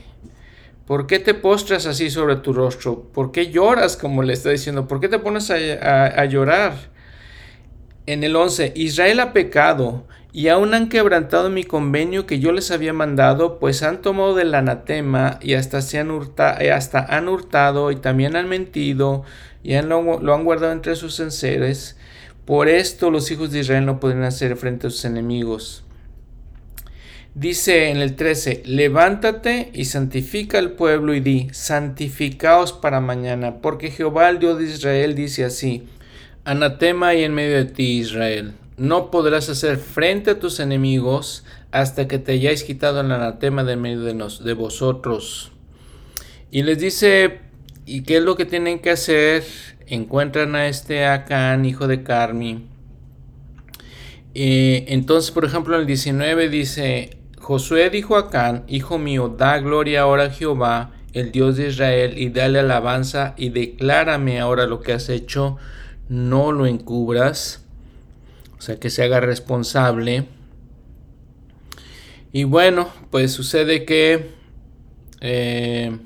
¿Por 0.86 1.08
qué 1.08 1.18
te 1.18 1.34
postras 1.34 1.88
así 1.88 2.12
sobre 2.12 2.36
tu 2.36 2.54
rostro? 2.54 3.10
¿Por 3.12 3.32
qué 3.32 3.50
lloras 3.50 3.98
como 3.98 4.22
le 4.22 4.34
está 4.34 4.52
diciendo? 4.52 4.88
¿Por 4.88 5.00
qué 5.00 5.10
te 5.10 5.18
pones 5.18 5.50
a, 5.50 6.26
llorar? 6.26 6.74
En 8.06 8.24
el 8.24 8.36
11, 8.36 8.74
Israel 8.76 9.20
ha 9.20 9.34
pecado 9.34 10.06
y 10.32 10.50
aún 10.50 10.76
han 10.76 10.90
quebrantado 10.90 11.50
mi 11.50 11.64
convenio 11.64 12.28
que 12.28 12.38
yo 12.38 12.52
les 12.52 12.70
había 12.70 12.94
mandado, 12.94 13.58
pues 13.58 13.82
han 13.82 14.04
tomado 14.04 14.36
del 14.36 14.54
anatema 14.54 15.40
y 15.42 15.56
hasta, 15.56 15.82
se 15.82 15.98
han, 15.98 16.12
eh, 16.60 16.72
hasta 16.72 17.00
han 17.00 17.30
hurtado 17.30 17.90
y 17.90 17.96
también 17.96 18.36
han 18.36 18.48
mentido 18.48 19.24
y 19.64 19.82
lo, 19.82 20.20
lo, 20.20 20.36
han 20.36 20.44
guardado 20.44 20.72
entre 20.72 20.96
sus 20.96 21.20
enseres. 21.20 21.98
Por 22.46 22.70
esto 22.70 23.10
los 23.10 23.32
hijos 23.32 23.50
de 23.50 23.62
Israel 23.62 23.88
no 23.88 24.00
pueden 24.00 24.22
hacer 24.22 24.56
frente 24.56 24.86
a 24.86 24.90
sus 24.92 25.06
enemigos. 25.06 25.85
Dice 27.36 27.90
en 27.90 27.98
el 27.98 28.16
13, 28.16 28.64
levántate 28.66 29.70
y 29.74 29.84
santifica 29.84 30.58
al 30.58 30.72
pueblo 30.72 31.14
y 31.14 31.20
di, 31.20 31.50
santificaos 31.52 32.72
para 32.72 33.02
mañana, 33.02 33.58
porque 33.62 33.92
Jehová 33.92 34.30
el 34.30 34.40
Dios 34.40 34.58
de 34.58 34.64
Israel 34.64 35.16
dice 35.16 35.44
así, 35.44 35.84
anatema 36.46 37.10
hay 37.10 37.26
en 37.26 37.34
medio 37.34 37.58
de 37.58 37.66
ti 37.66 37.98
Israel, 37.98 38.54
no 38.78 39.12
podrás 39.12 39.50
hacer 39.50 39.76
frente 39.76 40.32
a 40.32 40.40
tus 40.40 40.62
enemigos 40.62 41.44
hasta 41.72 42.08
que 42.08 42.20
te 42.20 42.32
hayáis 42.32 42.64
quitado 42.64 43.02
el 43.02 43.12
anatema 43.12 43.66
de 43.66 43.76
medio 43.76 44.04
de, 44.04 44.14
de 44.14 44.54
vosotros. 44.54 45.52
Y 46.52 46.64
les 46.64 46.80
dice, 46.80 47.42
¿y 47.86 48.04
qué 48.04 48.18
es 48.18 48.24
lo 48.24 48.38
que 48.38 48.46
tienen 48.46 48.80
que 48.80 48.92
hacer? 48.92 49.44
Encuentran 49.88 50.56
a 50.56 50.70
este 50.70 51.06
Acán, 51.06 51.66
hijo 51.66 51.90
de 51.90 52.02
Carmi. 52.02 52.66
Eh, 54.34 54.86
entonces, 54.88 55.32
por 55.32 55.44
ejemplo, 55.44 55.76
en 55.76 55.82
el 55.82 55.88
19 55.88 56.48
dice, 56.48 57.18
Josué 57.46 57.92
dijo 57.92 58.18
a 58.18 58.32
Can, 58.32 58.64
Hijo 58.68 58.98
mío, 58.98 59.30
da 59.38 59.60
gloria 59.60 60.02
ahora 60.02 60.24
a 60.24 60.30
Jehová, 60.32 60.94
el 61.14 61.32
Dios 61.32 61.58
de 61.58 61.68
Israel, 61.68 62.18
y 62.18 62.30
dale 62.30 62.58
alabanza, 62.58 63.36
y 63.38 63.50
declárame 63.50 64.40
ahora 64.40 64.66
lo 64.66 64.82
que 64.82 64.94
has 64.94 65.10
hecho, 65.10 65.58
no 66.10 66.52
lo 66.52 66.66
encubras, 66.66 67.64
o 68.58 68.62
sea, 68.64 68.78
que 68.78 68.90
se 68.90 69.04
haga 69.04 69.20
responsable. 69.20 70.26
Y 72.34 72.46
bueno, 72.46 72.90
pues 73.12 73.34
sucede 73.34 73.86
que 73.86 74.32
eh, 75.22 76.00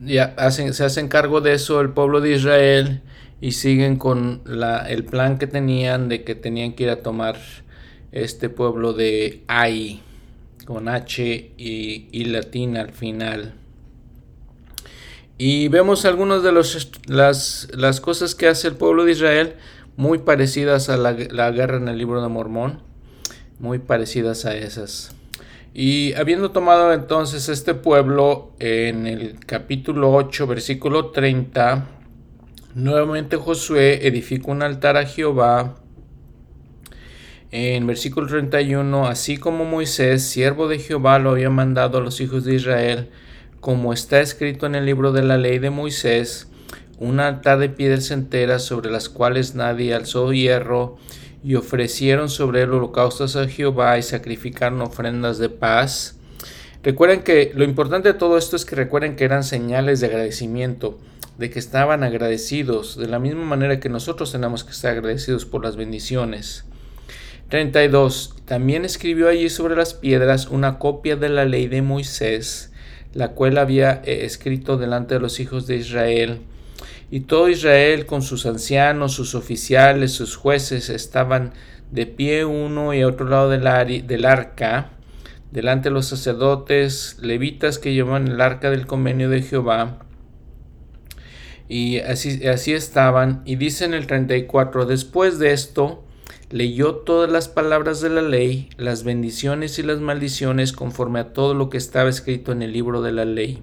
ya 0.00 0.34
se 0.50 0.84
hacen 0.84 1.06
cargo 1.06 1.40
de 1.40 1.52
eso 1.52 1.80
el 1.80 1.90
pueblo 1.90 2.20
de 2.20 2.32
Israel 2.32 3.00
y 3.40 3.52
siguen 3.52 3.94
con 3.94 4.42
el 4.88 5.04
plan 5.04 5.38
que 5.38 5.46
tenían 5.46 6.08
de 6.08 6.24
que 6.24 6.34
tenían 6.34 6.72
que 6.72 6.82
ir 6.82 6.90
a 6.90 7.02
tomar 7.04 7.36
este 8.22 8.48
pueblo 8.48 8.94
de 8.94 9.42
Ai, 9.46 10.00
con 10.64 10.88
H 10.88 11.52
y, 11.56 12.24
latina 12.24 12.80
al 12.80 12.92
final. 12.92 13.54
Y 15.38 15.68
vemos 15.68 16.06
algunas 16.06 16.42
de 16.42 16.50
los, 16.50 16.90
las, 17.06 17.68
las, 17.74 18.00
cosas 18.00 18.34
que 18.34 18.48
hace 18.48 18.68
el 18.68 18.76
pueblo 18.76 19.04
de 19.04 19.12
Israel, 19.12 19.54
muy 19.96 20.18
parecidas 20.18 20.88
a 20.88 20.96
la, 20.96 21.12
la, 21.12 21.50
guerra 21.50 21.76
en 21.76 21.88
el 21.88 21.98
libro 21.98 22.22
de 22.22 22.28
Mormón, 22.28 22.80
muy 23.58 23.78
parecidas 23.78 24.46
a 24.46 24.56
esas. 24.56 25.14
Y 25.74 26.14
habiendo 26.14 26.52
tomado 26.52 26.94
entonces 26.94 27.50
este 27.50 27.74
pueblo 27.74 28.52
en 28.58 29.06
el 29.06 29.38
capítulo 29.44 30.14
8, 30.14 30.46
versículo 30.46 31.10
30, 31.10 31.86
nuevamente 32.74 33.36
Josué 33.36 34.06
edificó 34.06 34.52
un 34.52 34.62
altar 34.62 34.96
a 34.96 35.04
Jehová 35.04 35.76
en 37.56 37.86
versículo 37.86 38.26
31, 38.26 39.06
así 39.06 39.38
como 39.38 39.64
Moisés, 39.64 40.22
siervo 40.22 40.68
de 40.68 40.78
Jehová, 40.78 41.18
lo 41.18 41.30
había 41.30 41.48
mandado 41.48 41.96
a 41.96 42.00
los 42.02 42.20
hijos 42.20 42.44
de 42.44 42.54
Israel, 42.54 43.08
como 43.60 43.94
está 43.94 44.20
escrito 44.20 44.66
en 44.66 44.74
el 44.74 44.84
libro 44.84 45.10
de 45.12 45.22
la 45.22 45.38
ley 45.38 45.58
de 45.58 45.70
Moisés, 45.70 46.48
un 46.98 47.18
altar 47.18 47.58
de 47.58 47.70
piedras 47.70 48.10
enteras 48.10 48.62
sobre 48.62 48.90
las 48.90 49.08
cuales 49.08 49.54
nadie 49.54 49.94
alzó 49.94 50.34
hierro, 50.34 50.98
y 51.42 51.54
ofrecieron 51.54 52.28
sobre 52.28 52.60
él 52.60 52.74
holocaustos 52.74 53.36
a 53.36 53.48
Jehová 53.48 53.96
y 53.96 54.02
sacrificaron 54.02 54.82
ofrendas 54.82 55.38
de 55.38 55.48
paz. 55.48 56.18
Recuerden 56.82 57.22
que 57.22 57.52
lo 57.54 57.64
importante 57.64 58.12
de 58.12 58.18
todo 58.18 58.36
esto 58.36 58.56
es 58.56 58.66
que 58.66 58.76
recuerden 58.76 59.16
que 59.16 59.24
eran 59.24 59.44
señales 59.44 60.00
de 60.00 60.08
agradecimiento, 60.08 60.98
de 61.38 61.48
que 61.48 61.58
estaban 61.58 62.02
agradecidos, 62.02 62.98
de 62.98 63.08
la 63.08 63.18
misma 63.18 63.44
manera 63.44 63.80
que 63.80 63.88
nosotros 63.88 64.30
tenemos 64.30 64.62
que 64.62 64.72
estar 64.72 64.92
agradecidos 64.92 65.46
por 65.46 65.64
las 65.64 65.76
bendiciones. 65.76 66.66
32. 67.48 68.34
También 68.44 68.84
escribió 68.84 69.28
allí 69.28 69.48
sobre 69.48 69.76
las 69.76 69.94
piedras 69.94 70.48
una 70.48 70.78
copia 70.78 71.16
de 71.16 71.28
la 71.28 71.44
ley 71.44 71.68
de 71.68 71.82
Moisés, 71.82 72.72
la 73.12 73.28
cual 73.28 73.58
había 73.58 74.02
eh, 74.04 74.24
escrito 74.24 74.76
delante 74.76 75.14
de 75.14 75.20
los 75.20 75.38
hijos 75.38 75.66
de 75.66 75.76
Israel. 75.76 76.40
Y 77.10 77.20
todo 77.20 77.48
Israel 77.48 78.06
con 78.06 78.22
sus 78.22 78.46
ancianos, 78.46 79.12
sus 79.12 79.36
oficiales, 79.36 80.12
sus 80.12 80.34
jueces 80.36 80.90
estaban 80.90 81.52
de 81.92 82.06
pie 82.06 82.44
uno 82.44 82.94
y 82.94 83.04
otro 83.04 83.28
lado 83.28 83.48
del, 83.48 83.66
arca, 84.26 84.90
delante 85.52 85.88
de 85.88 85.94
los 85.94 86.06
sacerdotes 86.06 87.16
levitas 87.20 87.78
que 87.78 87.94
llevaban 87.94 88.26
el 88.26 88.40
arca 88.40 88.70
del 88.70 88.86
convenio 88.86 89.30
de 89.30 89.42
Jehová. 89.42 90.00
Y 91.68 92.00
así, 92.00 92.44
así 92.48 92.72
estaban. 92.72 93.42
Y 93.44 93.54
dice 93.54 93.84
en 93.84 93.94
el 93.94 94.08
34, 94.08 94.86
después 94.86 95.38
de 95.38 95.52
esto, 95.52 96.05
leyó 96.50 96.96
todas 96.96 97.30
las 97.30 97.48
palabras 97.48 98.00
de 98.00 98.10
la 98.10 98.22
ley, 98.22 98.68
las 98.76 99.04
bendiciones 99.04 99.78
y 99.78 99.82
las 99.82 100.00
maldiciones 100.00 100.72
conforme 100.72 101.20
a 101.20 101.32
todo 101.32 101.54
lo 101.54 101.70
que 101.70 101.78
estaba 101.78 102.08
escrito 102.08 102.52
en 102.52 102.62
el 102.62 102.72
libro 102.72 103.02
de 103.02 103.12
la 103.12 103.24
ley. 103.24 103.62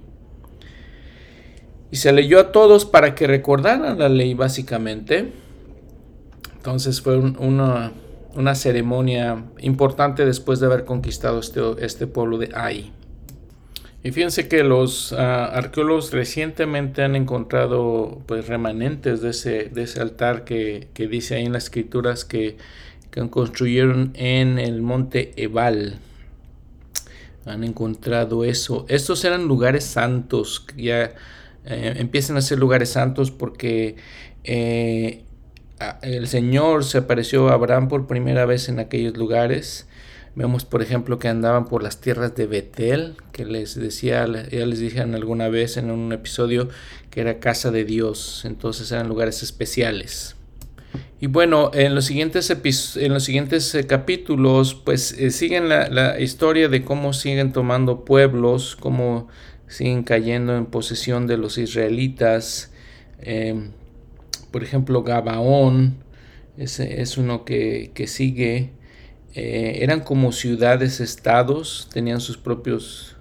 Y 1.90 1.96
se 1.96 2.12
leyó 2.12 2.40
a 2.40 2.52
todos 2.52 2.84
para 2.84 3.14
que 3.14 3.26
recordaran 3.26 3.98
la 3.98 4.08
ley 4.08 4.34
básicamente. 4.34 5.32
Entonces 6.56 7.00
fue 7.00 7.18
una, 7.18 7.92
ceremonia 8.54 9.44
importante 9.60 10.24
después 10.24 10.60
de 10.60 10.66
haber 10.66 10.84
conquistado 10.84 11.38
este, 11.38 11.60
este 11.78 12.06
pueblo 12.06 12.38
de 12.38 12.50
Ai. 12.54 12.92
Y 14.04 14.12
fíjense 14.12 14.48
que 14.48 14.62
los 14.62 15.14
ah, 15.14 15.46
arqueólogos 15.46 16.12
recientemente 16.12 17.02
han 17.02 17.16
encontrado 17.16 18.20
pues, 18.26 18.46
remanentes 18.46 19.22
de 19.22 19.30
ese, 19.30 19.70
de 19.70 19.84
ese 19.84 20.02
altar 20.02 20.44
que, 20.44 20.88
dice 20.94 21.36
ahí 21.36 21.46
en 21.46 21.54
las 21.54 21.64
escrituras 21.64 22.26
que, 22.26 22.58
construyeron 23.30 24.10
en 24.14 24.58
el 24.58 24.82
monte 24.82 25.32
Ebal. 25.36 25.98
Han 27.46 27.64
encontrado 27.64 28.44
eso. 28.44 28.84
Estos 28.88 29.24
eran 29.24 29.46
lugares 29.46 29.84
santos. 29.84 30.60
Que 30.60 30.82
ya 30.82 31.04
eh, 31.64 31.94
empiezan 31.96 32.36
a 32.36 32.42
ser 32.42 32.58
lugares 32.58 32.90
santos 32.90 33.30
porque 33.30 33.96
eh, 34.42 35.22
el 36.02 36.26
Señor 36.26 36.84
se 36.84 36.98
apareció 36.98 37.50
a 37.50 37.52
Abraham 37.54 37.88
por 37.88 38.08
primera 38.08 38.46
vez 38.46 38.68
en 38.68 38.80
aquellos 38.80 39.16
lugares 39.16 39.86
Vemos, 40.36 40.64
por 40.64 40.82
ejemplo, 40.82 41.18
que 41.18 41.28
andaban 41.28 41.66
por 41.66 41.82
las 41.82 42.00
tierras 42.00 42.34
de 42.34 42.46
Betel, 42.46 43.14
que 43.32 43.44
les 43.44 43.76
decía, 43.76 44.26
ya 44.26 44.66
les 44.66 44.80
dije 44.80 45.00
alguna 45.00 45.48
vez 45.48 45.76
en 45.76 45.90
un 45.90 46.12
episodio 46.12 46.68
que 47.10 47.20
era 47.20 47.38
casa 47.38 47.70
de 47.70 47.84
Dios, 47.84 48.42
entonces 48.44 48.90
eran 48.90 49.08
lugares 49.08 49.44
especiales. 49.44 50.34
Y 51.20 51.28
bueno, 51.28 51.70
en 51.72 51.94
los 51.94 52.06
siguientes, 52.06 52.50
en 52.96 53.14
los 53.14 53.24
siguientes 53.24 53.74
eh, 53.74 53.86
capítulos, 53.86 54.74
pues 54.74 55.12
eh, 55.12 55.30
siguen 55.30 55.68
la, 55.68 56.20
historia 56.20 56.68
de 56.68 56.84
cómo 56.84 57.12
siguen 57.12 57.52
tomando 57.52 58.04
pueblos, 58.04 58.76
cómo 58.78 59.28
siguen 59.68 60.02
cayendo 60.02 60.56
en 60.56 60.66
posesión 60.66 61.26
de 61.26 61.36
los 61.36 61.58
israelitas. 61.58 62.72
Em, 63.20 63.70
por 64.50 64.62
ejemplo, 64.62 65.02
Gabaón 65.02 66.04
ese 66.56 67.00
es 67.00 67.18
uno 67.18 67.44
que, 67.44 67.90
que 67.94 68.06
sigue. 68.06 68.70
Eh, 69.34 69.78
eran 69.82 70.00
como 70.00 70.30
ciudades 70.30 71.00
estados, 71.00 71.88
tenían 71.92 72.20
sus 72.20 72.36
propios, 72.36 73.16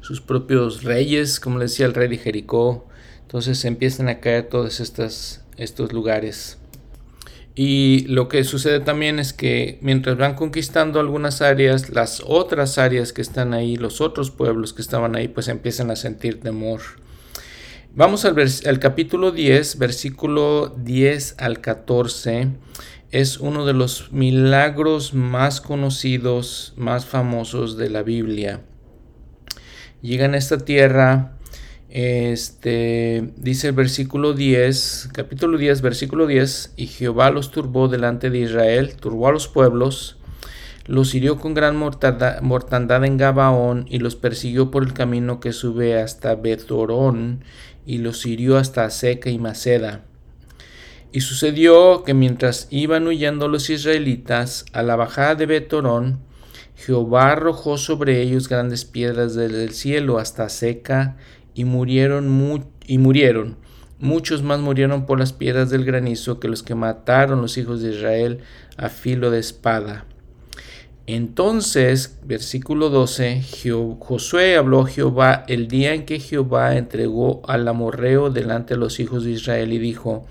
sus 0.00 0.20
propios 0.22 0.82
reyes, 0.82 1.40
como 1.40 1.58
decía 1.58 1.86
el 1.86 1.94
rey 1.94 2.08
de 2.08 2.16
Jericó. 2.16 2.86
Entonces 3.22 3.64
empiezan 3.66 4.08
a 4.08 4.20
caer 4.20 4.48
todos 4.48 4.80
estos 4.80 5.92
lugares. 5.92 6.56
Y 7.54 8.06
lo 8.06 8.28
que 8.28 8.44
sucede 8.44 8.80
también 8.80 9.18
es 9.18 9.32
que 9.32 9.78
mientras 9.82 10.16
van 10.16 10.36
conquistando 10.36 11.00
algunas 11.00 11.42
áreas, 11.42 11.90
las 11.90 12.22
otras 12.24 12.78
áreas 12.78 13.12
que 13.12 13.20
están 13.20 13.52
ahí, 13.52 13.76
los 13.76 14.00
otros 14.00 14.30
pueblos 14.30 14.72
que 14.72 14.80
estaban 14.80 15.16
ahí, 15.16 15.28
pues 15.28 15.48
empiezan 15.48 15.90
a 15.90 15.96
sentir 15.96 16.40
temor. 16.40 16.80
Vamos 17.94 18.24
al, 18.24 18.36
al 18.38 18.78
capítulo 18.78 19.32
10, 19.32 19.76
versículo 19.76 20.68
10 20.78 21.34
al 21.38 21.60
14 21.60 22.48
es 23.10 23.38
uno 23.38 23.64
de 23.64 23.72
los 23.72 24.12
milagros 24.12 25.14
más 25.14 25.60
conocidos, 25.60 26.74
más 26.76 27.06
famosos 27.06 27.76
de 27.78 27.88
la 27.88 28.02
Biblia. 28.02 28.60
Llegan 30.02 30.34
a 30.34 30.36
esta 30.36 30.58
tierra, 30.58 31.32
este, 31.88 33.32
dice 33.36 33.68
el 33.68 33.72
versículo 33.72 34.34
10, 34.34 35.08
capítulo 35.12 35.56
10, 35.56 35.80
versículo 35.80 36.26
10, 36.26 36.74
y 36.76 36.86
Jehová 36.86 37.30
los 37.30 37.50
turbó 37.50 37.88
delante 37.88 38.28
de 38.28 38.40
Israel, 38.40 38.94
turbó 38.96 39.28
a 39.28 39.32
los 39.32 39.48
pueblos, 39.48 40.18
los 40.86 41.14
hirió 41.14 41.38
con 41.38 41.54
gran 41.54 41.76
mortandad, 41.76 43.04
en 43.04 43.16
Gabaón 43.16 43.86
y 43.88 43.98
los 43.98 44.16
persiguió 44.16 44.70
por 44.70 44.82
el 44.82 44.92
camino 44.92 45.40
que 45.40 45.52
sube 45.52 46.00
hasta 46.00 46.34
Betorón 46.34 47.44
y 47.84 47.98
los 47.98 48.24
hirió 48.24 48.56
hasta 48.56 48.88
Seca 48.90 49.30
y 49.30 49.38
Maceda. 49.38 50.07
Y 51.10 51.20
sucedió 51.22 52.02
que 52.04 52.12
mientras 52.12 52.68
iban 52.70 53.06
huyendo 53.06 53.48
los 53.48 53.70
israelitas 53.70 54.66
a 54.72 54.82
la 54.82 54.96
bajada 54.96 55.34
de 55.34 55.46
Betorón, 55.46 56.20
Jehová 56.76 57.32
arrojó 57.32 57.78
sobre 57.78 58.20
ellos 58.20 58.48
grandes 58.48 58.84
piedras 58.84 59.34
del 59.34 59.70
cielo 59.72 60.18
hasta 60.18 60.48
Seca 60.48 61.16
y 61.54 61.64
murieron, 61.64 62.66
y 62.86 62.98
murieron. 62.98 63.56
Muchos 63.98 64.42
más 64.44 64.60
murieron 64.60 65.06
por 65.06 65.18
las 65.18 65.32
piedras 65.32 65.70
del 65.70 65.84
granizo 65.84 66.38
que 66.38 66.46
los 66.46 66.62
que 66.62 66.76
mataron 66.76 67.42
los 67.42 67.58
hijos 67.58 67.82
de 67.82 67.90
Israel 67.94 68.40
a 68.76 68.90
filo 68.90 69.30
de 69.30 69.40
espada. 69.40 70.04
Entonces, 71.06 72.18
versículo 72.22 72.90
12, 72.90 73.42
Josué 73.98 74.56
habló 74.56 74.82
a 74.82 74.86
Jehová 74.86 75.44
el 75.48 75.66
día 75.66 75.94
en 75.94 76.04
que 76.04 76.20
Jehová 76.20 76.76
entregó 76.76 77.40
al 77.48 77.66
amorreo 77.66 78.28
delante 78.28 78.74
de 78.74 78.80
los 78.80 79.00
hijos 79.00 79.24
de 79.24 79.30
Israel 79.30 79.72
y 79.72 79.78
dijo, 79.78 80.26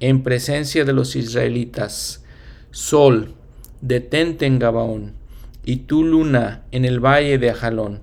en 0.00 0.22
presencia 0.22 0.84
de 0.84 0.92
los 0.92 1.16
israelitas, 1.16 2.24
Sol, 2.70 3.34
detente 3.80 4.46
en 4.46 4.58
Gabaón, 4.58 5.12
y 5.64 5.76
tú 5.76 6.04
luna 6.04 6.62
en 6.72 6.84
el 6.84 7.00
valle 7.00 7.38
de 7.38 7.50
Ajalón. 7.50 8.00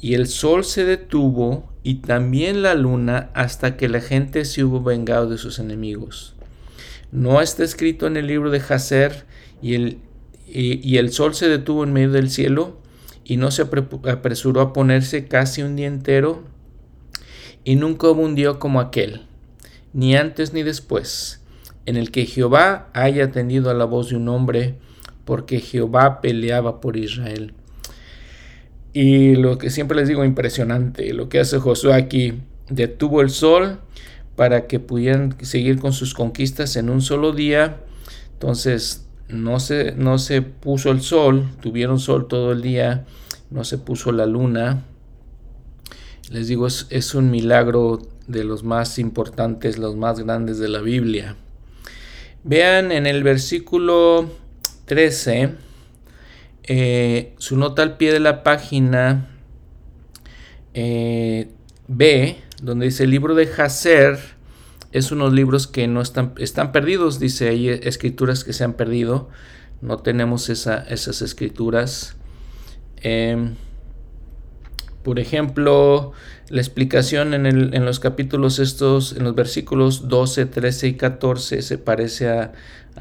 Y 0.00 0.14
el 0.14 0.28
sol 0.28 0.64
se 0.64 0.84
detuvo 0.84 1.72
y 1.82 1.96
también 1.96 2.62
la 2.62 2.74
luna 2.74 3.30
hasta 3.34 3.76
que 3.76 3.88
la 3.88 4.00
gente 4.00 4.44
se 4.44 4.62
hubo 4.62 4.80
vengado 4.82 5.28
de 5.28 5.38
sus 5.38 5.58
enemigos. 5.58 6.34
No 7.10 7.40
está 7.40 7.64
escrito 7.64 8.06
en 8.06 8.16
el 8.16 8.28
libro 8.28 8.50
de 8.50 8.60
Jacer 8.60 9.26
y 9.60 9.74
el 9.74 9.98
y, 10.50 10.96
el 10.96 11.12
sol 11.12 11.34
se 11.34 11.48
detuvo 11.48 11.84
en 11.84 11.92
medio 11.92 12.10
del 12.10 12.30
cielo 12.30 12.78
y 13.24 13.36
no 13.36 13.50
se 13.50 13.62
apresuró 13.62 14.60
a 14.62 14.72
ponerse 14.72 15.26
casi 15.26 15.62
un 15.62 15.76
día 15.76 15.86
entero 15.86 16.42
y 17.64 17.76
nunca 17.76 18.08
hubo 18.08 18.22
un 18.22 18.34
día 18.34 18.54
como 18.54 18.80
aquel, 18.80 19.26
ni 19.92 20.16
antes 20.16 20.52
ni 20.52 20.62
después, 20.62 21.42
en 21.86 21.96
el 21.96 22.10
que 22.10 22.26
Jehová 22.26 22.88
haya 22.92 23.24
atendido 23.24 23.70
a 23.70 23.74
la 23.74 23.84
voz 23.84 24.10
de 24.10 24.16
un 24.16 24.28
hombre, 24.28 24.76
porque 25.24 25.60
Jehová 25.60 26.20
peleaba 26.20 26.80
por 26.80 26.96
Israel. 26.96 27.54
Y 28.92 29.36
lo 29.36 29.58
que 29.58 29.70
siempre 29.70 29.96
les 29.96 30.08
digo, 30.08 30.24
impresionante, 30.24 31.12
lo 31.12 31.28
que 31.28 31.40
hace 31.40 31.58
Josué 31.58 31.94
aquí, 31.94 32.40
detuvo 32.68 33.20
el 33.20 33.30
sol 33.30 33.80
para 34.36 34.66
que 34.66 34.80
pudieran 34.80 35.36
seguir 35.42 35.78
con 35.78 35.92
sus 35.92 36.14
conquistas 36.14 36.76
en 36.76 36.90
un 36.90 37.02
solo 37.02 37.32
día. 37.32 37.80
Entonces, 38.34 39.06
no 39.28 39.60
se, 39.60 39.92
no 39.92 40.18
se 40.18 40.42
puso 40.42 40.90
el 40.90 41.02
sol, 41.02 41.48
tuvieron 41.60 41.98
sol 41.98 42.28
todo 42.28 42.52
el 42.52 42.62
día, 42.62 43.04
no 43.50 43.64
se 43.64 43.78
puso 43.78 44.12
la 44.12 44.26
luna. 44.26 44.84
Les 46.30 46.48
digo, 46.48 46.66
es, 46.66 47.14
un 47.14 47.30
milagro 47.30 48.00
de 48.28 48.44
los 48.44 48.62
más 48.62 48.98
importantes, 48.98 49.78
los 49.78 49.96
más 49.96 50.20
grandes 50.20 50.58
de 50.58 50.68
la 50.68 50.80
Biblia. 50.80 51.34
Vean 52.44 52.92
en 52.92 53.06
el 53.06 53.24
versículo 53.24 54.30
13, 54.84 55.54
eh, 56.62 57.34
su 57.38 57.56
nota 57.56 57.82
al 57.82 57.96
pie 57.96 58.12
de 58.12 58.20
la 58.20 58.42
página 58.44 59.30
eh, 60.74 61.48
B, 61.88 62.36
donde 62.62 62.86
dice 62.86 63.04
el 63.04 63.10
libro 63.10 63.34
de 63.34 63.46
Jacer 63.46 64.18
es 64.92 65.12
unos 65.12 65.32
libros 65.32 65.66
que 65.66 65.86
no 65.86 66.00
están, 66.00 66.32
están 66.38 66.72
perdidos, 66.72 67.18
dice 67.18 67.48
ahí 67.48 67.68
escrituras 67.68 68.44
que 68.44 68.52
se 68.52 68.64
han 68.64 68.74
perdido, 68.74 69.28
no 69.80 69.98
tenemos 69.98 70.48
esas 70.48 71.22
escrituras. 71.22 72.16
Em, 72.96 73.54
por 75.02 75.18
ejemplo, 75.18 76.12
la 76.48 76.60
explicación 76.60 77.34
en, 77.34 77.46
el, 77.46 77.74
en, 77.74 77.84
los 77.84 78.00
capítulos 78.00 78.58
estos, 78.58 79.12
en 79.16 79.24
los 79.24 79.34
versículos 79.34 80.08
12, 80.08 80.46
13 80.46 80.88
y 80.88 80.94
14, 80.94 81.62
se 81.62 81.78
parece 81.78 82.28
a, 82.28 82.52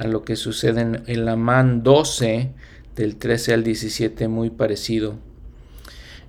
lo 0.05 0.23
que 0.23 0.35
sucede 0.35 0.81
en 0.81 1.03
el 1.07 1.27
Amán 1.27 1.81
12, 1.83 2.51
del 2.95 3.15
13 3.15 3.53
al 3.53 3.63
17, 3.63 4.27
muy 4.27 4.49
parecido. 4.49 5.15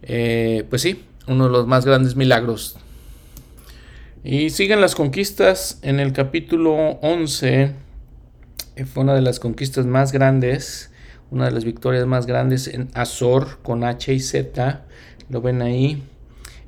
Eh, 0.02 0.64
pues 0.70 0.82
sí, 0.82 1.04
uno 1.26 1.44
de 1.44 1.50
los 1.50 1.66
más 1.66 1.84
grandes 1.84 2.16
milagros 2.16 2.78
y 4.24 4.50
siguen 4.50 4.80
las 4.80 4.94
conquistas 4.94 5.78
en 5.82 6.00
el 6.00 6.12
capítulo 6.12 6.98
11. 7.02 7.72
Eh, 8.76 8.84
fue 8.84 9.02
una 9.02 9.14
de 9.14 9.22
las 9.22 9.40
conquistas 9.40 9.86
más 9.86 10.12
grandes, 10.12 10.90
una 11.30 11.46
de 11.46 11.52
las 11.52 11.64
victorias 11.64 12.06
más 12.06 12.26
grandes 12.26 12.68
en 12.68 12.88
Azor 12.94 13.58
con 13.62 13.84
H 13.84 14.12
y 14.12 14.20
Z. 14.20 14.84
Lo 15.30 15.40
ven 15.40 15.62
ahí. 15.62 16.02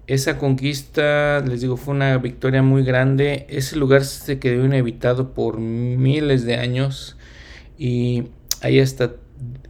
Esa 0.06 0.38
conquista, 0.38 1.40
les 1.40 1.60
digo, 1.60 1.76
fue 1.76 1.94
una 1.94 2.18
victoria 2.18 2.62
muy 2.62 2.82
grande. 2.82 3.46
Ese 3.48 3.76
lugar 3.76 4.04
se 4.04 4.38
quedó 4.38 4.64
inhabitado 4.64 5.34
por 5.34 5.58
miles 5.58 6.44
de 6.44 6.56
años 6.56 7.16
y 7.78 8.24
hay 8.60 8.80
hasta 8.80 9.12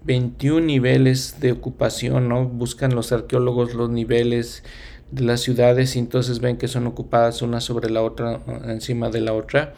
21 0.05 0.64
niveles 0.66 1.41
de 1.41 1.53
ocupación, 1.53 2.28
¿no? 2.28 2.47
Buscan 2.47 2.95
los 2.95 3.12
arqueólogos 3.12 3.74
los 3.74 3.91
niveles 3.91 4.64
de 5.11 5.24
las 5.24 5.41
ciudades 5.41 5.97
y 5.97 5.99
entonces 5.99 6.41
ven 6.41 6.57
que 6.57 6.68
son 6.68 6.86
ocupadas 6.86 7.43
una 7.43 7.61
sobre 7.61 7.91
la 7.91 8.03
otra, 8.03 8.41
encima 8.64 9.11
de 9.11 9.20
la 9.20 9.32
otra. 9.32 9.74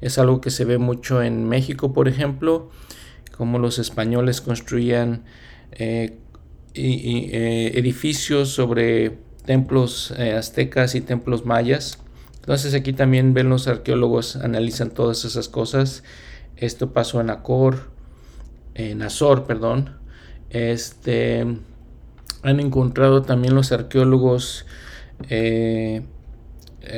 Es 0.00 0.18
algo 0.18 0.40
que 0.40 0.50
se 0.50 0.64
ve 0.64 0.78
mucho 0.78 1.22
en 1.22 1.48
México, 1.48 1.92
por 1.92 2.08
ejemplo, 2.08 2.70
como 3.36 3.58
los 3.58 3.78
españoles 3.78 4.40
construían 4.40 5.24
eh, 5.72 6.18
eh, 6.74 7.72
edificios 7.74 8.50
sobre 8.50 9.18
templos 9.44 10.14
eh, 10.16 10.32
aztecas 10.32 10.94
y 10.94 11.00
templos 11.00 11.44
mayas. 11.44 11.98
Entonces 12.36 12.74
aquí 12.74 12.92
también 12.92 13.34
ven 13.34 13.48
los 13.48 13.68
arqueólogos, 13.68 14.36
analizan 14.36 14.90
todas 14.90 15.24
esas 15.24 15.48
cosas. 15.48 16.04
Esto 16.56 16.92
pasó 16.92 17.20
en 17.20 17.30
Acor, 17.30 17.90
en 18.74 19.02
Azor, 19.02 19.44
perdón. 19.44 19.96
Este 20.50 21.46
han 22.42 22.60
encontrado 22.60 23.22
también 23.22 23.54
los 23.54 23.70
arqueólogos 23.72 24.66
eh, 25.28 26.02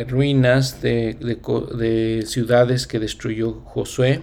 ruinas 0.09 0.81
de, 0.81 2.23
ciudades 2.27 2.87
que 2.87 2.99
destruyó 2.99 3.61
Josué. 3.64 4.23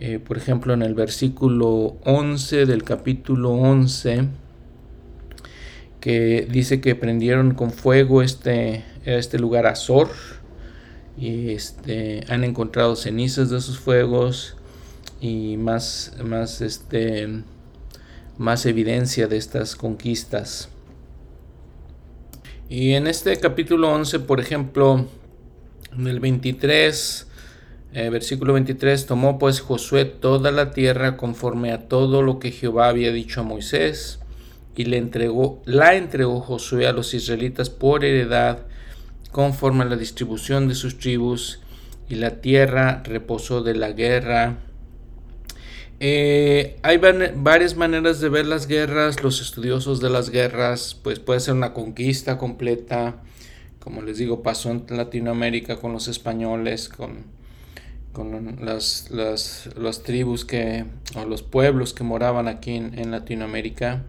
Eh, 0.00 0.20
por 0.20 0.36
ejemplo, 0.36 0.74
en 0.74 0.82
el 0.82 0.94
versículo 0.94 1.96
11 2.04 2.66
del 2.66 2.84
capítulo 2.84 3.50
11, 3.50 4.28
que 6.00 6.46
dice 6.48 6.80
que 6.80 6.94
prendieron 6.94 7.54
con 7.54 7.72
fuego 7.72 8.22
este, 8.22 8.84
este 9.04 9.40
lugar 9.40 9.66
Azor 9.66 10.10
y 11.18 11.50
este, 11.50 12.24
han 12.28 12.44
encontrado 12.44 12.94
cenizas 12.94 13.50
de 13.50 13.58
esos 13.58 13.80
fuegos 13.80 14.56
y 15.20 15.56
más, 15.56 16.14
más 16.24 16.60
este, 16.60 17.42
más 18.36 18.66
evidencia 18.66 19.26
de 19.26 19.36
estas 19.36 19.74
conquistas. 19.74 20.68
Y 22.68 22.92
en 22.92 23.08
este 23.08 23.36
capítulo 23.38 23.90
11, 23.92 24.20
por 24.20 24.38
ejemplo, 24.38 25.06
en 25.96 26.06
el 26.06 26.20
23, 26.20 27.27
eh, 27.92 28.10
versículo 28.10 28.52
23, 28.52 29.06
tomó 29.06 29.38
pues 29.38 29.60
Josué 29.60 30.04
toda 30.04 30.50
la 30.50 30.70
tierra 30.70 31.16
conforme 31.16 31.72
a 31.72 31.88
todo 31.88 32.22
lo 32.22 32.38
que 32.38 32.50
Jehová 32.50 32.88
había 32.88 33.12
dicho 33.12 33.40
a 33.40 33.44
Moisés, 33.44 34.20
y 34.76 34.84
le 34.84 34.96
entregó, 34.96 35.62
la 35.64 35.96
entregó 35.96 36.40
Josué 36.40 36.86
a 36.86 36.92
los 36.92 37.14
israelitas 37.14 37.70
por 37.70 38.04
heredad, 38.04 38.66
conforme 39.32 39.82
a 39.84 39.88
la 39.88 39.96
distribución 39.96 40.68
de 40.68 40.74
sus 40.74 40.98
tribus, 40.98 41.60
y 42.08 42.14
la 42.14 42.40
tierra 42.40 43.02
reposó 43.04 43.62
de 43.62 43.74
la 43.74 43.92
guerra 43.92 44.58
eh, 46.00 46.76
hay 46.82 46.98
varias 46.98 47.76
maneras 47.76 48.20
de 48.20 48.28
ver 48.28 48.46
las 48.46 48.66
guerras. 48.66 49.22
Los 49.22 49.40
estudiosos 49.40 50.00
de 50.00 50.10
las 50.10 50.30
guerras, 50.30 50.96
pues 51.02 51.18
puede 51.18 51.40
ser 51.40 51.54
una 51.54 51.72
conquista 51.72 52.38
completa. 52.38 53.22
Como 53.80 54.02
les 54.02 54.18
digo, 54.18 54.42
pasó 54.42 54.70
en 54.70 54.84
Latinoamérica 54.88 55.76
con 55.76 55.92
los 55.92 56.08
españoles, 56.08 56.88
con, 56.88 57.24
con 58.12 58.58
las, 58.60 59.10
las, 59.10 60.02
tribus 60.02 60.44
que, 60.44 60.84
o 61.14 61.24
los 61.24 61.42
pueblos 61.42 61.92
que 61.92 62.04
moraban 62.04 62.48
aquí 62.48 62.72
en, 62.72 63.10
Latinoamérica. 63.10 64.04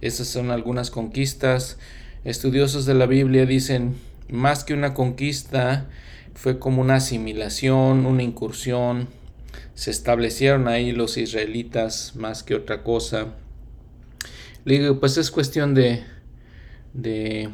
Esas 0.00 0.28
son 0.28 0.50
algunas 0.50 0.90
conquistas. 0.90 1.78
Estudiosos 2.24 2.86
de 2.86 2.94
la 2.94 3.06
Biblia 3.06 3.46
dicen, 3.46 3.96
más 4.28 4.64
que 4.64 4.74
una 4.74 4.94
conquista, 4.94 5.86
fue 6.34 6.58
como 6.58 6.82
una 6.82 6.96
asimilación, 6.96 8.06
una 8.06 8.22
incursión 8.22 9.08
se 9.74 9.90
establecieron 9.90 10.68
ahí 10.68 10.92
los 10.92 11.16
israelitas 11.16 12.14
más 12.16 12.42
que 12.42 12.54
otra 12.54 12.82
cosa. 12.82 13.34
Le 14.64 14.78
digo, 14.78 15.00
pues 15.00 15.16
es 15.18 15.30
cuestión 15.30 15.74
de, 15.74 16.04
de 16.92 17.50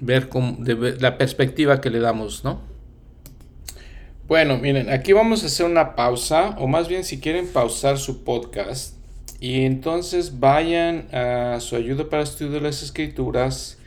ver, 0.00 0.28
de 0.30 0.96
la 1.00 1.18
perspectiva 1.18 1.80
que 1.80 1.90
le 1.90 1.98
damos, 1.98 2.44
¿no? 2.44 2.60
Bueno, 4.26 4.56
miren, 4.56 4.88
aquí 4.88 5.12
vamos 5.12 5.42
a 5.42 5.48
hacer 5.48 5.66
una 5.66 5.94
pausa, 5.94 6.56
o 6.58 6.66
más 6.66 6.88
bien 6.88 7.04
si 7.04 7.20
quieren 7.20 7.46
pausar 7.46 7.98
su 7.98 8.24
podcast 8.24 8.96
Y 9.38 9.66
entonces 9.66 10.40
vayan 10.40 11.14
a 11.14 11.60
su 11.60 11.76
ayuda 11.76 12.08
para 12.08 12.22
estudio 12.22 12.52
de 12.52 12.62
las 12.62 12.82
escrituras 12.82 13.78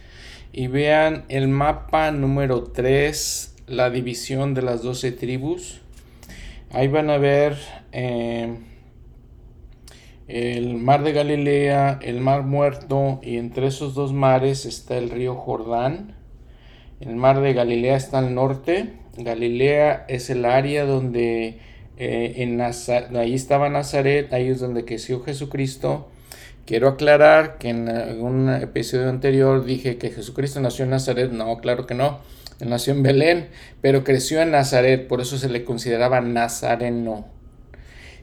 y 0.54 0.68
vean 0.68 1.26
el 1.30 1.48
mapa 1.48 2.12
número 2.12 2.66
3, 2.66 3.56
la 3.66 3.90
división 3.90 4.54
de 4.54 4.62
las 4.62 4.84
12 4.84 5.12
tribus. 5.14 5.82
Ahí 6.70 6.88
van 6.88 7.10
a 7.10 7.18
ver 7.18 7.58
eh, 7.92 8.60
el 10.28 10.76
mar 10.76 11.04
de 11.04 11.14
Galilea, 11.14 11.98
el 12.04 12.22
mar 12.22 12.44
muerto 12.44 13.22
y 13.24 13.38
entre 13.38 13.66
esos 13.66 13.96
dos 13.96 14.14
mares 14.14 14.68
está 14.68 15.00
el 15.00 15.10
río 15.10 15.34
Jordán. 15.34 16.16
El 17.00 17.16
mar 17.16 17.42
de 17.42 17.54
Galilea 17.54 17.98
está 17.98 18.20
al 18.20 18.36
norte. 18.36 19.07
Galilea 19.18 20.06
es 20.08 20.30
el 20.30 20.46
área 20.46 20.86
donde 20.86 21.60
eh, 21.98 22.34
en 22.38 22.62
ahí 22.62 23.34
estaba 23.34 23.70
Nazaret, 23.70 24.32
ahí 24.34 24.50
es 24.50 24.60
donde 24.60 24.86
creció 24.86 25.22
Jesucristo. 25.24 26.10
Quiero 26.66 26.90
aclarar 26.90 27.58
que 27.58 27.70
en 27.70 27.90
un 28.22 28.50
episodio 28.50 29.10
anterior 29.10 29.64
dije 29.64 29.98
que 29.98 30.10
Jesucristo 30.10 30.60
nació 30.60 30.84
en 30.84 30.92
Nazaret. 30.92 31.32
No, 31.32 31.58
claro 31.60 31.88
que 31.88 31.94
no. 31.94 32.20
Él 32.60 32.70
nació 32.70 32.94
en 32.94 33.04
Belén, 33.04 33.48
pero 33.82 34.04
creció 34.04 34.42
en 34.42 34.52
Nazaret, 34.52 35.08
por 35.08 35.22
eso 35.22 35.38
se 35.38 35.50
le 35.50 35.64
consideraba 35.64 36.22
nazareno. 36.22 37.26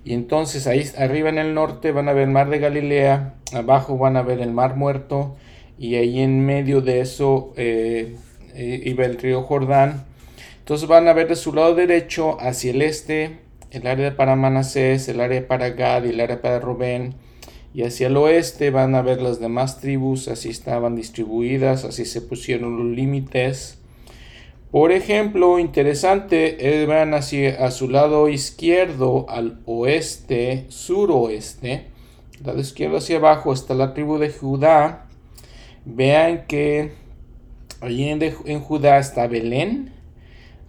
Y 0.04 0.12
entonces 0.12 0.66
ahí 0.66 0.84
arriba 0.98 1.30
en 1.30 1.38
el 1.38 1.54
norte 1.54 1.92
van 1.92 2.08
a 2.08 2.12
ver 2.12 2.24
el 2.24 2.30
mar 2.30 2.50
de 2.50 2.58
Galilea, 2.58 3.34
abajo 3.54 3.96
van 3.96 4.16
a 4.16 4.22
ver 4.22 4.40
el 4.40 4.50
mar 4.50 4.76
muerto, 4.76 5.36
y 5.78 5.94
ahí 5.94 6.20
en 6.20 6.44
medio 6.44 6.80
de 6.80 7.00
eso 7.00 7.54
eh, 7.56 8.16
eh, 8.54 8.82
iba 8.84 9.04
el 9.04 9.18
río 9.18 9.42
Jordán. 9.42 10.04
Entonces 10.64 10.88
van 10.88 11.08
a 11.08 11.12
ver 11.12 11.28
de 11.28 11.36
su 11.36 11.52
lado 11.52 11.74
derecho 11.74 12.40
hacia 12.40 12.70
el 12.70 12.80
este 12.80 13.44
el 13.70 13.86
área 13.86 14.16
para 14.16 14.34
Manasés, 14.34 15.08
el 15.08 15.20
área 15.20 15.46
para 15.46 15.68
Gad 15.68 16.04
y 16.04 16.08
el 16.08 16.20
área 16.20 16.40
para 16.40 16.58
Rubén. 16.58 17.16
Y 17.74 17.82
hacia 17.82 18.06
el 18.06 18.16
oeste 18.16 18.70
van 18.70 18.94
a 18.94 19.02
ver 19.02 19.20
las 19.20 19.40
demás 19.40 19.80
tribus, 19.80 20.28
así 20.28 20.48
estaban 20.48 20.96
distribuidas, 20.96 21.84
así 21.84 22.06
se 22.06 22.22
pusieron 22.22 22.78
los 22.78 22.96
límites. 22.96 23.78
Por 24.70 24.90
ejemplo, 24.90 25.58
interesante, 25.58 26.82
eh, 26.82 26.86
van 26.86 27.12
hacia 27.12 27.66
a 27.66 27.70
su 27.70 27.90
lado 27.90 28.30
izquierdo, 28.30 29.26
al 29.28 29.60
oeste, 29.66 30.64
suroeste, 30.68 31.88
lado 32.42 32.60
izquierdo 32.60 32.96
hacia 32.96 33.18
abajo 33.18 33.52
está 33.52 33.74
la 33.74 33.92
tribu 33.92 34.16
de 34.16 34.30
Judá. 34.30 35.08
Vean 35.84 36.46
que 36.46 36.92
allí 37.80 38.08
en, 38.08 38.22
en 38.22 38.60
Judá 38.60 38.98
está 38.98 39.26
Belén, 39.26 39.93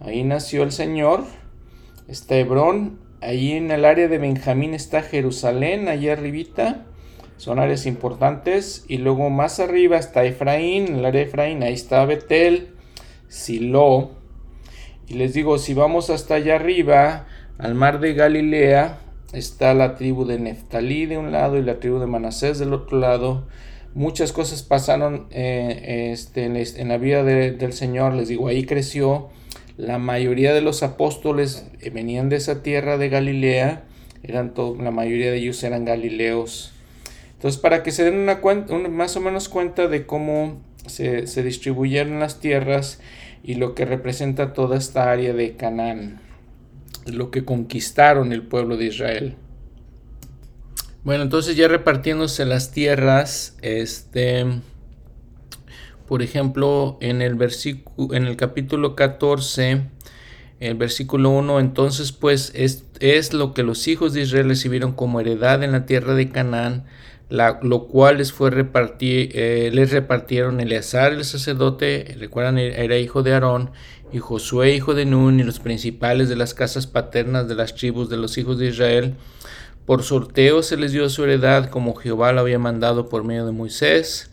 ahí 0.00 0.24
nació 0.24 0.62
el 0.62 0.72
Señor 0.72 1.24
está 2.08 2.36
Hebrón, 2.36 3.00
ahí 3.20 3.52
en 3.52 3.70
el 3.70 3.84
área 3.84 4.08
de 4.08 4.18
Benjamín 4.18 4.74
está 4.74 5.02
Jerusalén, 5.02 5.88
allá 5.88 6.12
arribita, 6.12 6.86
son 7.36 7.58
áreas 7.58 7.86
importantes, 7.86 8.84
y 8.88 8.98
luego 8.98 9.28
más 9.30 9.60
arriba 9.60 9.96
está 9.96 10.24
Efraín, 10.24 10.96
el 10.96 11.04
área 11.04 11.22
de 11.22 11.28
Efraín, 11.28 11.62
ahí 11.62 11.74
está 11.74 12.04
Betel, 12.04 12.74
Silo, 13.28 14.10
y 15.08 15.14
les 15.14 15.34
digo, 15.34 15.58
si 15.58 15.74
vamos 15.74 16.10
hasta 16.10 16.34
allá 16.34 16.56
arriba, 16.56 17.26
al 17.58 17.74
mar 17.74 18.00
de 18.00 18.14
Galilea, 18.14 19.00
está 19.32 19.74
la 19.74 19.96
tribu 19.96 20.24
de 20.24 20.38
Neftalí 20.38 21.06
de 21.06 21.18
un 21.18 21.32
lado 21.32 21.58
y 21.58 21.62
la 21.62 21.80
tribu 21.80 21.98
de 21.98 22.06
Manasés 22.06 22.58
del 22.58 22.72
otro 22.72 22.98
lado. 22.98 23.46
Muchas 23.94 24.32
cosas 24.32 24.62
pasaron 24.62 25.26
eh, 25.30 26.10
este, 26.12 26.44
en, 26.44 26.88
la 26.88 26.98
vida 26.98 27.24
del 27.24 27.72
Señor, 27.72 28.14
les 28.14 28.28
digo, 28.28 28.48
ahí 28.48 28.64
creció 28.66 29.30
la 29.76 29.98
mayoría 29.98 30.54
de 30.54 30.60
los 30.60 30.82
apóstoles 30.82 31.66
venían 31.92 32.28
de 32.28 32.36
esa 32.36 32.62
tierra 32.62 32.98
de 32.98 33.08
Galilea, 33.08 33.84
eran 34.22 34.52
la 34.80 34.90
mayoría 34.90 35.30
de 35.30 35.38
ellos 35.38 35.62
eran 35.62 35.84
galileos. 35.84 36.72
Entonces, 37.34 37.60
para 37.60 37.82
que 37.82 37.92
se 37.92 38.04
den 38.04 38.16
una 38.16 38.40
cuenta, 38.40 38.76
más 38.76 39.16
o 39.16 39.20
menos 39.20 39.48
cuenta 39.48 39.88
de 39.88 40.06
cómo 40.06 40.60
se, 40.86 41.26
se 41.26 41.42
distribuyeron 41.42 42.18
las 42.18 42.40
tierras 42.40 43.00
y 43.42 43.54
lo 43.54 43.74
que 43.74 43.84
representa 43.84 44.52
toda 44.52 44.78
esta 44.78 45.10
área 45.10 45.32
de 45.34 45.54
Canaán, 45.56 46.20
lo 47.06 47.30
que 47.30 47.44
conquistaron 47.44 48.32
el 48.32 48.42
pueblo 48.42 48.76
de 48.76 48.86
Israel. 48.86 49.36
Bueno, 51.04 51.22
entonces 51.22 51.54
ya 51.54 51.68
repartiéndose 51.68 52.44
las 52.46 52.72
tierras, 52.72 53.56
este, 53.62 54.44
por 56.06 56.22
ejemplo, 56.22 56.98
en 57.00 57.20
el, 57.20 57.36
en 58.12 58.26
el 58.26 58.36
capítulo 58.36 58.94
14, 58.94 59.82
el 60.60 60.74
versículo 60.74 61.30
1, 61.30 61.60
entonces 61.60 62.12
pues 62.12 62.52
es, 62.54 62.84
es, 63.00 63.32
lo 63.32 63.52
que 63.52 63.62
los 63.62 63.88
hijos 63.88 64.12
de 64.12 64.22
Israel 64.22 64.48
recibieron 64.48 64.92
como 64.92 65.20
heredad 65.20 65.62
en 65.62 65.72
la 65.72 65.84
tierra 65.84 66.14
de 66.14 66.30
Canaán, 66.30 66.84
lo 67.28 67.88
cual 67.88 68.18
les 68.18 68.32
fue 68.32 68.50
repartir, 68.50 69.30
eh, 69.34 69.70
les 69.72 69.90
repartieron 69.90 70.60
Eleazar 70.60 71.12
el 71.12 71.24
sacerdote, 71.24 72.16
recuerdan 72.18 72.58
era 72.58 72.98
hijo 72.98 73.22
de 73.22 73.34
Aarón, 73.34 73.70
y 74.12 74.18
Josué 74.18 74.74
hijo 74.74 74.94
de 74.94 75.04
Nun, 75.04 75.40
y 75.40 75.42
los 75.42 75.58
principales 75.58 76.28
de 76.28 76.36
las 76.36 76.54
casas 76.54 76.86
paternas 76.86 77.48
de 77.48 77.56
las 77.56 77.74
tribus 77.74 78.08
de 78.08 78.16
los 78.16 78.38
hijos 78.38 78.58
de 78.58 78.68
Israel. 78.68 79.14
Por 79.84 80.04
sorteo 80.04 80.62
se 80.62 80.76
les 80.76 80.92
dio 80.92 81.08
su 81.08 81.24
heredad 81.24 81.68
como 81.70 81.94
Jehová 81.96 82.32
lo 82.32 82.40
había 82.40 82.60
mandado 82.60 83.08
por 83.08 83.24
medio 83.24 83.44
de 83.44 83.52
Moisés 83.52 84.30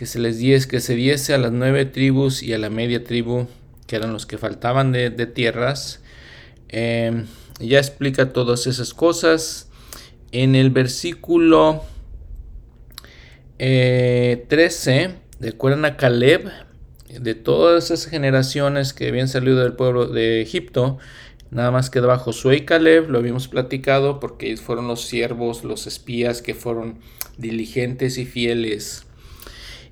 que 0.00 0.06
se 0.06 0.18
les 0.18 0.38
diese, 0.38 0.66
que 0.66 0.80
se 0.80 0.94
diese 0.94 1.34
a 1.34 1.36
las 1.36 1.52
nueve 1.52 1.84
tribus 1.84 2.42
y 2.42 2.54
a 2.54 2.58
la 2.58 2.70
media 2.70 3.04
tribu, 3.04 3.48
que 3.86 3.96
eran 3.96 4.14
los 4.14 4.24
que 4.24 4.38
faltaban 4.38 4.92
de, 4.92 5.10
tierras. 5.26 6.00
Em, 6.70 7.26
ya 7.58 7.76
explica 7.76 8.32
todas 8.32 8.66
esas 8.66 8.94
cosas. 8.94 9.68
En 10.32 10.54
el 10.54 10.70
versículo 10.70 11.84
13, 13.58 14.46
eh, 15.02 15.10
recuerdan 15.38 15.84
a 15.84 15.98
Caleb, 15.98 16.50
de 17.10 17.34
todas 17.34 17.90
esas 17.90 18.06
generaciones 18.06 18.94
que 18.94 19.08
habían 19.08 19.28
salido 19.28 19.58
del 19.58 19.74
pueblo 19.74 20.06
de 20.06 20.40
Egipto, 20.40 20.96
nada 21.50 21.70
más 21.70 21.90
quedaba 21.90 22.16
Josué 22.16 22.56
y 22.56 22.64
Caleb, 22.64 23.10
lo 23.10 23.18
habíamos 23.18 23.48
platicado 23.48 24.18
porque 24.18 24.56
fueron 24.56 24.88
los 24.88 25.02
siervos, 25.02 25.62
los 25.62 25.86
espías 25.86 26.40
que 26.40 26.54
fueron 26.54 27.00
diligentes 27.36 28.16
y 28.16 28.24
fieles 28.24 29.04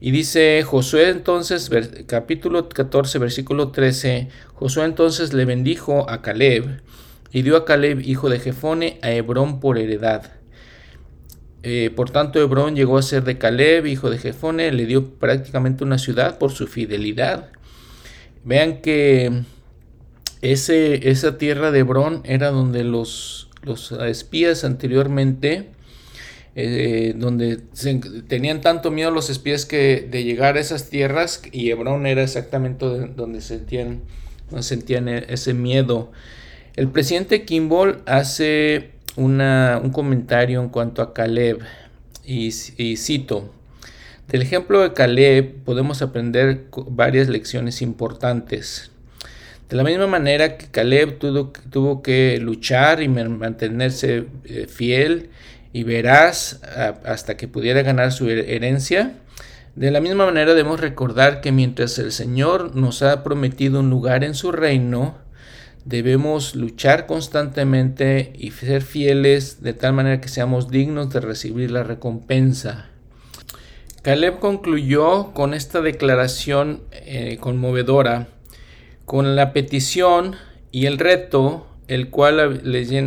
y 0.01 0.13
dice 0.13 0.63
Josué 0.63 1.09
entonces, 1.09 1.71
capítulo 2.07 2.69
14, 2.69 3.19
versículo 3.19 3.73
13, 3.73 4.29
Josué 4.55 4.85
entonces 4.85 5.33
le 5.33 5.45
bendijo 5.45 6.09
a 6.09 6.23
Caleb 6.23 6.81
y 7.33 7.43
dio 7.43 7.57
a 7.57 7.65
Caleb, 7.65 8.01
hijo 8.01 8.31
de 8.31 8.39
Jefone, 8.39 8.99
a 9.03 9.11
Hebrón 9.11 9.59
por 9.59 9.77
heredad. 9.77 10.33
Eh, 11.65 11.91
por 11.95 12.11
tanto, 12.11 12.41
Hebrón 12.41 12.77
llegó 12.77 12.97
a 12.97 13.03
ser 13.03 13.25
de 13.25 13.39
Caleb, 13.39 13.87
hijo 13.87 14.09
de 14.09 14.19
Jefone, 14.19 14.71
le 14.71 14.87
dio 14.87 15.15
prácticamente 15.15 15.83
una 15.83 15.99
ciudad 15.99 16.39
por 16.39 16.53
su 16.53 16.69
fidelidad. 16.69 17.51
Vean 18.45 18.81
que 18.81 19.43
ese, 20.43 21.11
esa 21.11 21.39
tierra 21.39 21.73
de 21.73 21.81
Hebrón 21.81 22.23
era 22.25 22.51
donde 22.51 22.85
los, 22.85 23.51
los 23.63 23.91
espías 23.91 24.63
anteriormente 24.63 25.71
eh, 26.61 27.15
donde 27.15 27.59
tenían 28.27 28.61
tanto 28.61 28.91
miedo 28.91 29.13
los 29.13 29.31
espías 29.31 29.65
que 29.65 30.09
de 30.11 30.25
llegar 30.25 30.57
a 30.57 30.61
esas 30.61 30.91
tierras 30.91 31.41
y 31.53 31.71
Hebrón 31.71 32.05
era 32.05 32.25
exactamente 32.25 32.85
donde 32.85 33.41
sentían, 33.43 34.01
sentían 34.59 35.07
e, 35.07 35.25
ese 35.29 35.55
miedo. 35.55 36.11
El 36.75 36.89
presidente 36.89 37.45
Kimball 37.45 38.03
hace 38.07 38.91
una, 39.15 39.81
un 39.81 39.91
comentario 39.91 40.61
en 40.61 40.69
cuanto 40.69 41.01
a 41.01 41.15
Caleb 41.15 41.61
y, 42.27 42.49
y 42.77 42.97
cito, 42.97 43.53
del 44.27 44.43
ejemplo 44.43 44.81
de 44.81 44.95
Caleb 44.95 45.63
podemos 45.65 46.03
aprender 46.03 46.65
varias 46.89 47.29
lecciones 47.29 47.83
importantes. 47.83 48.91
De 49.69 49.77
la 49.77 49.85
misma 49.85 50.09
manera 50.09 50.59
que 50.59 50.67
Caleb 50.67 51.21
tuvo, 51.21 51.53
tuvo 51.71 52.03
que 52.03 52.39
luchar 52.41 53.01
y 53.01 53.07
mantenerse 53.07 54.25
eh, 54.45 54.67
fiel 54.67 55.31
y 55.73 55.83
verás 55.83 56.61
hasta 57.05 57.37
que 57.37 57.49
pudiera 57.49 57.83
ganar 57.83 58.13
su 58.13 58.29
herencia. 58.29 59.15
De 59.77 59.91
la 59.91 60.01
misma 60.01 60.27
manera 60.27 60.55
debemos 60.55 60.81
recordar 60.81 61.41
que 61.41 61.53
mientras 61.53 61.99
el 61.99 62.13
Señor 62.13 62.75
nos 62.75 63.03
ha 63.03 63.23
prometido 63.23 63.81
un 63.81 63.91
lugar 63.91 64.25
en 64.25 64.35
su 64.35 64.51
reino, 64.51 65.17
debemos 65.85 66.55
luchar 66.55 67.07
constantemente 67.07 68.33
y 68.37 68.51
ser 68.51 68.83
fieles 68.83 69.63
de 69.63 69.75
tal 69.75 69.93
manera 69.93 70.21
que 70.21 70.29
seamos 70.29 70.69
dignos 70.69 71.11
de 71.11 71.21
recibir 71.21 71.71
la 71.71 71.85
recompensa. 71.85 72.87
Caleb 74.03 74.39
concluyó 74.39 75.33
con 75.33 75.55
esta 75.55 75.81
declaración 75.81 76.83
eh, 76.93 77.37
conmovedora, 77.41 78.29
con 79.05 79.37
la 79.37 79.53
petición 79.53 80.37
y 80.73 80.87
el 80.87 80.99
reto, 80.99 81.67
el 81.89 82.11
cual 82.11 82.63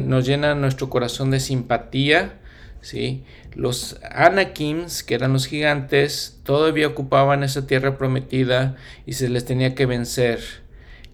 nos 0.07 0.25
llena 0.25 0.55
nuestro 0.55 0.89
corazón 0.89 1.31
de 1.31 1.39
simpatía 1.39 2.40
¿sí? 2.81 3.23
Los 3.53 3.99
Anakims, 4.11 5.03
que 5.03 5.15
eran 5.15 5.33
los 5.33 5.47
gigantes, 5.47 6.39
todavía 6.43 6.87
ocupaban 6.87 7.43
esa 7.43 7.67
tierra 7.67 7.97
prometida 7.97 8.75
y 9.05 9.13
se 9.13 9.29
les 9.29 9.45
tenía 9.45 9.75
que 9.75 9.85
vencer. 9.85 10.39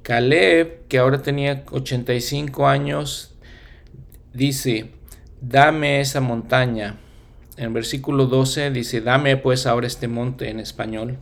Caleb, 0.02 0.88
que 0.88 1.00
ahora 1.00 1.22
tenía 1.22 1.64
85 1.70 2.68
años, 2.68 3.36
dice, 4.34 4.92
dame 5.42 6.00
esa 6.00 6.22
montaña. 6.22 6.98
En 7.58 7.74
versículo 7.74 8.28
12 8.28 8.72
dice, 8.72 9.02
dame 9.02 9.36
pues 9.36 9.66
ahora 9.66 9.88
este 9.88 10.08
monte 10.08 10.50
en 10.50 10.60
español. 10.60 11.18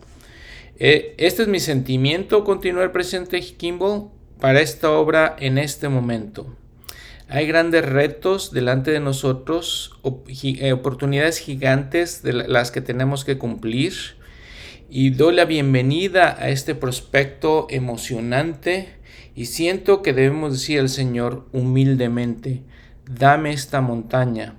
Eh, 0.77 1.15
este 1.17 1.43
es 1.43 1.47
mi 1.47 1.59
sentimiento, 1.59 2.43
continúa 2.43 2.83
el 2.83 2.91
presidente 2.91 3.39
Kimball, 3.39 4.09
para 4.39 4.59
esta 4.59 4.91
obra 4.91 5.35
en 5.39 5.57
este 5.57 5.87
momento. 5.87 6.55
Hay 7.27 7.47
grandes 7.47 7.83
retos 7.83 8.51
delante 8.51 8.91
de 8.91 8.99
nosotros, 8.99 9.99
eh, 10.43 10.73
oportunidades 10.73 11.39
gigantes 11.39 12.21
de 12.21 12.33
las 12.33 12.69
que 12.69 12.81
tenemos 12.81 13.25
que 13.25 13.39
cumplir. 13.39 13.93
Y 14.89 15.09
doy 15.09 15.33
la 15.33 15.45
bienvenida 15.45 16.35
a 16.39 16.49
este 16.49 16.75
prospecto 16.75 17.65
emocionante 17.71 18.89
y 19.33 19.45
siento 19.47 20.03
que 20.03 20.13
debemos 20.13 20.53
decir 20.53 20.79
al 20.79 20.89
Señor 20.89 21.47
humildemente, 21.51 22.61
dame 23.09 23.53
esta 23.53 23.81
montaña, 23.81 24.55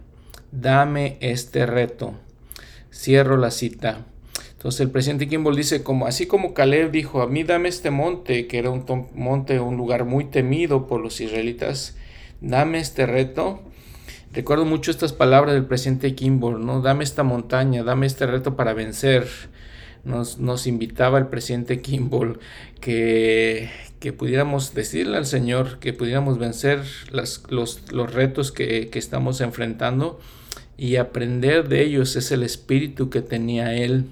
dame 0.50 1.18
este 1.20 1.66
reto. 1.66 2.14
Cierro 2.92 3.36
la 3.36 3.52
cita. 3.52 4.06
Entonces 4.52 4.80
el 4.80 4.90
presidente 4.90 5.28
Kimball 5.28 5.54
dice, 5.54 5.84
como, 5.84 6.06
así 6.08 6.26
como 6.26 6.52
Caleb 6.52 6.90
dijo, 6.90 7.22
a 7.22 7.28
mí 7.28 7.44
dame 7.44 7.68
este 7.68 7.92
monte, 7.92 8.48
que 8.48 8.58
era 8.58 8.70
un 8.70 8.84
monte, 9.14 9.60
un 9.60 9.76
lugar 9.76 10.04
muy 10.04 10.24
temido 10.24 10.88
por 10.88 11.00
los 11.00 11.20
israelitas, 11.20 11.96
dame 12.48 12.78
este 12.78 13.06
reto. 13.06 13.62
Recuerdo 14.32 14.64
mucho 14.64 14.90
estas 14.90 15.12
palabras 15.12 15.54
del 15.54 15.64
presidente 15.64 16.14
Kimball, 16.14 16.64
¿no? 16.64 16.82
Dame 16.82 17.04
esta 17.04 17.22
montaña, 17.22 17.82
dame 17.82 18.06
este 18.06 18.26
reto 18.26 18.56
para 18.56 18.74
vencer. 18.74 19.26
Nos, 20.04 20.66
invitaba 20.66 21.18
el 21.18 21.26
presidente 21.26 21.80
Kimball 21.80 22.38
que, 22.80 23.70
que, 23.98 24.12
pudiéramos 24.12 24.72
decirle 24.72 25.16
al 25.16 25.26
Señor, 25.26 25.78
que 25.80 25.92
pudiéramos 25.92 26.38
vencer 26.38 26.82
los, 27.10 27.42
los, 27.50 28.12
retos 28.12 28.52
que, 28.52 28.88
que 28.88 29.00
estamos 29.00 29.40
enfrentando 29.40 30.20
y 30.76 30.96
aprender 30.96 31.68
de 31.68 31.82
ellos. 31.82 32.14
Es 32.14 32.30
el 32.30 32.44
espíritu 32.44 33.10
que 33.10 33.20
tenía 33.20 33.74
Él 33.74 34.06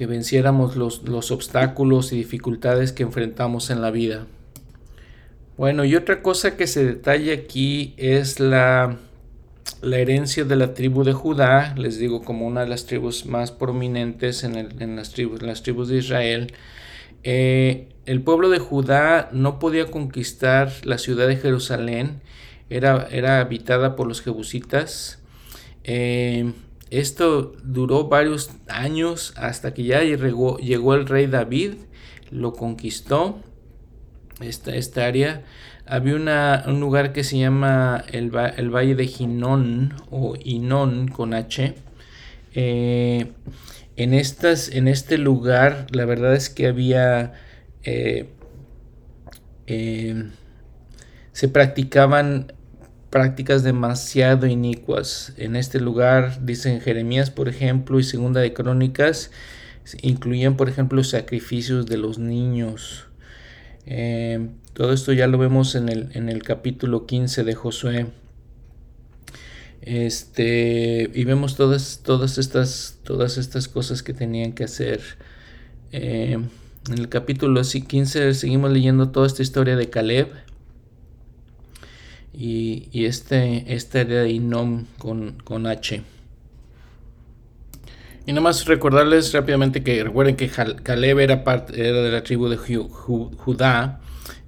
que 0.00 0.06
venciéramos 0.06 0.76
los, 0.76 1.30
obstáculos 1.30 2.14
y 2.14 2.16
dificultades 2.16 2.90
que 2.92 3.02
enfrentamos 3.02 3.68
en 3.68 3.82
la 3.82 3.90
vida. 3.90 4.26
Bueno, 5.60 5.84
y 5.84 5.94
otra 5.94 6.22
cosa 6.22 6.56
que 6.56 6.66
se 6.66 6.86
detalla 6.86 7.34
aquí 7.34 7.92
es 7.98 8.40
la, 8.40 8.96
la 9.82 9.98
herencia 9.98 10.44
de 10.44 10.56
la 10.56 10.72
tribu 10.72 11.04
de 11.04 11.12
Judá, 11.12 11.74
les 11.76 11.98
digo 11.98 12.22
como 12.22 12.46
una 12.46 12.62
de 12.62 12.68
las 12.68 12.86
tribus 12.86 13.26
más 13.26 13.50
prominentes 13.52 14.42
en, 14.42 14.96
las, 14.96 15.10
tribus, 15.10 15.42
las 15.42 15.62
tribus 15.62 15.88
de 15.88 15.98
Israel. 15.98 16.54
Eh, 17.24 17.90
el 18.06 18.22
pueblo 18.22 18.48
de 18.48 18.58
Judá 18.58 19.28
no 19.32 19.58
podía 19.58 19.90
conquistar 19.90 20.72
la 20.84 20.96
ciudad 20.96 21.28
de 21.28 21.36
Jerusalén, 21.36 22.22
era, 22.70 23.06
era 23.10 23.40
habitada 23.40 23.96
por 23.96 24.08
los 24.08 24.22
jebusitas. 24.22 25.18
Eh, 25.84 26.54
esto 26.88 27.52
duró 27.62 28.08
varios 28.08 28.50
años 28.66 29.34
hasta 29.36 29.74
que 29.74 29.84
ya 29.84 30.02
llegó, 30.04 30.56
llegó 30.56 30.94
el 30.94 31.04
rey 31.04 31.26
David, 31.26 31.74
lo 32.30 32.54
conquistó, 32.54 33.42
esta, 34.40 34.74
esta 34.74 35.06
área. 35.06 35.42
Había 35.86 36.14
una, 36.14 36.64
un 36.66 36.80
lugar 36.80 37.12
que 37.12 37.24
se 37.24 37.38
llama 37.38 38.04
el, 38.12 38.30
el 38.56 38.70
Valle 38.70 38.94
de 38.94 39.06
Ginón 39.06 39.94
o 40.10 40.34
Inón 40.42 41.08
con 41.08 41.34
H. 41.34 41.74
Eh, 42.54 43.32
en, 43.96 44.14
estas, 44.14 44.68
en 44.68 44.88
este 44.88 45.18
lugar 45.18 45.86
la 45.90 46.04
verdad 46.04 46.34
es 46.34 46.48
que 46.50 46.66
había... 46.66 47.32
Eh, 47.82 48.28
eh, 49.66 50.30
se 51.32 51.48
practicaban 51.48 52.52
prácticas 53.10 53.62
demasiado 53.62 54.46
inicuas. 54.46 55.32
En 55.36 55.56
este 55.56 55.80
lugar, 55.80 56.44
dicen 56.44 56.80
Jeremías, 56.80 57.30
por 57.30 57.48
ejemplo, 57.48 57.98
y 57.98 58.04
Segunda 58.04 58.40
de 58.40 58.52
Crónicas, 58.52 59.30
incluían, 60.02 60.56
por 60.56 60.68
ejemplo, 60.68 61.02
sacrificios 61.04 61.86
de 61.86 61.98
los 61.98 62.18
niños. 62.18 63.09
Eh, 63.92 64.48
todo 64.72 64.92
esto 64.92 65.12
ya 65.12 65.26
lo 65.26 65.36
vemos 65.36 65.74
en 65.74 65.88
el, 65.88 66.10
en 66.14 66.28
el 66.28 66.44
capítulo 66.44 67.06
15 67.06 67.42
de 67.42 67.54
Josué. 67.56 68.06
Este, 69.82 71.10
y 71.12 71.24
vemos 71.24 71.56
todas, 71.56 72.00
todas, 72.04 72.38
estas, 72.38 73.00
todas 73.02 73.36
estas 73.36 73.66
cosas 73.66 74.04
que 74.04 74.14
tenían 74.14 74.52
que 74.52 74.64
hacer. 74.64 75.00
Eh, 75.90 76.38
en 76.88 76.98
el 76.98 77.08
capítulo 77.08 77.60
15 77.62 78.32
seguimos 78.34 78.70
leyendo 78.70 79.08
toda 79.08 79.26
esta 79.26 79.42
historia 79.42 79.74
de 79.74 79.90
Caleb 79.90 80.28
y, 82.32 82.88
y 82.92 83.06
este, 83.06 83.74
este 83.74 84.02
era 84.02 84.28
Inom 84.28 84.86
con, 84.98 85.32
con 85.42 85.66
H. 85.66 86.02
Y 88.26 88.32
nada 88.32 88.42
más 88.42 88.66
recordarles 88.66 89.32
rápidamente 89.32 89.82
que 89.82 90.04
recuerden 90.04 90.36
que 90.36 90.48
Caleb 90.48 91.18
era, 91.20 91.42
parte, 91.42 91.88
era 91.88 92.02
de 92.02 92.10
la 92.10 92.22
tribu 92.22 92.48
de 92.48 92.56
Judá. 92.56 94.00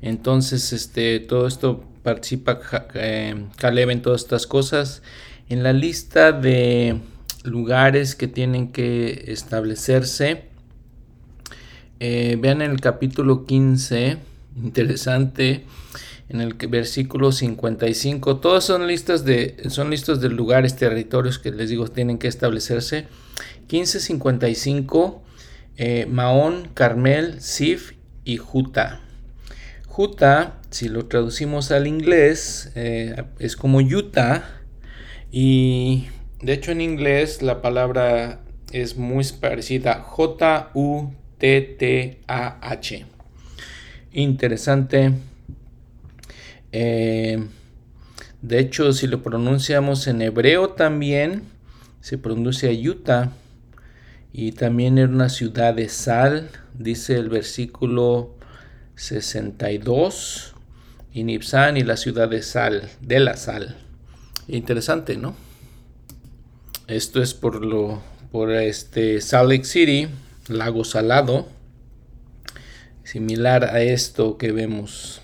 Entonces, 0.02 0.72
este, 0.72 1.20
todo 1.20 1.46
esto 1.46 1.84
participa 2.02 2.60
eh, 2.94 3.46
Caleb 3.56 3.90
en 3.90 4.02
todas 4.02 4.22
estas 4.22 4.46
cosas. 4.46 5.02
En 5.48 5.62
la 5.62 5.72
lista 5.72 6.32
de 6.32 7.00
lugares 7.44 8.14
que 8.14 8.28
tienen 8.28 8.72
que 8.72 9.24
establecerse, 9.28 10.44
eh, 12.00 12.36
vean 12.40 12.62
el 12.62 12.80
capítulo 12.80 13.46
15, 13.46 14.18
interesante 14.56 15.64
en 16.28 16.40
el 16.40 16.54
versículo 16.54 17.30
55. 17.30 18.38
Todos 18.38 18.64
son 18.64 18.86
listas 18.86 19.24
de, 19.24 19.56
son 19.68 19.90
listas 19.90 20.20
de 20.20 20.28
lugares, 20.28 20.76
territorios 20.76 21.38
que 21.38 21.52
les 21.52 21.70
digo 21.70 21.88
tienen 21.88 22.18
que 22.18 22.28
establecerse. 22.28 23.06
1555, 23.70 25.22
eh, 25.76 26.06
Maón, 26.06 26.70
Carmel, 26.74 27.40
Sif 27.40 27.92
y 28.24 28.36
Juta. 28.36 29.00
Juta, 29.86 30.60
si 30.70 30.88
lo 30.88 31.06
traducimos 31.06 31.70
al 31.70 31.86
inglés, 31.86 32.72
eh, 32.74 33.24
es 33.38 33.56
como 33.56 33.78
Utah. 33.78 34.44
Y 35.30 36.08
de 36.40 36.52
hecho 36.54 36.72
en 36.72 36.80
inglés 36.80 37.42
la 37.42 37.62
palabra 37.62 38.40
es 38.72 38.96
muy 38.96 39.24
parecida. 39.40 40.00
J-U-T-T-A-H. 40.00 41.16
Interesante 44.12 45.12
eh, 46.72 47.46
de 48.40 48.58
hecho, 48.58 48.92
si 48.92 49.06
lo 49.06 49.22
pronunciamos 49.22 50.06
en 50.06 50.22
hebreo 50.22 50.70
también, 50.70 51.42
se 52.00 52.18
pronuncia 52.18 52.70
Utah. 52.72 53.30
Y 54.32 54.52
también 54.52 54.98
era 54.98 55.08
una 55.08 55.28
ciudad 55.28 55.74
de 55.74 55.88
sal, 55.88 56.50
dice 56.74 57.16
el 57.16 57.28
versículo 57.28 58.34
62. 58.96 60.54
Y 61.12 61.24
Nipsan 61.24 61.76
y 61.76 61.82
la 61.82 61.96
ciudad 61.96 62.28
de 62.28 62.42
sal, 62.42 62.88
de 63.00 63.20
la 63.20 63.36
sal. 63.36 63.76
Interesante, 64.48 65.16
¿no? 65.16 65.36
Esto 66.86 67.22
es 67.22 67.34
por 67.34 67.64
lo 67.64 68.02
por 68.30 68.50
este 68.50 69.20
Salt 69.20 69.50
Lake 69.50 69.64
City, 69.64 70.08
lago 70.48 70.84
salado, 70.84 71.48
similar 73.04 73.64
a 73.64 73.82
esto 73.82 74.38
que 74.38 74.52
vemos 74.52 75.22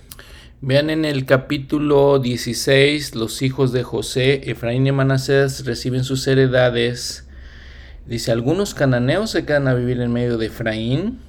Vean 0.61 0.91
en 0.91 1.05
el 1.05 1.25
capítulo 1.25 2.19
16, 2.19 3.15
los 3.15 3.43
hijos 3.43 3.71
de 3.71 3.85
José, 3.85 4.51
Efraín 4.51 4.89
y 4.89 4.91
Manasés 4.91 5.65
reciben 5.65 6.03
sus 6.03 6.27
heredades. 6.27 7.28
Dice, 8.09 8.33
algunos 8.33 8.73
cananeos 8.73 9.31
se 9.31 9.45
quedan 9.45 9.69
a 9.69 9.75
vivir 9.75 10.01
en 10.01 10.11
medio 10.11 10.39
de 10.39 10.47
Efraín. 10.47 11.21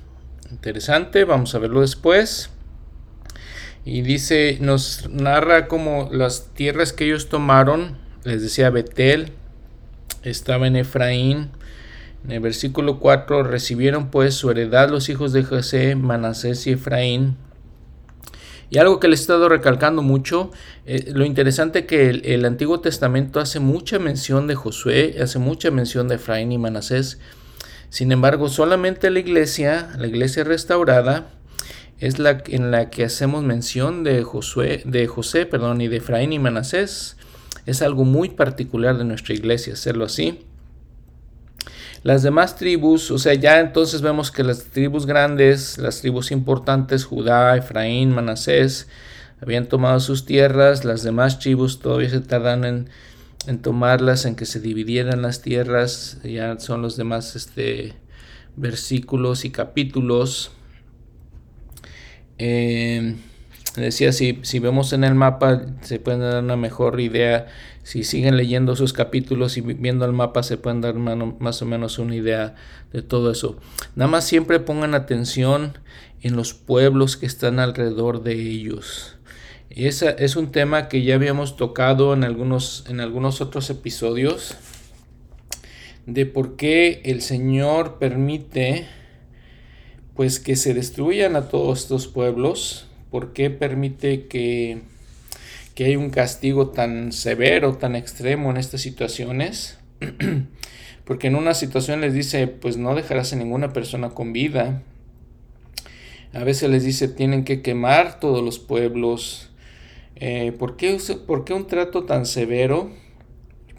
Interesante, 0.49 1.25
vamos 1.25 1.53
a 1.53 1.59
verlo 1.59 1.81
después. 1.81 2.51
Y 3.83 4.01
dice, 4.01 4.57
nos 4.61 5.09
narra 5.09 5.67
como 5.67 6.09
las 6.11 6.53
tierras 6.53 6.93
que 6.93 7.05
ellos 7.05 7.27
tomaron, 7.27 7.97
les 8.23 8.41
decía 8.41 8.69
Betel, 8.69 9.33
estaba 10.23 10.67
en 10.67 10.77
Efraín. 10.77 11.49
En 12.23 12.31
el 12.31 12.39
versículo 12.39 12.99
4, 12.99 13.43
recibieron 13.43 14.09
pues 14.09 14.35
su 14.35 14.49
heredad 14.49 14.89
los 14.89 15.09
hijos 15.09 15.33
de 15.33 15.43
José, 15.43 15.95
Manasés 15.95 16.65
y 16.65 16.71
Efraín 16.71 17.35
y 18.69 18.77
algo 18.77 18.99
que 18.99 19.07
le 19.07 19.13
he 19.13 19.19
estado 19.19 19.49
recalcando 19.49 20.01
mucho, 20.01 20.51
eh, 20.85 21.11
lo 21.13 21.25
interesante 21.25 21.85
que 21.85 22.09
el, 22.09 22.45
Antiguo 22.45 22.79
Testamento 22.79 23.39
hace 23.39 23.59
mucha 23.59 23.97
mención 23.97 24.47
de 24.47 24.55
Josué, 24.55 25.15
hace 25.21 25.39
mucha 25.39 25.71
mención 25.71 26.07
de 26.07 26.15
Efraín 26.15 26.51
y 26.51 26.57
Manasés. 26.57 27.19
Sin 27.89 28.11
embargo, 28.11 28.47
solamente 28.49 29.09
la 29.09 29.19
iglesia, 29.19 29.89
la 29.97 30.07
iglesia 30.07 30.43
restaurada, 30.43 31.31
es 31.99 32.19
la 32.19 32.43
en 32.47 32.71
la 32.71 32.89
que 32.89 33.03
hacemos 33.03 33.43
mención 33.43 34.03
de 34.03 34.23
Josué, 34.23 34.83
de 34.85 35.07
José, 35.07 35.45
perdón, 35.45 35.81
y 35.81 35.87
de 35.87 35.97
Efraín 35.97 36.31
y 36.31 36.39
Manasés. 36.39 37.17
Es 37.65 37.81
algo 37.81 38.05
muy 38.05 38.29
particular 38.29 38.97
de 38.97 39.03
nuestra 39.03 39.33
iglesia 39.33 39.73
hacerlo 39.73 40.05
así. 40.05 40.45
Las 42.03 42.23
demás 42.23 42.55
tribus, 42.55 43.11
o 43.11 43.17
sea, 43.17 43.33
ya 43.33 43.59
entonces 43.59 44.01
vemos 44.01 44.31
que 44.31 44.43
las 44.43 44.65
tribus 44.65 45.05
grandes, 45.05 45.77
las 45.77 45.99
tribus 45.99 46.31
importantes, 46.31 47.03
Judá, 47.03 47.57
Efraín, 47.57 48.11
Manasés, 48.11 48.87
habían 49.41 49.67
tomado 49.67 49.99
sus 49.99 50.25
tierras, 50.25 50.85
las 50.85 51.03
demás 51.03 51.39
tribus 51.39 51.79
todavía 51.79 52.09
se 52.09 52.21
tardan 52.21 52.63
en, 52.63 52.89
en 53.47 53.61
tomarlas, 53.61 54.25
en 54.25 54.35
que 54.35 54.45
se 54.45 54.61
dividieran 54.61 55.21
las 55.21 55.41
tierras, 55.41 56.19
ya 56.23 56.57
son 56.59 56.81
los 56.81 56.95
demás 56.95 57.35
este, 57.35 57.95
versículos 58.55 59.43
y 59.43 59.51
capítulos. 59.51 60.51
Eh, 62.37 63.15
decía, 63.79 64.11
si, 64.11 64.39
si 64.43 64.59
vemos 64.59 64.93
en 64.93 65.03
el 65.03 65.15
mapa, 65.15 65.61
se 65.81 65.99
pueden 65.99 66.21
dar 66.21 66.43
una 66.43 66.55
mejor 66.55 66.99
idea. 66.99 67.47
Si 67.83 68.03
siguen 68.03 68.37
leyendo 68.37 68.75
sus 68.75 68.93
capítulos 68.93 69.57
y 69.57 69.61
viendo 69.61 70.05
el 70.05 70.13
mapa, 70.13 70.43
se 70.43 70.57
pueden 70.57 70.81
dar 70.81 70.95
más 70.95 71.61
o 71.61 71.65
menos 71.65 71.99
una 71.99 72.15
idea 72.15 72.55
de 72.93 73.01
todo 73.01 73.31
eso. 73.31 73.57
Nada 73.95 74.09
más 74.09 74.25
siempre 74.25 74.59
pongan 74.59 74.93
atención 74.93 75.77
en 76.21 76.35
los 76.35 76.53
pueblos 76.53 77.17
que 77.17 77.25
están 77.25 77.59
alrededor 77.59 78.23
de 78.23 78.33
ellos. 78.33 79.17
Ese 79.69 80.15
es 80.19 80.35
un 80.35 80.51
tema 80.51 80.89
que 80.89 81.03
ya 81.03 81.15
habíamos 81.15 81.55
tocado 81.55 82.13
en 82.13 82.23
algunos, 82.23 82.85
en 82.89 82.99
algunos 82.99 83.39
otros 83.39 83.69
episodios 83.69 84.55
de 86.05 86.25
por 86.25 86.55
qué 86.55 87.01
el 87.05 87.21
Señor 87.21 87.99
permite 87.99 88.87
pues 90.15 90.39
que 90.39 90.55
se 90.57 90.73
destruyan 90.73 91.35
a 91.35 91.47
todos 91.47 91.79
estos 91.79 92.07
pueblos, 92.07 92.88
por 93.11 93.33
qué 93.33 93.49
permite 93.49 94.27
que, 94.27 94.79
que 95.75 95.85
haya 95.85 95.97
un 95.97 96.09
castigo 96.09 96.69
tan 96.69 97.11
severo, 97.11 97.77
tan 97.77 97.95
extremo 97.95 98.51
en 98.51 98.57
estas 98.57 98.81
situaciones. 98.81 99.79
Porque 101.05 101.25
en 101.25 101.35
una 101.35 101.55
situación 101.55 102.01
les 102.01 102.13
dice, 102.13 102.47
pues 102.47 102.77
no 102.77 102.93
dejarás 102.93 103.33
a 103.33 103.35
ninguna 103.35 103.73
persona 103.73 104.11
con 104.11 104.31
vida. 104.31 104.83
A 106.33 106.43
veces 106.43 106.69
les 106.69 106.83
dice, 106.83 107.07
tienen 107.07 107.43
que 107.43 107.63
quemar 107.63 108.19
todos 108.19 108.43
los 108.43 108.59
pueblos. 108.59 109.49
Eh, 110.17 110.51
¿por, 110.51 110.77
qué, 110.77 110.97
¿Por 111.25 111.45
qué 111.45 111.53
un 111.53 111.65
trato 111.65 112.03
tan 112.03 112.27
severo? 112.27 112.91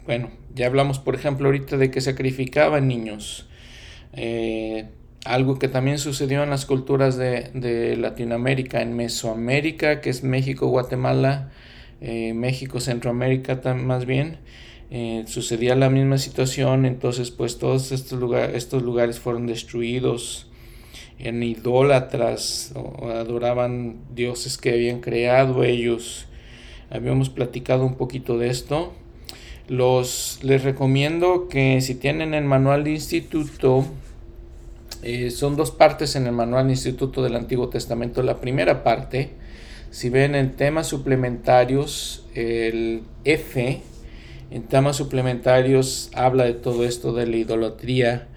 Bueno, 0.05 0.29
ya 0.53 0.65
hablamos, 0.65 0.99
por 0.99 1.15
ejemplo, 1.15 1.47
ahorita 1.47 1.77
de 1.77 1.89
que 1.89 2.01
sacrificaban 2.01 2.89
niños. 2.89 3.47
Eh, 4.11 4.89
algo 5.25 5.59
que 5.59 5.67
también 5.67 5.99
sucedió 5.99 6.43
en 6.43 6.49
las 6.49 6.65
culturas 6.65 7.17
de, 7.17 7.95
Latinoamérica, 7.97 8.81
en 8.81 8.95
Mesoamérica, 8.95 10.01
que 10.01 10.09
es 10.09 10.23
México, 10.23 10.67
Guatemala, 10.67 11.51
eh, 12.01 12.33
México, 12.33 12.79
Centroamérica 12.79 13.59
más 13.75 14.05
bien, 14.05 14.39
eh, 14.89 15.23
sucedía 15.27 15.75
la 15.75 15.89
misma 15.89 16.17
situación, 16.17 16.85
entonces 16.85 17.31
pues 17.31 17.57
todos 17.57 17.91
estos, 17.91 18.19
lugares 18.19 18.55
estos 18.55 18.83
lugares 18.83 19.19
fueron 19.19 19.47
destruidos 19.47 20.47
en 21.17 21.43
idólatras, 21.43 22.73
adoraban 23.03 23.97
dioses 24.13 24.57
que 24.57 24.71
habían 24.71 25.01
creado 25.01 25.63
ellos. 25.63 26.25
Habíamos 26.89 27.29
platicado 27.29 27.85
un 27.85 27.95
poquito 27.95 28.37
de 28.37 28.49
esto. 28.49 28.91
Los, 29.67 30.39
les 30.41 30.63
recomiendo 30.63 31.47
que 31.47 31.79
si 31.81 31.95
tienen 31.95 32.33
el 32.33 32.43
manual 32.43 32.83
de 32.83 32.91
instituto, 32.91 33.85
eh, 35.03 35.31
son 35.31 35.55
dos 35.55 35.71
partes 35.71 36.15
en 36.15 36.27
el 36.27 36.33
manual 36.33 36.69
instituto 36.69 37.23
del 37.23 37.35
Antiguo 37.35 37.69
Testamento. 37.69 38.23
La 38.23 38.39
primera 38.39 38.83
parte, 38.83 39.31
si 39.89 40.09
ven 40.09 40.35
en 40.35 40.55
temas 40.55 40.87
suplementarios, 40.87 42.25
el 42.35 43.03
F, 43.23 43.81
en 44.51 44.63
temas 44.63 44.97
suplementarios 44.97 46.11
habla 46.13 46.43
de 46.45 46.53
todo 46.53 46.83
esto 46.83 47.13
de 47.13 47.27
la 47.27 47.37
idolatría. 47.37 48.27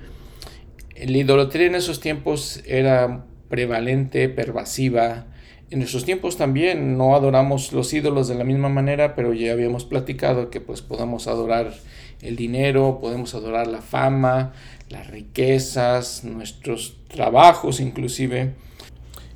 La 0.97 1.19
idolatría 1.19 1.67
en 1.67 1.75
esos 1.75 2.01
tiempos 2.01 2.63
era 2.67 3.25
prevalente, 3.49 4.29
pervasiva, 4.29 5.27
en 5.75 5.81
nuestros 5.81 6.05
tiempos 6.05 6.37
también 6.37 6.97
no 6.97 7.17
adoramos 7.17 7.73
los 7.73 7.93
ídolos 7.93 8.29
de 8.29 8.37
la 8.37 8.45
misma 8.45 8.69
manera, 8.69 9.17
pero 9.17 9.33
ya 9.33 9.53
habíamos 9.53 9.85
platicado 9.85 10.51
que 10.51 10.61
pues 10.61 10.83
podemos 10.83 11.27
adorar 11.27 11.75
el 12.21 12.37
dinero, 12.37 12.99
podemos 13.01 13.35
adorar 13.35 13.67
la 13.67 13.81
fama, 13.81 14.53
las 14.91 15.07
riquezas, 15.09 16.25
nuestros 16.25 16.97
trabajos 17.09 17.81
inclusive 17.81 18.55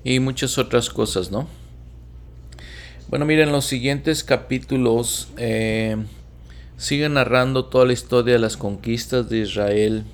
y 0.05 0.21
muchas 0.21 0.59
otras 0.59 0.91
cosas, 0.91 1.31
¿no? 1.31 1.49
Bueno, 3.09 3.25
miren, 3.25 3.53
los 3.53 3.65
siguientes 3.65 4.23
capítulos 4.23 5.29
eh, 5.39 5.97
siguen 6.77 7.15
narrando 7.15 7.65
toda 7.65 7.87
la 7.87 7.95
historia 7.95 8.35
de 8.35 8.39
las 8.39 8.57
conquistas 8.57 9.31
de 9.31 9.39
Israel 9.39 10.05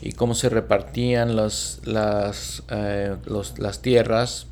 y 0.00 0.12
cómo 0.12 0.34
se 0.34 0.48
repartían 0.48 1.36
las, 1.36 1.80
las, 1.84 2.62
eh, 2.70 3.16
las 3.58 3.82
tierras 3.82 4.46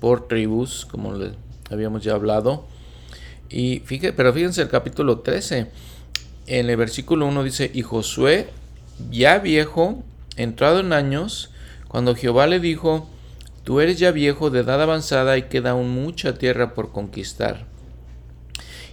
por 0.00 0.26
tribus, 0.26 0.84
como 0.84 1.14
le 1.14 1.32
habíamos 1.70 2.02
ya 2.02 2.14
hablado. 2.14 2.66
Y 3.48 3.80
pero 3.80 4.32
fíjense 4.32 4.62
el 4.62 4.68
capítulo 4.68 5.20
13. 5.20 5.68
En 6.46 6.70
el 6.70 6.76
versículo 6.76 7.26
1 7.26 7.44
dice, 7.44 7.70
y 7.72 7.82
Josué, 7.82 8.48
ya 9.10 9.38
viejo, 9.38 10.02
entrado 10.36 10.80
en 10.80 10.92
años, 10.92 11.50
cuando 11.88 12.14
Jehová 12.14 12.46
le 12.46 12.60
dijo, 12.60 13.08
tú 13.64 13.80
eres 13.80 13.98
ya 13.98 14.10
viejo 14.10 14.50
de 14.50 14.60
edad 14.60 14.80
avanzada 14.80 15.36
y 15.36 15.44
queda 15.44 15.70
aún 15.70 15.90
mucha 15.90 16.34
tierra 16.34 16.74
por 16.74 16.92
conquistar. 16.92 17.66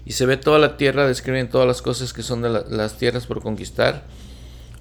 Y 0.06 0.14
se 0.14 0.26
ve 0.26 0.38
toda 0.38 0.60
la 0.60 0.78
tierra, 0.78 1.08
describen 1.08 1.50
todas 1.50 1.68
las 1.68 1.82
cosas 1.82 2.14
que 2.14 2.24
son 2.24 2.41
de 2.41 2.50
las 2.50 2.97
tierras 2.97 3.28
por 3.28 3.41
conquistar. 3.41 4.06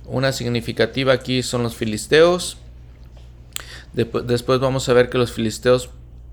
Una 0.07 0.33
significativa 0.33 1.13
aquí 1.13 1.43
son 1.43 1.63
los 1.63 1.77
filisteos. 1.77 2.57
después 3.93 4.61
vamos 4.61 4.89
a 4.89 4.95
ver 4.95 5.11
que 5.11 5.19
los 5.19 5.33
filisteos 5.33 5.91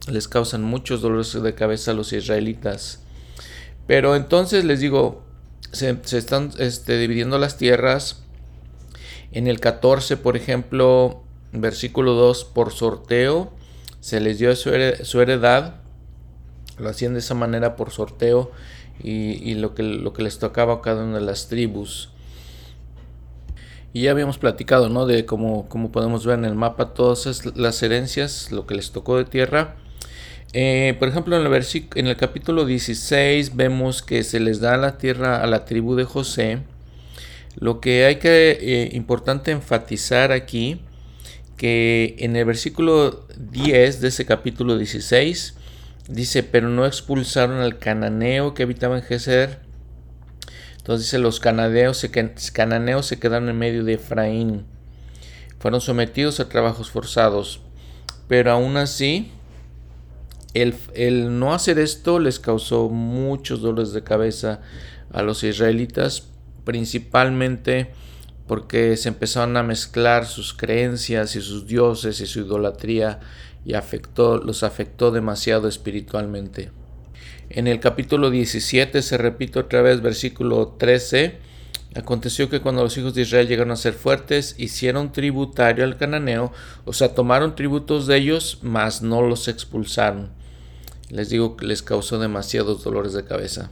les 0.07 0.27
causan 0.27 0.63
muchos 0.63 1.01
dolores 1.01 1.33
de 1.33 1.55
cabeza 1.55 1.91
a 1.91 1.93
los 1.93 2.13
israelitas. 2.13 3.01
Pero 3.87 4.15
entonces 4.15 4.63
les 4.65 4.79
digo, 4.79 5.23
se, 5.71 5.97
están 6.11 6.51
este, 6.57 6.97
dividiendo 6.97 7.37
las 7.37 7.57
tierras. 7.57 8.23
En 9.35 9.45
el 9.45 9.59
14, 9.59 10.17
por 10.17 10.35
ejemplo, 10.35 11.21
versículo 11.51 12.13
2, 12.13 12.45
por 12.45 12.71
sorteo, 12.71 13.51
se 13.99 14.19
les 14.19 14.39
dio 14.39 14.55
su, 14.55 14.71
heredad. 14.71 15.75
Lo 16.79 16.89
hacían 16.89 17.13
de 17.13 17.19
esa 17.19 17.35
manera 17.35 17.75
por 17.75 17.91
sorteo 17.91 18.51
y, 19.03 19.53
lo, 19.55 19.75
que, 19.75 19.83
les 19.83 20.39
tocaba 20.39 20.75
a 20.75 20.81
cada 20.81 21.03
una 21.03 21.19
de 21.19 21.25
las 21.25 21.49
tribus. 21.49 22.09
Y 23.93 24.03
ya 24.03 24.11
habíamos 24.11 24.37
platicado, 24.37 24.89
¿no? 24.89 25.05
De 25.05 25.25
cómo, 25.25 25.69
cómo 25.69 25.91
podemos 25.91 26.25
ver 26.25 26.39
en 26.39 26.45
el 26.45 26.55
mapa 26.55 26.93
todas 26.93 27.45
las 27.55 27.83
herencias, 27.83 28.51
lo 28.51 28.65
que 28.65 28.73
les 28.73 28.91
tocó 28.91 29.17
de 29.17 29.25
tierra 29.25 29.75
eh, 30.57 30.95
por 30.99 31.09
ejemplo, 31.09 31.35
en 31.35 31.45
el, 31.45 31.65
en 31.95 32.07
el 32.07 32.15
capítulo 32.15 32.65
16 32.65 33.57
vemos 33.57 34.01
que 34.01 34.23
se 34.23 34.39
les 34.39 34.61
da 34.61 34.77
la 34.77 34.97
tierra 34.97 35.43
a 35.43 35.47
la 35.47 35.65
tribu 35.65 35.95
de 35.95 36.05
José. 36.05 36.59
Lo 37.55 37.79
que 37.79 38.05
hay 38.05 38.17
que 38.17 38.51
eh, 38.51 38.89
importante 38.93 39.51
enfatizar 39.51 40.31
aquí, 40.31 40.81
que 41.57 42.15
en 42.19 42.35
el 42.35 42.45
versículo 42.45 43.25
10 43.37 44.01
de 44.01 44.07
ese 44.09 44.25
capítulo 44.25 44.77
16 44.77 45.55
dice, 46.09 46.43
pero 46.43 46.69
no 46.69 46.85
expulsaron 46.85 47.59
al 47.59 47.79
cananeo 47.79 48.53
que 48.53 48.63
habitaba 48.63 48.97
en 48.97 49.03
Geser. 49.03 49.59
Entonces 50.77 51.07
dice, 51.07 51.17
los 51.17 51.39
cananeos 51.39 51.97
se, 51.97 52.11
cananeos 52.53 53.07
se 53.07 53.19
quedaron 53.19 53.49
en 53.49 53.57
medio 53.57 53.83
de 53.83 53.93
Efraín. 53.93 54.65
Fueron 55.59 55.81
sometidos 55.81 56.39
a 56.39 56.49
trabajos 56.49 56.91
forzados. 56.91 57.61
Pero 58.27 58.51
aún 58.51 58.77
así, 58.77 59.31
el, 60.53 61.39
no 61.39 61.53
hacer 61.53 61.79
esto 61.79 62.19
les 62.19 62.39
causó 62.39 62.89
muchos 62.89 63.61
dolores 63.61 63.93
de 63.93 64.03
cabeza 64.03 64.61
a 65.11 65.21
los 65.21 65.43
israelitas, 65.43 66.29
principalmente 66.65 67.91
porque 68.47 68.97
se 68.97 69.09
empezaron 69.09 69.55
a 69.57 69.63
mezclar 69.63 70.25
sus 70.25 70.53
creencias 70.53 71.35
y 71.35 71.41
sus 71.41 71.65
dioses 71.65 72.19
y 72.19 72.25
su 72.25 72.41
idolatría 72.41 73.19
y 73.63 73.73
afectó, 73.73 74.37
los 74.37 74.63
afectó 74.63 75.11
demasiado 75.11 75.67
espiritualmente. 75.67 76.71
En 77.49 77.67
el 77.67 77.79
capítulo 77.79 78.29
17 78.29 79.01
se 79.01 79.17
repite 79.17 79.59
otra 79.59 79.81
vez 79.81 80.01
versículo 80.01 80.75
13. 80.77 81.37
Aconteció 81.95 82.49
que 82.49 82.59
cuando 82.59 82.83
los 82.83 82.97
hijos 82.97 83.15
de 83.15 83.21
Israel 83.21 83.47
llegaron 83.47 83.71
a 83.71 83.77
ser 83.77 83.93
fuertes, 83.93 84.55
hicieron 84.57 85.13
tributario 85.13 85.85
al 85.85 85.97
cananeo, 85.97 86.51
o 86.83 86.91
sea, 86.91 87.15
tomaron 87.15 87.55
tributos 87.55 88.05
de 88.05 88.17
ellos, 88.17 88.59
mas 88.61 89.01
no 89.01 89.21
los 89.21 89.47
expulsaron 89.47 90.29
les 91.09 91.29
digo 91.29 91.55
que 91.55 91.65
les 91.65 91.81
causó 91.81 92.19
demasiados 92.19 92.83
dolores 92.83 93.13
de 93.13 93.25
cabeza. 93.25 93.69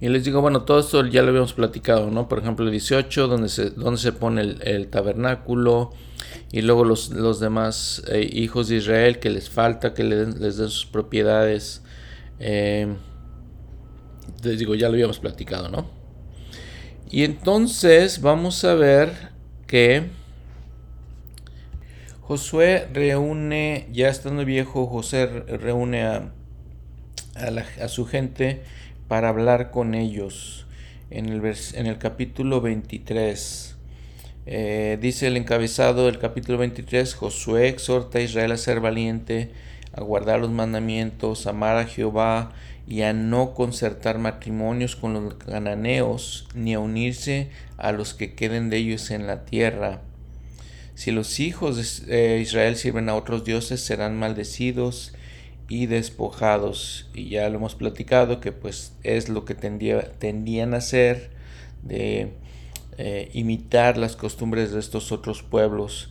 Y 0.00 0.08
les 0.08 0.24
digo, 0.24 0.40
bueno, 0.40 0.62
todo 0.62 0.78
esto 0.78 1.04
ya 1.06 1.22
lo 1.22 1.28
habíamos 1.28 1.52
platicado, 1.52 2.10
¿no? 2.10 2.28
Por 2.28 2.38
ejemplo, 2.38 2.64
el 2.64 2.70
18, 2.70 3.26
donde 3.26 3.48
se, 3.48 3.70
donde 3.70 4.00
se 4.00 4.12
pone 4.12 4.42
el, 4.42 4.88
tabernáculo, 4.88 5.92
y 6.52 6.62
luego 6.62 6.84
los, 6.84 7.10
los 7.10 7.40
demás 7.40 8.02
eh, 8.08 8.28
hijos 8.32 8.68
de 8.68 8.76
Israel 8.76 9.18
que 9.18 9.30
les 9.30 9.50
falta 9.50 9.94
que 9.94 10.04
les 10.04 10.38
den, 10.38 10.52
sus 10.54 10.86
propiedades. 10.86 11.82
Eh, 12.38 12.94
les 14.44 14.58
digo, 14.58 14.74
ya 14.76 14.88
lo 14.88 14.94
habíamos 14.94 15.18
platicado, 15.18 15.68
¿no? 15.68 15.90
Y 17.10 17.24
entonces 17.24 18.20
vamos 18.20 18.64
a 18.64 18.74
ver 18.74 19.32
que 19.66 20.10
Josué 22.20 22.88
reúne, 22.92 23.88
ya 23.90 24.08
estando 24.08 24.44
viejo, 24.44 24.86
José 24.86 25.26
reúne 25.26 26.04
a 26.04 26.32
a, 27.80 27.88
su 27.88 28.06
gente 28.06 28.62
para 29.08 29.30
hablar 29.30 29.70
con 29.70 29.94
ellos. 29.94 30.66
en 31.10 31.30
el, 31.30 31.42
en 31.74 31.86
el 31.86 31.98
capítulo 31.98 32.60
23. 32.60 33.76
Eh, 34.46 34.98
dice 35.00 35.26
el 35.26 35.36
encabezado 35.36 36.06
del 36.06 36.18
capítulo 36.18 36.58
23, 36.58 37.14
Josué 37.14 37.68
exhorta 37.68 38.18
a 38.18 38.22
Israel 38.22 38.52
a 38.52 38.56
ser 38.56 38.80
valiente, 38.80 39.50
a 39.92 40.02
guardar 40.02 40.40
los 40.40 40.50
mandamientos, 40.50 41.46
amar 41.46 41.76
a 41.76 41.86
Jehová 41.86 42.52
y 42.86 43.02
a 43.02 43.12
no 43.12 43.54
concertar 43.54 44.18
matrimonios 44.18 44.96
con 44.96 45.14
los 45.14 45.34
cananeos, 45.34 46.48
ni 46.54 46.74
a 46.74 46.78
unirse 46.78 47.50
a 47.76 47.92
los 47.92 48.14
que 48.14 48.34
queden 48.34 48.70
de 48.70 48.78
ellos 48.78 49.10
en 49.10 49.26
la 49.26 49.44
tierra. 49.44 50.00
Si 50.94 51.10
los 51.10 51.40
hijos 51.40 52.06
de 52.06 52.36
eh, 52.36 52.40
Israel 52.40 52.76
sirven 52.76 53.08
a 53.08 53.14
otros 53.14 53.44
dioses, 53.44 53.80
serán 53.80 54.18
maldecidos 54.18 55.12
y 55.68 55.86
despojados. 55.86 57.08
Y 57.14 57.28
ya 57.28 57.48
lo 57.48 57.56
hemos 57.56 57.74
platicado 57.74 58.40
que 58.40 58.52
pues 58.52 58.94
es 59.02 59.28
lo 59.28 59.44
que 59.44 59.54
tendían 59.54 60.74
a 60.74 60.78
hacer 60.78 61.30
de 61.82 62.32
eh, 62.96 63.30
imitar 63.32 63.96
las 63.98 64.16
costumbres 64.16 64.72
de 64.72 64.80
estos 64.80 65.12
otros 65.12 65.42
pueblos. 65.42 66.10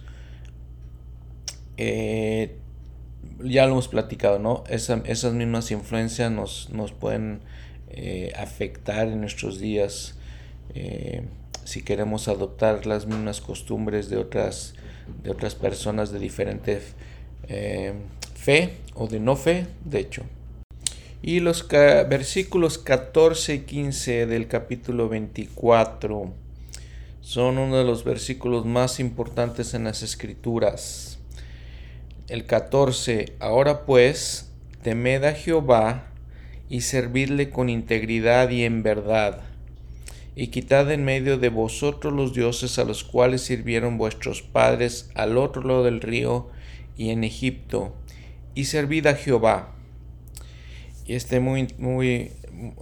Eh, 1.78 2.56
ya 3.44 3.66
lo 3.66 3.74
hemos 3.74 3.88
platicado, 3.88 4.40
¿no? 4.40 4.64
esas 4.68 5.34
mismas 5.34 5.70
influencias 5.70 6.32
nos, 6.32 6.70
nos 6.72 6.92
pueden 6.92 7.42
eh, 7.90 8.34
afectar 8.36 9.08
en 9.08 9.22
nuestros 9.22 9.60
días 9.60 10.16
si 11.64 11.82
queremos 11.82 12.28
adoptar 12.28 12.86
las 12.86 13.08
mismas 13.08 13.42
costumbres 13.42 14.10
de 14.10 14.18
otras, 14.18 14.76
de 15.24 15.32
otras 15.32 15.56
personas 15.56 16.12
de 16.12 16.20
diferente 16.20 16.82
fe 18.48 18.78
o 18.96 19.08
de 19.08 19.20
no 19.20 19.36
fe, 19.36 19.68
de 19.84 20.00
hecho. 20.00 20.24
Y 21.22 21.42
los 21.42 21.68
versículos 21.68 22.78
14 22.78 23.56
y 23.56 23.60
15 23.60 24.26
del 24.26 24.48
capítulo 24.48 25.10
24 25.10 26.32
son 27.20 27.58
uno 27.58 27.78
de 27.78 27.84
los 27.84 28.06
versículos 28.06 28.66
más 28.66 29.02
importantes 29.02 29.74
en 29.74 29.84
las 29.84 30.02
escrituras. 30.02 31.20
El 32.30 32.46
14, 32.46 33.34
ahora 33.42 33.86
pues, 33.86 34.50
temed 34.82 35.26
a 35.26 35.34
Jehová 35.34 36.08
y 36.70 36.82
servidle 36.82 37.50
con 37.50 37.68
integridad 37.68 38.50
y 38.50 38.64
en 38.64 38.82
verdad, 38.82 39.42
y 40.38 40.48
quitad 40.48 40.90
en 40.94 41.04
medio 41.04 41.38
de 41.38 41.50
vosotros 41.50 42.14
los 42.14 42.34
dioses 42.34 42.80
a 42.80 42.86
los 42.86 43.04
cuales 43.04 43.42
sirvieron 43.42 43.98
vuestros 43.98 44.42
padres 44.42 45.10
al 45.16 45.38
otro 45.38 45.64
lado 45.64 45.84
del 45.84 46.00
río 46.00 46.50
y 46.96 47.10
en 47.10 47.26
Egipto, 47.26 47.94
y 48.58 48.66
servid 48.66 49.06
a 49.06 49.14
Jehová. 49.14 49.76
Y 51.06 51.14
este 51.14 51.40
muy, 51.40 51.68
muy, 51.78 52.32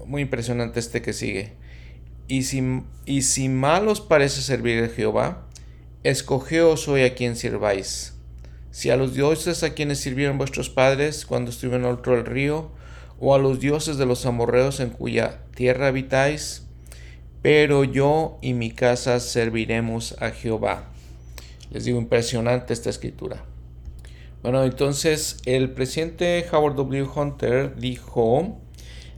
muy 0.05 0.21
impresionante 0.21 0.80
este 0.80 1.01
que 1.01 1.11
sigue. 1.11 1.51
Y 2.30 2.43
si, 2.43 2.82
y 3.05 3.23
si 3.23 3.49
mal 3.49 3.89
os 3.89 3.99
parece 3.99 4.41
servir 4.41 4.82
a 4.86 4.88
Jehová, 4.88 5.45
escogeos 6.03 6.88
hoy 6.88 7.01
a 7.01 7.13
quien 7.13 7.36
sirváis. 7.36 8.13
Si 8.71 8.89
a 8.89 8.95
los 8.95 9.15
dioses 9.15 9.63
a 9.63 9.73
quienes 9.73 9.99
sirvieron 9.99 10.38
vuestros 10.38 10.69
padres 10.69 11.26
cuando 11.26 11.51
estuvieron 11.51 11.86
al 11.86 11.95
otro 11.95 12.15
del 12.15 12.26
río, 12.26 12.71
o 13.19 13.36
a 13.36 13.38
los 13.38 13.59
dioses 13.59 13.97
de 13.97 14.05
los 14.05 14.26
amorreos 14.26 14.80
en 14.80 14.91
cuya 14.91 15.41
tierra 15.55 15.88
habitáis, 15.88 16.63
pero 17.41 17.84
yo 17.84 18.38
y 18.41 18.53
mi 18.53 18.71
casa 18.71 19.19
serviremos 19.19 20.15
a 20.21 20.32
Jehová. 20.32 20.86
Les 21.69 21.84
digo, 21.84 21.99
impresionante 21.99 22.71
esta 22.71 22.89
escritura. 22.89 23.43
Bueno, 24.45 24.63
entonces 24.63 25.39
el 25.47 25.71
presidente 25.71 26.45
Howard 26.51 26.75
W. 26.75 27.07
Hunter 27.15 27.75
dijo, 27.77 28.59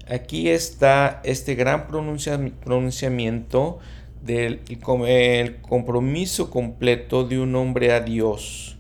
aquí 0.07 0.47
está 0.47 1.19
este 1.25 1.53
gran 1.55 1.85
pronunciamiento 1.85 3.79
del 4.23 4.61
el 5.05 5.57
compromiso 5.57 6.49
completo 6.49 7.25
de 7.25 7.41
un 7.41 7.57
hombre 7.57 7.91
a 7.91 7.99
Dios, 7.99 8.77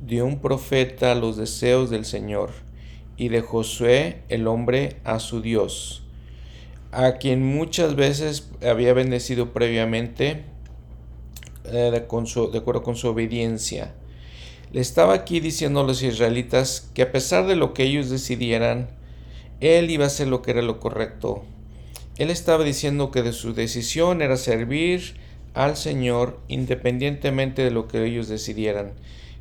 de 0.00 0.22
un 0.22 0.38
profeta 0.38 1.10
a 1.10 1.16
los 1.16 1.36
deseos 1.36 1.90
del 1.90 2.04
Señor 2.04 2.50
y 3.16 3.28
de 3.28 3.40
Josué 3.40 4.22
el 4.28 4.46
hombre 4.46 4.98
a 5.02 5.18
su 5.18 5.42
Dios, 5.42 6.04
a 6.92 7.14
quien 7.14 7.44
muchas 7.44 7.96
veces 7.96 8.48
había 8.64 8.94
bendecido 8.94 9.52
previamente 9.52 10.44
eh, 11.64 11.90
de 11.90 11.96
acuerdo 11.96 12.84
con 12.84 12.94
su 12.94 13.08
obediencia 13.08 13.92
le 14.72 14.80
estaba 14.80 15.14
aquí 15.14 15.40
diciendo 15.40 15.80
a 15.80 15.84
los 15.84 16.02
israelitas 16.02 16.90
que 16.94 17.02
a 17.02 17.12
pesar 17.12 17.46
de 17.46 17.56
lo 17.56 17.74
que 17.74 17.82
ellos 17.82 18.08
decidieran, 18.08 18.88
él 19.60 19.90
iba 19.90 20.04
a 20.04 20.06
hacer 20.06 20.28
lo 20.28 20.42
que 20.42 20.52
era 20.52 20.62
lo 20.62 20.78
correcto. 20.78 21.42
Él 22.18 22.30
estaba 22.30 22.64
diciendo 22.64 23.10
que 23.10 23.22
de 23.22 23.32
su 23.32 23.52
decisión 23.52 24.22
era 24.22 24.36
servir 24.36 25.14
al 25.54 25.76
Señor 25.76 26.38
independientemente 26.48 27.64
de 27.64 27.70
lo 27.70 27.88
que 27.88 28.04
ellos 28.04 28.28
decidieran, 28.28 28.92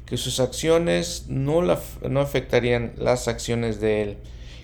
que 0.05 0.17
sus 0.17 0.39
acciones 0.39 1.25
no, 1.27 1.61
no 1.61 2.19
afectarían 2.19 2.93
las 2.97 3.27
acciones 3.27 3.79
de 3.79 4.01
Él, 4.01 4.17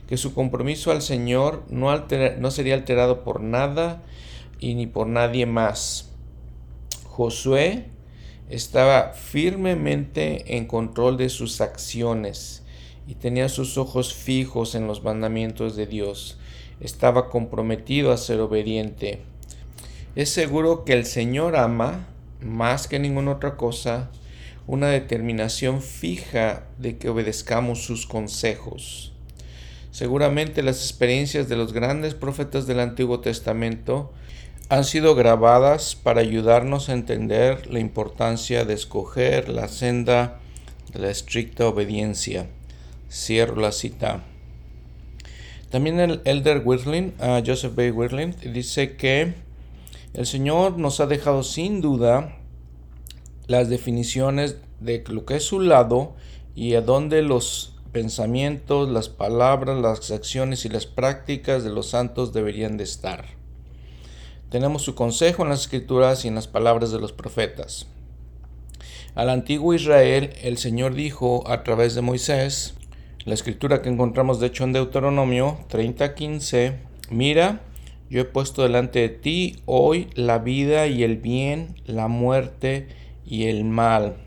que 0.07 0.17
su 0.17 0.33
compromiso 0.33 0.91
al 0.91 1.01
Señor 1.01 1.63
no, 1.69 2.05
no 2.39 2.51
sería 2.51 2.73
alterado 2.73 3.23
por 3.23 3.41
nada 3.41 4.01
y 4.59 4.73
ni 4.73 4.87
por 4.87 5.07
nadie 5.07 5.45
más. 5.45 6.09
Josué 7.05 7.85
estaba 8.49 9.13
firmemente 9.13 10.57
en 10.57 10.65
control 10.65 11.17
de 11.17 11.29
sus 11.29 11.61
acciones 11.61 12.63
y 13.07 13.15
tenía 13.15 13.49
sus 13.49 13.77
ojos 13.77 14.13
fijos 14.13 14.75
en 14.75 14.87
los 14.87 15.03
mandamientos 15.03 15.75
de 15.75 15.87
Dios. 15.87 16.37
Estaba 16.79 17.29
comprometido 17.29 18.11
a 18.11 18.17
ser 18.17 18.39
obediente. 18.39 19.21
Es 20.15 20.29
seguro 20.29 20.85
que 20.85 20.93
el 20.93 21.05
Señor 21.05 21.55
ama, 21.55 22.07
más 22.41 22.87
que 22.87 22.99
ninguna 22.99 23.31
otra 23.31 23.57
cosa, 23.57 24.11
una 24.67 24.87
determinación 24.87 25.81
fija 25.81 26.67
de 26.77 26.97
que 26.97 27.09
obedezcamos 27.09 27.83
sus 27.83 28.05
consejos. 28.07 29.13
Seguramente 29.91 30.63
las 30.63 30.77
experiencias 30.81 31.47
de 31.47 31.55
los 31.55 31.71
grandes 31.71 32.15
profetas 32.15 32.67
del 32.67 32.79
Antiguo 32.79 33.21
Testamento 33.21 34.11
han 34.67 34.83
sido 34.83 35.13
grabadas 35.13 35.95
para 35.95 36.21
ayudarnos 36.21 36.89
a 36.89 36.93
entender 36.93 37.67
la 37.71 37.79
importancia 37.79 38.65
de 38.65 38.73
escoger 38.73 39.47
la 39.47 39.67
senda 39.67 40.39
de 40.91 40.99
la 40.99 41.11
estricta 41.11 41.67
obediencia. 41.67 42.47
Cierro 43.11 43.61
la 43.61 43.71
cita. 43.71 44.23
También 45.69 45.99
el 45.99 46.21
elder 46.25 46.63
Wirtling, 46.65 47.13
uh, 47.19 47.45
Joseph 47.45 47.75
B. 47.75 47.91
Wirtling, 47.91 48.35
dice 48.53 48.95
que 48.95 49.33
el 50.13 50.25
Señor 50.25 50.79
nos 50.79 50.99
ha 50.99 51.05
dejado 51.05 51.43
sin 51.43 51.81
duda 51.81 52.37
las 53.47 53.69
definiciones 53.69 54.57
de 54.79 55.03
lo 55.07 55.25
que 55.25 55.35
es 55.35 55.43
su 55.43 55.59
lado 55.59 56.15
y 56.55 56.73
a 56.73 56.81
dónde 56.81 57.21
los 57.21 57.75
pensamientos, 57.91 58.89
las 58.89 59.09
palabras, 59.09 59.79
las 59.79 60.09
acciones 60.09 60.65
y 60.65 60.69
las 60.69 60.87
prácticas 60.87 61.63
de 61.63 61.69
los 61.69 61.89
santos 61.89 62.33
deberían 62.33 62.77
de 62.77 62.85
estar. 62.85 63.34
Tenemos 64.49 64.83
su 64.83 64.95
consejo 64.95 65.43
en 65.43 65.49
las 65.49 65.61
escrituras 65.61 66.23
y 66.23 66.27
en 66.27 66.35
las 66.35 66.47
palabras 66.47 66.91
de 66.91 66.99
los 66.99 67.11
profetas. 67.11 67.87
Al 69.15 69.29
antiguo 69.29 69.73
Israel 69.73 70.33
el 70.43 70.57
Señor 70.57 70.93
dijo 70.93 71.43
a 71.47 71.63
través 71.63 71.95
de 71.95 72.01
Moisés, 72.01 72.75
la 73.23 73.33
escritura 73.33 73.81
que 73.81 73.89
encontramos 73.89 74.39
de 74.39 74.47
hecho 74.47 74.65
en 74.65 74.73
Deuteronomio 74.73 75.59
30:15, 75.69 76.75
mira, 77.09 77.61
yo 78.09 78.21
he 78.21 78.25
puesto 78.25 78.61
delante 78.61 78.99
de 78.99 79.09
ti 79.09 79.55
hoy 79.65 80.09
la 80.13 80.37
vida 80.37 80.87
y 80.87 81.03
el 81.03 81.17
bien, 81.17 81.75
la 81.85 82.07
muerte 82.07 82.87
y 83.25 83.45
el 83.45 83.63
mal. 83.63 84.17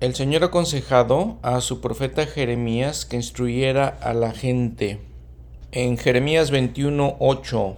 El 0.00 0.14
Señor 0.14 0.44
aconsejado 0.44 1.38
a 1.42 1.60
su 1.60 1.80
profeta 1.80 2.26
Jeremías 2.26 3.04
que 3.04 3.16
instruyera 3.16 3.88
a 3.88 4.14
la 4.14 4.32
gente 4.32 5.00
en 5.78 5.98
Jeremías 5.98 6.50
21:8, 6.52 7.76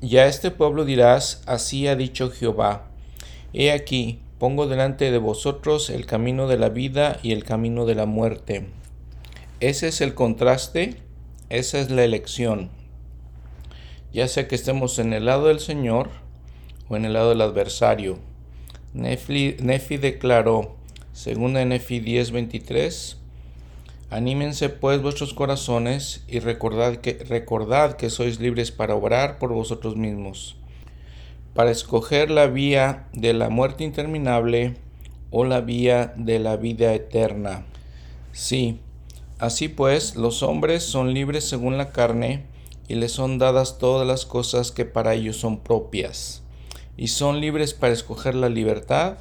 ya 0.00 0.26
este 0.26 0.52
pueblo 0.52 0.84
dirás, 0.84 1.42
así 1.46 1.88
ha 1.88 1.96
dicho 1.96 2.30
Jehová, 2.30 2.92
he 3.52 3.72
aquí, 3.72 4.20
pongo 4.38 4.68
delante 4.68 5.10
de 5.10 5.18
vosotros 5.18 5.90
el 5.90 6.06
camino 6.06 6.46
de 6.46 6.58
la 6.58 6.68
vida 6.68 7.18
y 7.24 7.32
el 7.32 7.42
camino 7.42 7.86
de 7.86 7.96
la 7.96 8.06
muerte. 8.06 8.68
Ese 9.58 9.88
es 9.88 10.00
el 10.00 10.14
contraste, 10.14 10.98
esa 11.48 11.80
es 11.80 11.90
la 11.90 12.04
elección. 12.04 12.70
Ya 14.12 14.28
sea 14.28 14.46
que 14.46 14.54
estemos 14.54 15.00
en 15.00 15.12
el 15.12 15.24
lado 15.24 15.48
del 15.48 15.58
Señor 15.58 16.08
o 16.88 16.94
en 16.94 17.04
el 17.04 17.14
lado 17.14 17.30
del 17.30 17.40
adversario. 17.40 18.20
Nefi, 18.94 19.56
Nefi 19.58 19.96
declaró, 19.96 20.76
según 21.12 21.54
Nefi 21.54 21.98
10:23, 21.98 23.16
Anímense 24.10 24.70
pues 24.70 25.00
vuestros 25.00 25.34
corazones 25.34 26.24
y 26.26 26.40
recordad 26.40 26.96
que, 26.96 27.24
recordad 27.28 27.94
que 27.94 28.10
sois 28.10 28.40
libres 28.40 28.72
para 28.72 28.96
obrar 28.96 29.38
por 29.38 29.52
vosotros 29.52 29.94
mismos, 29.94 30.56
para 31.54 31.70
escoger 31.70 32.28
la 32.28 32.48
vía 32.48 33.06
de 33.12 33.34
la 33.34 33.50
muerte 33.50 33.84
interminable 33.84 34.74
o 35.30 35.44
la 35.44 35.60
vía 35.60 36.12
de 36.16 36.40
la 36.40 36.56
vida 36.56 36.92
eterna. 36.92 37.64
Sí, 38.32 38.80
así 39.38 39.68
pues 39.68 40.16
los 40.16 40.42
hombres 40.42 40.82
son 40.82 41.14
libres 41.14 41.44
según 41.44 41.78
la 41.78 41.90
carne 41.90 42.46
y 42.88 42.96
les 42.96 43.12
son 43.12 43.38
dadas 43.38 43.78
todas 43.78 44.04
las 44.08 44.26
cosas 44.26 44.72
que 44.72 44.84
para 44.84 45.14
ellos 45.14 45.36
son 45.36 45.60
propias, 45.60 46.42
y 46.96 47.06
son 47.06 47.40
libres 47.40 47.74
para 47.74 47.92
escoger 47.92 48.34
la 48.34 48.48
libertad 48.48 49.18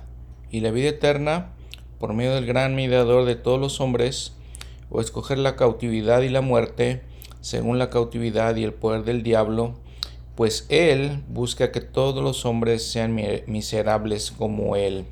y 0.50 0.62
la 0.62 0.72
vida 0.72 0.90
eterna 0.90 1.52
por 2.00 2.14
medio 2.14 2.34
del 2.34 2.48
gran 2.48 2.74
mediador 2.74 3.26
de 3.26 3.36
todos 3.36 3.60
los 3.60 3.80
hombres, 3.82 4.34
o 4.90 5.02
escoger 5.02 5.38
la 5.38 5.56
cautividad 5.56 6.22
y 6.22 6.30
la 6.30 6.42
muerte, 6.42 7.02
según 7.42 7.78
la 7.78 7.90
cautividad 7.90 8.56
y 8.56 8.64
el 8.64 8.74
poder 8.74 9.04
del 9.04 9.24
diablo, 9.24 9.76
pues 10.36 10.66
él 10.70 11.24
busca 11.28 11.72
que 11.72 11.82
todos 11.82 12.24
los 12.24 12.46
hombres 12.46 12.90
sean 12.90 13.14
miserables 13.48 14.32
como 14.32 14.76
él. 14.76 15.06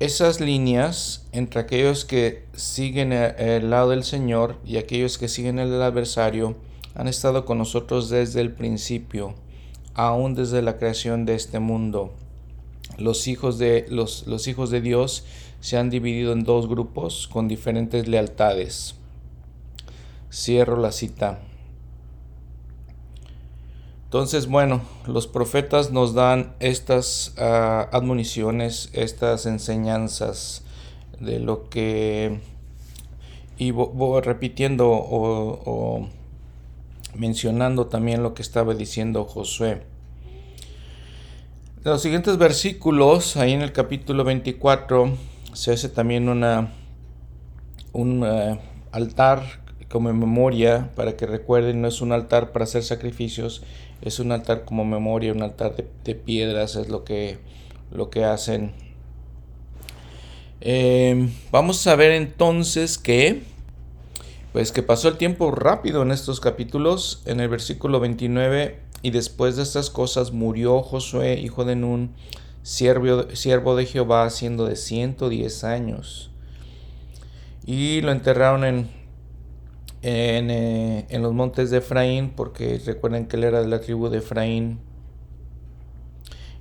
Esas 0.00 0.40
líneas 0.40 1.26
entre 1.32 1.60
aquellos 1.60 2.04
que 2.04 2.46
siguen 2.54 3.12
el 3.12 3.68
lado 3.68 3.90
del 3.90 4.02
Señor 4.02 4.56
y 4.64 4.78
aquellos 4.78 5.18
que 5.18 5.28
siguen 5.28 5.58
el 5.58 5.70
del 5.70 5.82
adversario 5.82 6.56
han 6.94 7.06
estado 7.06 7.44
con 7.44 7.58
nosotros 7.58 8.08
desde 8.08 8.40
el 8.40 8.50
principio, 8.50 9.34
aún 9.94 10.34
desde 10.34 10.62
la 10.62 10.78
creación 10.78 11.26
de 11.26 11.34
este 11.34 11.60
mundo. 11.60 12.14
Los 12.96 13.28
hijos 13.28 13.58
de, 13.58 13.86
los, 13.88 14.26
los 14.26 14.48
hijos 14.48 14.70
de 14.70 14.80
Dios 14.80 15.24
se 15.60 15.76
han 15.76 15.90
dividido 15.90 16.32
en 16.32 16.44
dos 16.44 16.68
grupos 16.68 17.28
con 17.28 17.48
diferentes 17.48 18.08
lealtades. 18.08 18.94
Cierro 20.32 20.76
la 20.76 20.92
cita. 20.92 21.40
Entonces, 24.04 24.48
bueno, 24.48 24.80
los 25.06 25.28
profetas 25.28 25.92
nos 25.92 26.14
dan 26.14 26.54
estas 26.58 27.32
ah, 27.38 27.88
admoniciones, 27.92 28.90
estas 28.92 29.46
enseñanzas 29.46 30.64
de 31.20 31.38
lo 31.38 31.68
que, 31.68 32.40
y 33.56 33.70
voy 33.70 34.20
repitiendo 34.22 34.88
o, 34.90 36.08
mencionando 37.14 37.86
también 37.86 38.22
lo 38.22 38.34
que 38.34 38.42
estaba 38.42 38.74
diciendo 38.74 39.24
Josué. 39.26 39.82
Los 41.84 42.02
siguientes 42.02 42.36
versículos, 42.36 43.36
ahí 43.36 43.52
en 43.52 43.62
el 43.62 43.72
capítulo 43.72 44.24
24, 44.24 45.12
se 45.52 45.72
hace 45.72 45.88
también 45.88 46.28
una, 46.28 46.72
un 47.92 48.24
eh, 48.24 48.58
altar 48.92 49.60
como 49.88 50.12
memoria 50.12 50.90
para 50.94 51.16
que 51.16 51.26
recuerden, 51.26 51.82
no 51.82 51.88
es 51.88 52.00
un 52.00 52.12
altar 52.12 52.52
para 52.52 52.64
hacer 52.64 52.84
sacrificios, 52.84 53.62
es 54.02 54.20
un 54.20 54.32
altar 54.32 54.64
como 54.64 54.84
memoria, 54.84 55.32
un 55.32 55.42
altar 55.42 55.74
de, 55.76 56.14
piedras, 56.14 56.76
es 56.76 56.88
lo 56.88 57.04
que, 57.04 57.38
lo 57.90 58.08
que 58.08 58.24
hacen. 58.24 58.72
Em, 60.60 61.32
vamos 61.50 61.86
a 61.86 61.96
ver 61.96 62.12
entonces 62.12 62.98
que, 62.98 63.42
pues 64.52 64.70
que 64.72 64.82
pasó 64.82 65.08
el 65.08 65.16
tiempo 65.16 65.50
rápido 65.50 66.02
en 66.02 66.12
estos 66.12 66.40
capítulos, 66.40 67.22
en 67.26 67.40
el 67.40 67.48
versículo 67.48 67.98
29, 67.98 68.78
y 69.02 69.10
después 69.10 69.56
de 69.56 69.62
estas 69.62 69.90
cosas 69.90 70.32
murió 70.32 70.82
Josué, 70.82 71.40
hijo 71.40 71.64
de 71.64 71.74
Nun, 71.74 72.10
siervo, 72.62 73.34
siervo 73.34 73.76
de 73.76 73.86
Jehová, 73.86 74.28
siendo 74.30 74.66
de 74.66 74.76
110 74.76 75.64
años. 75.64 76.30
Y 77.64 78.00
lo 78.00 78.12
enterraron 78.12 78.64
en, 78.64 78.88
eh, 80.02 81.06
en, 81.08 81.22
los 81.22 81.32
montes 81.32 81.70
de 81.70 81.78
Efraín, 81.78 82.30
porque 82.30 82.80
recuerden 82.84 83.26
que 83.26 83.36
él 83.36 83.44
era 83.44 83.60
de 83.60 83.68
la 83.68 83.80
tribu 83.80 84.08
de 84.08 84.18
Efraín. 84.18 84.80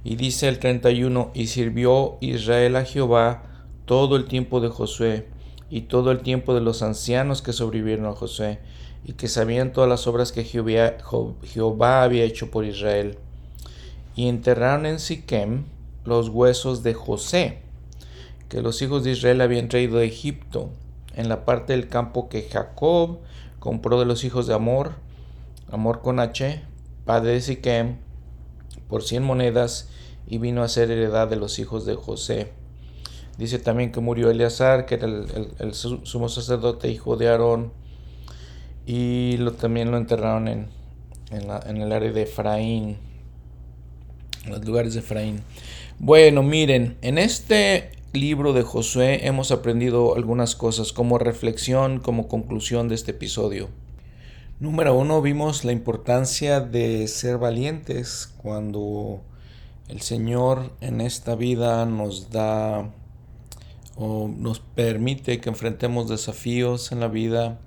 Y 0.04 0.16
dice 0.16 0.48
el 0.48 0.60
31, 0.60 1.32
y 1.34 1.48
sirvió 1.48 2.18
Israel 2.22 2.76
a 2.76 2.86
Jehová 2.86 3.44
todo 3.86 4.16
el 4.16 4.26
tiempo 4.26 4.62
de 4.62 4.70
Josué 4.70 5.28
y 5.70 5.82
todo 5.82 6.12
el 6.12 6.20
tiempo 6.20 6.54
de 6.54 6.62
los 6.62 6.82
ancianos 6.82 7.42
que 7.42 7.54
sobrevivieron 7.54 8.06
a 8.06 8.14
Josué 8.14 8.60
y 9.04 9.14
que 9.14 9.28
sabían 9.28 9.74
todas 9.74 9.90
las 9.90 10.08
obras 10.08 10.32
que 10.32 10.44
Jehová, 10.44 10.98
Jehová 11.44 12.04
había 12.04 12.24
hecho 12.24 12.52
por 12.52 12.66
Israel. 12.66 13.18
Y 14.16 14.28
enterraron 14.28 14.86
en 14.86 15.00
Siquem 15.00 15.64
los 16.06 16.30
huesos 16.30 16.84
de 16.84 16.94
José, 16.94 17.60
que 18.48 18.62
los 18.62 18.82
hijos 18.82 19.04
de 19.04 19.12
Israel 19.12 19.42
habían 19.42 19.70
traído 19.70 19.98
de 19.98 20.06
Egipto 20.06 20.70
en 21.16 21.30
la 21.30 21.46
parte 21.46 21.74
del 21.74 21.88
campo 21.88 22.30
que 22.30 22.48
Jacob 22.50 23.20
compró 23.60 24.00
de 24.00 24.06
los 24.06 24.24
hijos 24.24 24.48
de 24.48 24.54
Amor, 24.54 24.94
Amor 25.72 26.02
con 26.02 26.20
H, 26.20 26.62
padre 27.06 27.34
de 27.34 27.42
Siquem, 27.42 27.98
por 28.88 29.04
cien 29.04 29.24
monedas, 29.24 29.90
y 30.28 30.38
vino 30.38 30.64
a 30.64 30.68
ser 30.68 30.92
heredad 30.92 31.28
de 31.28 31.36
los 31.36 31.60
hijos 31.60 31.86
de 31.86 31.96
José. 31.96 32.52
Dice 33.38 33.60
también 33.60 33.92
que 33.92 34.00
murió 34.00 34.30
Eleazar, 34.30 34.86
que 34.86 34.96
era 34.96 35.08
el, 35.08 35.74
sumo 35.74 36.30
sacerdote, 36.30 36.90
hijo 36.90 37.16
de 37.18 37.30
Aarón, 37.30 37.72
y 38.86 39.38
lo, 39.38 39.54
también 39.54 39.92
lo 39.92 39.98
enterraron 39.98 40.48
en, 40.48 40.70
en 41.32 41.78
el 41.78 41.92
área 41.92 42.12
de 42.12 42.24
Efraín, 42.24 42.98
en 44.46 44.52
los 44.52 44.66
lugares 44.66 44.94
de 44.94 45.00
Efraín. 45.00 45.42
Bueno, 46.02 46.44
miren, 46.44 46.98
en 47.02 47.18
este 47.18 47.92
libro 48.14 48.54
de 48.54 48.64
Josué 48.64 49.28
hemos 49.28 49.52
aprendido 49.52 50.16
algunas 50.16 50.56
cosas 50.56 50.94
como 50.94 51.18
reflexión, 51.18 52.00
como 52.00 52.30
conclusión 52.30 52.88
de 52.88 52.96
este 52.96 53.12
episodio. 53.12 53.68
Número 54.62 54.98
uno, 54.98 55.22
vimos 55.22 55.66
la 55.66 55.74
importancia 55.74 56.62
de 56.62 57.06
ser 57.10 57.38
valientes 57.38 58.34
cuando 58.42 59.20
el 59.90 60.00
Señor 60.00 60.72
en 60.80 61.02
esta 61.02 61.36
vida 61.36 61.86
nos 61.86 62.30
da 62.30 62.94
o 63.98 64.30
nos 64.30 64.62
permite 64.62 65.42
que 65.42 65.50
enfrentemos 65.50 66.08
desafíos 66.08 66.94
en 66.94 67.02
la 67.02 67.10
vida. 67.10 67.60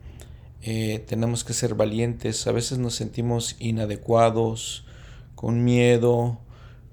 Eh, 0.62 1.04
tenemos 1.06 1.44
que 1.44 1.52
ser 1.52 1.74
valientes. 1.74 2.46
A 2.46 2.52
veces 2.52 2.78
nos 2.78 2.94
sentimos 2.94 3.56
inadecuados, 3.58 4.86
con 5.34 5.64
miedo, 5.64 6.38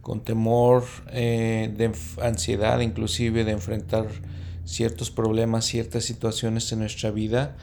con 0.02 0.22
temor, 0.22 0.84
eh, 1.12 1.74
de 1.76 1.92
ansiedad 2.22 2.80
inclusive 2.80 3.44
de 3.44 3.52
enfrentar 3.52 4.08
ciertos 4.66 5.12
problemas, 5.12 5.66
ciertas 5.66 6.04
situaciones 6.04 6.72
en 6.72 6.80
nuestra 6.80 7.12
vida. 7.12 7.56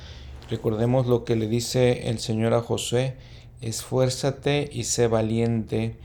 Recordemos 0.50 1.06
lo 1.06 1.24
que 1.24 1.36
le 1.36 1.48
dice 1.48 2.08
el 2.08 2.18
Señor 2.18 2.54
a 2.54 2.60
Josué, 2.60 3.16
esfuérzate 3.60 4.68
y 4.72 4.84
sé 4.84 5.06
valiente. 5.06 5.96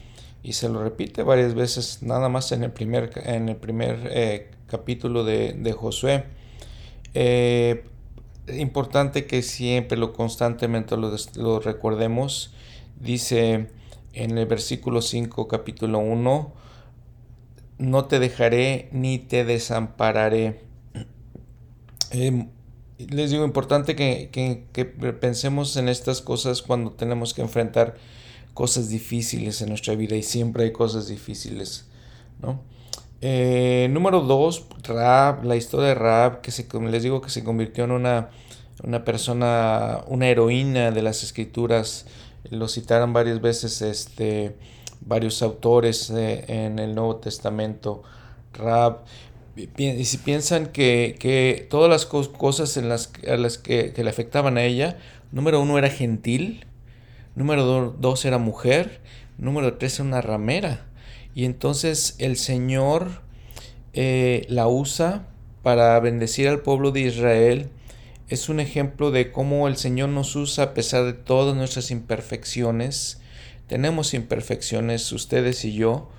Y 0.44 0.54
se 0.54 0.70
lo 0.70 0.82
repite 0.84 1.22
varias 1.22 1.54
veces, 1.54 2.00
nada 2.02 2.28
más 2.28 2.52
en 2.52 2.64
el 2.64 2.72
primer, 2.72 3.12
en 3.26 3.48
el 3.50 3.58
primer 3.58 4.10
eh, 4.12 4.50
capítulo 4.68 5.24
de, 5.24 5.54
de 5.54 5.72
Josué. 5.72 6.24
Eh, 7.14 7.84
importante 8.58 9.26
que 9.26 9.44
siempre 9.44 9.98
lo 9.98 10.14
constantemente 10.14 10.98
lo, 10.98 11.16
lo 11.36 11.60
recordemos. 11.60 12.54
Dice, 13.00 13.68
en 14.14 14.38
el 14.38 14.46
versículo 14.46 15.02
5, 15.02 15.48
capítulo 15.48 16.00
1, 16.00 16.54
no 17.78 18.06
te 18.06 18.20
dejaré 18.20 18.90
ni 18.92 19.20
te 19.20 19.44
desampararé. 19.46 20.62
Em, 22.12 22.50
les 22.98 23.32
digo, 23.32 23.46
importante 23.46 23.96
que, 23.96 24.68
pensemos 25.20 25.76
en 25.78 25.90
estas 25.90 26.22
cosas 26.22 26.62
cuando 26.62 26.92
tenemos 26.92 27.34
que 27.34 27.42
enfrentar 27.42 27.96
cosas 28.54 28.90
difíciles 28.90 29.62
en 29.62 29.70
nuestra 29.70 29.96
vida 29.96 30.16
y 30.16 30.24
siempre 30.24 30.66
hay 30.66 30.72
cosas 30.72 31.08
difíciles, 31.08 31.88
¿no? 32.42 32.62
Eh, 33.22 33.88
número 33.92 34.22
2, 34.22 34.66
Raab, 34.84 35.46
la 35.46 35.56
historia 35.56 35.90
de 35.90 35.96
Raab, 35.96 36.42
que 36.42 36.52
se, 36.52 36.68
les 36.90 37.04
digo 37.04 37.22
que 37.22 37.30
se 37.30 37.44
convirtió 37.44 37.84
en 37.84 37.92
una, 37.92 38.30
una 38.84 39.06
persona, 39.06 40.02
una 40.08 40.28
heroína 40.28 40.92
de 40.92 41.02
las 41.02 41.24
escrituras, 41.24 42.08
lo 42.52 42.68
citaron 42.68 43.14
varias 43.14 43.42
veces 43.42 43.82
este, 43.82 44.56
varios 45.00 45.42
autores 45.42 46.10
eh, 46.10 46.46
en 46.48 46.80
el 46.80 46.94
Nuevo 46.94 47.16
Testamento, 47.18 48.04
Rab. 48.54 49.00
Y 49.56 50.06
si 50.06 50.18
piensan 50.18 50.68
que, 50.68 51.68
todas 51.70 51.90
las 51.90 52.06
cosas 52.06 52.78
en 52.78 52.90
las, 52.90 53.12
a 53.28 53.36
las 53.38 53.58
que, 53.58 53.94
le 53.96 54.10
afectaban 54.10 54.58
a 54.58 54.64
ella, 54.64 54.98
número 55.32 55.62
uno 55.62 55.78
era 55.78 55.90
gentil, 55.90 56.66
número 57.36 57.96
dos 57.98 58.26
era 58.26 58.38
mujer, 58.38 59.02
número 59.38 59.78
tres 59.78 60.00
era 60.00 60.08
una 60.08 60.22
ramera. 60.22 60.86
Y 61.36 61.46
entonces 61.46 62.16
el 62.20 62.38
Señor 62.38 63.22
eh, 63.94 64.46
la 64.50 64.68
usa 64.68 65.28
para 65.64 66.00
bendecir 66.00 66.48
al 66.48 66.62
pueblo 66.62 66.92
de 66.92 67.02
Israel 67.02 67.70
es 68.32 68.48
un 68.48 68.62
ejemplo 68.62 69.12
de 69.12 69.30
cómo 69.30 69.68
el 69.68 69.76
Señor 69.76 70.08
nos 70.08 70.38
usa 70.38 70.64
a 70.64 70.74
pesar 70.74 71.04
de 71.04 71.12
todas 71.12 71.54
nuestras 71.54 71.92
imperfecciones. 71.92 73.20
Tenemos 73.68 74.14
imperfecciones, 74.14 75.12
ustedes 75.12 75.66
y 75.66 75.74
yo, 75.74 76.10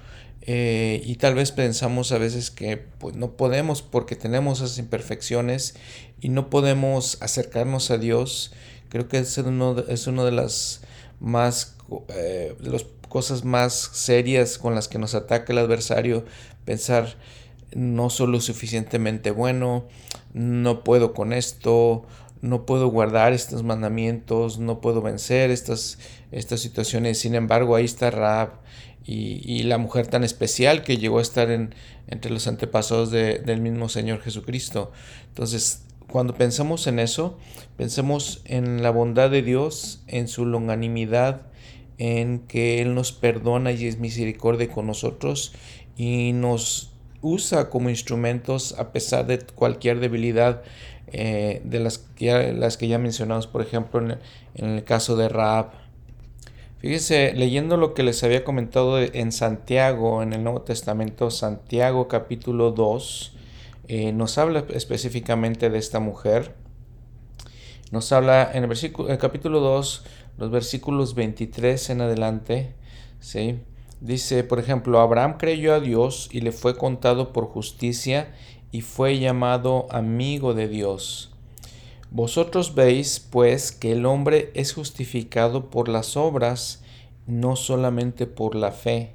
eh, 0.42 1.00
y 1.06 1.16
tal 1.16 1.34
vez 1.34 1.52
pensamos 1.52 2.12
a 2.12 2.18
veces 2.18 2.50
que 2.50 2.76
pues, 2.76 3.16
no 3.16 3.38
podemos 3.38 3.80
porque 3.80 4.14
tenemos 4.14 4.60
esas 4.60 4.76
imperfecciones 4.76 5.74
y 6.20 6.28
no 6.28 6.50
podemos 6.50 7.16
acercarnos 7.22 7.90
a 7.90 7.96
Dios. 7.96 8.52
Creo 8.90 9.08
que 9.08 9.16
es 9.16 9.38
una 9.38 9.82
es 9.88 10.06
uno 10.06 10.26
de 10.26 10.32
las 10.32 10.82
más 11.18 11.78
eh, 12.08 12.54
de 12.60 12.70
las 12.70 12.84
cosas 13.08 13.42
más 13.42 13.72
serias 13.72 14.58
con 14.58 14.74
las 14.74 14.86
que 14.86 14.98
nos 14.98 15.14
ataca 15.14 15.54
el 15.54 15.58
adversario, 15.60 16.26
pensar 16.66 17.16
no 17.74 18.10
soy 18.10 18.26
lo 18.26 18.40
suficientemente 18.40 19.30
bueno, 19.30 19.88
no 20.34 20.84
puedo 20.84 21.14
con 21.14 21.32
esto, 21.32 22.06
no 22.40 22.66
puedo 22.66 22.88
guardar 22.88 23.32
estos 23.32 23.62
mandamientos, 23.62 24.58
no 24.58 24.80
puedo 24.80 25.00
vencer 25.00 25.50
estas, 25.50 25.98
estas 26.32 26.60
situaciones. 26.60 27.18
Sin 27.18 27.34
embargo, 27.34 27.76
ahí 27.76 27.84
está 27.84 28.10
Raab 28.10 28.60
y, 29.04 29.62
la 29.64 29.78
mujer 29.78 30.06
tan 30.06 30.24
especial 30.24 30.82
que 30.82 30.96
llegó 30.96 31.18
a 31.18 31.22
estar 31.22 31.50
en, 31.50 31.74
entre 32.08 32.30
los 32.30 32.46
antepasados 32.46 33.10
del 33.10 33.60
mismo 33.60 33.88
Señor 33.88 34.20
Jesucristo. 34.20 34.92
Entonces, 35.28 35.84
cuando 36.10 36.34
pensamos 36.34 36.86
en 36.86 36.98
eso, 36.98 37.38
pensemos 37.76 38.42
en 38.44 38.82
la 38.82 38.90
bondad 38.90 39.30
de 39.30 39.42
Dios, 39.42 40.02
en 40.06 40.28
su 40.28 40.44
longanimidad, 40.44 41.42
en 41.98 42.40
que 42.40 42.82
Él 42.82 42.94
nos 42.94 43.12
perdona 43.12 43.72
y 43.72 43.86
es 43.86 43.98
misericordia 43.98 44.68
con 44.68 44.86
nosotros 44.86 45.54
y 45.96 46.32
nos 46.32 46.91
usa 47.22 47.70
como 47.70 47.88
instrumentos 47.88 48.74
a 48.78 48.92
pesar 48.92 49.26
de 49.26 49.38
cualquier 49.38 50.00
debilidad 50.00 50.62
eh, 51.06 51.62
de 51.64 51.80
las 51.80 51.98
que, 51.98 52.88
ya, 52.88 52.98
mencionamos, 52.98 53.46
por 53.46 53.62
ejemplo, 53.62 54.00
en, 54.00 54.68
el 54.68 54.84
caso 54.84 55.16
de 55.16 55.28
Raab. 55.28 55.70
Fíjense, 56.78 57.32
leyendo 57.34 57.76
lo 57.76 57.94
que 57.94 58.02
les 58.02 58.22
había 58.24 58.44
comentado 58.44 58.98
en 58.98 59.30
Santiago, 59.30 60.22
en 60.22 60.32
el 60.32 60.42
Nuevo 60.42 60.62
Testamento, 60.62 61.30
Santiago 61.30 62.08
capítulo 62.08 62.72
2, 62.72 63.36
eh, 63.88 64.12
nos 64.12 64.36
habla 64.38 64.64
específicamente 64.70 65.70
de 65.70 65.78
esta 65.78 66.00
mujer. 66.00 66.54
Nos 67.92 68.10
habla 68.10 68.50
en 68.52 68.62
el, 68.62 68.68
versículo, 68.68 69.10
el 69.10 69.18
capítulo 69.18 69.60
2, 69.60 70.04
los 70.38 70.50
versículos 70.50 71.14
23 71.14 71.90
en 71.90 72.00
adelante, 72.00 72.74
¿sí? 73.20 73.60
Dice, 74.02 74.42
por 74.42 74.58
ejemplo, 74.58 74.98
Abraham 74.98 75.36
creyó 75.38 75.72
a 75.72 75.78
Dios 75.78 76.28
y 76.32 76.40
le 76.40 76.50
fue 76.50 76.76
contado 76.76 77.32
por 77.32 77.46
justicia 77.46 78.34
y 78.72 78.80
fue 78.80 79.20
llamado 79.20 79.86
amigo 79.90 80.54
de 80.54 80.66
Dios. 80.66 81.32
Vosotros 82.10 82.74
veis, 82.74 83.20
pues, 83.20 83.70
que 83.70 83.92
el 83.92 84.04
hombre 84.04 84.50
es 84.54 84.72
justificado 84.72 85.70
por 85.70 85.88
las 85.88 86.16
obras, 86.16 86.82
no 87.28 87.54
solamente 87.54 88.26
por 88.26 88.56
la 88.56 88.72
fe. 88.72 89.14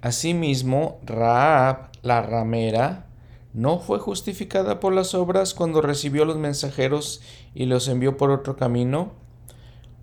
Asimismo, 0.00 1.00
Raab, 1.04 1.90
la 2.00 2.22
ramera, 2.22 3.08
no 3.52 3.78
fue 3.78 3.98
justificada 3.98 4.80
por 4.80 4.94
las 4.94 5.14
obras 5.14 5.52
cuando 5.52 5.82
recibió 5.82 6.24
los 6.24 6.38
mensajeros 6.38 7.20
y 7.54 7.66
los 7.66 7.88
envió 7.88 8.16
por 8.16 8.30
otro 8.30 8.56
camino, 8.56 9.12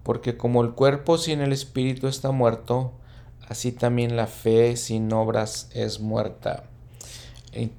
porque 0.03 0.37
como 0.37 0.61
el 0.61 0.73
cuerpo 0.73 1.17
sin 1.17 1.41
el 1.41 1.51
espíritu 1.51 2.05
está 2.05 2.29
muerto, 2.29 2.93
así 3.47 3.71
también 3.71 4.15
la 4.15 4.27
fe 4.27 4.77
sin 4.77 5.11
obras 5.13 5.69
es 5.73 5.99
muerta. 5.99 6.63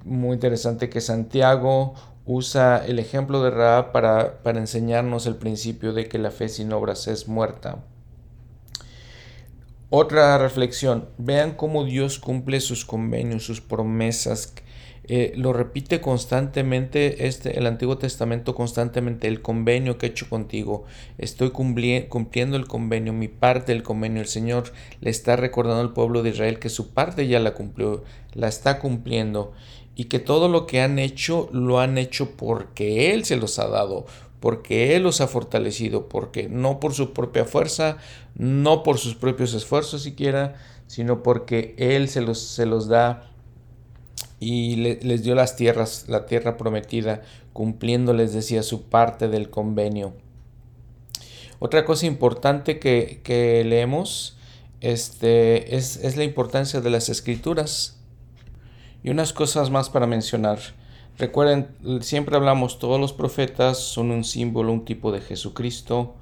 Muy 0.04 0.34
interesante 0.34 0.88
que 0.88 1.00
Santiago 1.00 1.94
usa 2.24 2.84
el 2.84 2.98
ejemplo 2.98 3.42
de 3.42 3.50
Raab 3.50 3.92
para, 3.92 4.42
para 4.42 4.58
enseñarnos 4.58 5.26
el 5.26 5.36
principio 5.36 5.92
de 5.92 6.08
que 6.08 6.18
la 6.18 6.30
fe 6.30 6.48
sin 6.48 6.72
obras 6.72 7.06
es 7.06 7.28
muerta. 7.28 7.84
Otra 9.88 10.36
reflexión, 10.38 11.08
vean 11.16 11.52
cómo 11.52 11.84
Dios 11.84 12.18
cumple 12.18 12.60
sus 12.60 12.84
convenios, 12.84 13.44
sus 13.44 13.60
promesas 13.60 14.52
eh, 15.08 15.32
lo 15.36 15.52
repite 15.52 16.00
constantemente 16.00 17.28
este, 17.28 17.58
el 17.58 17.66
Antiguo 17.66 17.96
Testamento 17.96 18.54
constantemente, 18.54 19.28
el 19.28 19.40
convenio 19.40 19.98
que 19.98 20.06
he 20.06 20.08
hecho 20.08 20.28
contigo, 20.28 20.84
estoy 21.16 21.50
cumpliendo 21.50 22.56
el 22.56 22.66
convenio, 22.66 23.12
mi 23.12 23.28
parte 23.28 23.72
del 23.72 23.84
convenio, 23.84 24.20
el 24.20 24.28
Señor 24.28 24.72
le 25.00 25.10
está 25.10 25.36
recordando 25.36 25.80
al 25.80 25.92
pueblo 25.92 26.22
de 26.22 26.30
Israel 26.30 26.58
que 26.58 26.70
su 26.70 26.90
parte 26.90 27.28
ya 27.28 27.38
la 27.38 27.54
cumplió, 27.54 28.02
la 28.34 28.48
está 28.48 28.80
cumpliendo 28.80 29.52
y 29.94 30.04
que 30.04 30.18
todo 30.18 30.48
lo 30.48 30.66
que 30.66 30.80
han 30.80 30.98
hecho 30.98 31.48
lo 31.52 31.78
han 31.78 31.98
hecho 31.98 32.32
porque 32.32 33.14
Él 33.14 33.24
se 33.24 33.36
los 33.36 33.60
ha 33.60 33.68
dado, 33.68 34.06
porque 34.40 34.96
Él 34.96 35.04
los 35.04 35.20
ha 35.20 35.28
fortalecido, 35.28 36.08
porque 36.08 36.48
no 36.48 36.80
por 36.80 36.94
su 36.94 37.12
propia 37.12 37.44
fuerza, 37.44 37.98
no 38.34 38.82
por 38.82 38.98
sus 38.98 39.14
propios 39.14 39.54
esfuerzos 39.54 40.02
siquiera, 40.02 40.56
sino 40.86 41.22
porque 41.22 41.74
Él 41.78 42.08
se 42.08 42.20
los, 42.20 42.40
se 42.40 42.66
los 42.66 42.88
da 42.88 43.30
y 44.38 44.76
les 44.76 45.22
dio 45.22 45.34
las 45.34 45.56
tierras, 45.56 46.06
la 46.08 46.26
tierra 46.26 46.56
prometida, 46.56 47.22
cumpliendo, 47.52 48.12
les 48.12 48.34
decía, 48.34 48.62
su 48.62 48.82
parte 48.82 49.28
del 49.28 49.48
convenio. 49.48 50.12
Otra 51.58 51.86
cosa 51.86 52.06
importante 52.06 52.78
que, 52.78 53.64
leemos 53.66 54.36
este, 54.80 55.76
es, 55.76 55.96
es, 55.96 56.16
la 56.16 56.24
importancia 56.24 56.80
de 56.80 56.90
las 56.90 57.08
escrituras. 57.08 57.98
Y 59.02 59.10
unas 59.10 59.32
cosas 59.32 59.70
más 59.70 59.88
para 59.88 60.06
mencionar. 60.06 60.58
Recuerden, 61.16 61.68
siempre 62.02 62.36
hablamos, 62.36 62.78
todos 62.78 63.00
los 63.00 63.14
profetas 63.14 63.78
son 63.78 64.10
un 64.10 64.24
símbolo, 64.24 64.72
un 64.72 64.84
tipo 64.84 65.12
de 65.12 65.20
Jesucristo. 65.20 66.14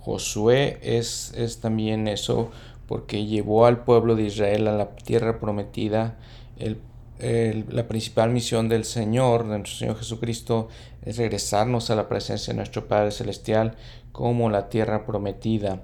Josué 0.00 0.78
es, 0.82 1.32
es 1.36 1.60
también 1.60 2.06
eso, 2.06 2.50
porque 2.86 3.24
llevó 3.24 3.64
al 3.64 3.84
pueblo 3.84 4.14
de 4.14 4.24
Israel 4.24 4.68
a 4.68 4.76
la 4.76 4.90
tierra 4.96 5.40
prometida. 5.40 6.18
El 6.58 6.76
la 7.22 7.86
principal 7.86 8.30
misión 8.30 8.68
del 8.68 8.84
Señor, 8.84 9.44
de 9.44 9.58
nuestro 9.58 9.76
Señor 9.76 9.96
Jesucristo, 9.96 10.68
es 11.02 11.16
regresarnos 11.16 11.90
a 11.90 11.94
la 11.94 12.08
presencia 12.08 12.52
de 12.52 12.56
nuestro 12.56 12.88
Padre 12.88 13.12
Celestial 13.12 13.76
como 14.12 14.50
la 14.50 14.68
tierra 14.68 15.06
prometida. 15.06 15.82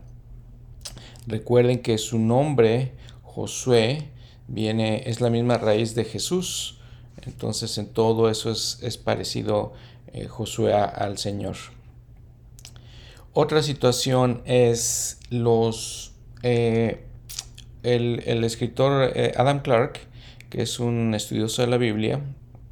Recuerden 1.27 1.81
que 1.81 1.98
su 1.98 2.19
nombre, 2.19 2.93
Josué, 3.23 4.09
viene, 4.48 5.02
es 5.06 5.20
la 5.20 5.31
misma 5.31 5.59
raíz 5.59 5.94
de 5.94 6.05
Jesús. 6.05 6.78
Entonces 7.23 7.77
en 7.78 7.86
todo 7.86 8.31
eso 8.31 8.51
es, 8.51 9.01
parecido 9.05 9.73
eh, 10.12 10.27
Josué 10.27 10.73
al 10.73 11.19
Señor. 11.19 11.56
Otra 13.32 13.62
situación 13.62 14.43
es 14.47 15.20
los 15.31 16.12
eh, 16.43 17.05
el, 17.82 18.23
el, 18.27 18.44
escritor 18.44 19.12
eh, 19.15 19.32
Adam 19.36 19.60
Clark 19.60 20.07
que 20.50 20.62
es 20.62 20.80
un 20.80 21.14
estudioso 21.14 21.62
de 21.62 21.68
la 21.68 21.76
Biblia, 21.76 22.20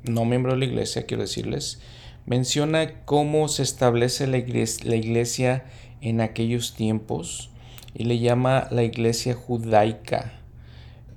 no 0.05 0.25
miembro 0.25 0.53
de 0.53 0.59
la 0.59 0.65
iglesia, 0.65 1.07
quiero 1.07 1.23
decirles, 1.23 1.81
menciona 2.27 3.05
cómo 3.05 3.49
se 3.49 3.63
establece 3.63 4.27
la 4.27 4.39
iglesia, 4.39 5.65
en 6.01 6.21
aquellos 6.21 6.75
tiempos 6.75 7.51
y 7.95 8.05
le 8.05 8.19
llama 8.19 8.69
la 8.71 8.83
iglesia 8.83 9.35
judaica. 9.35 10.33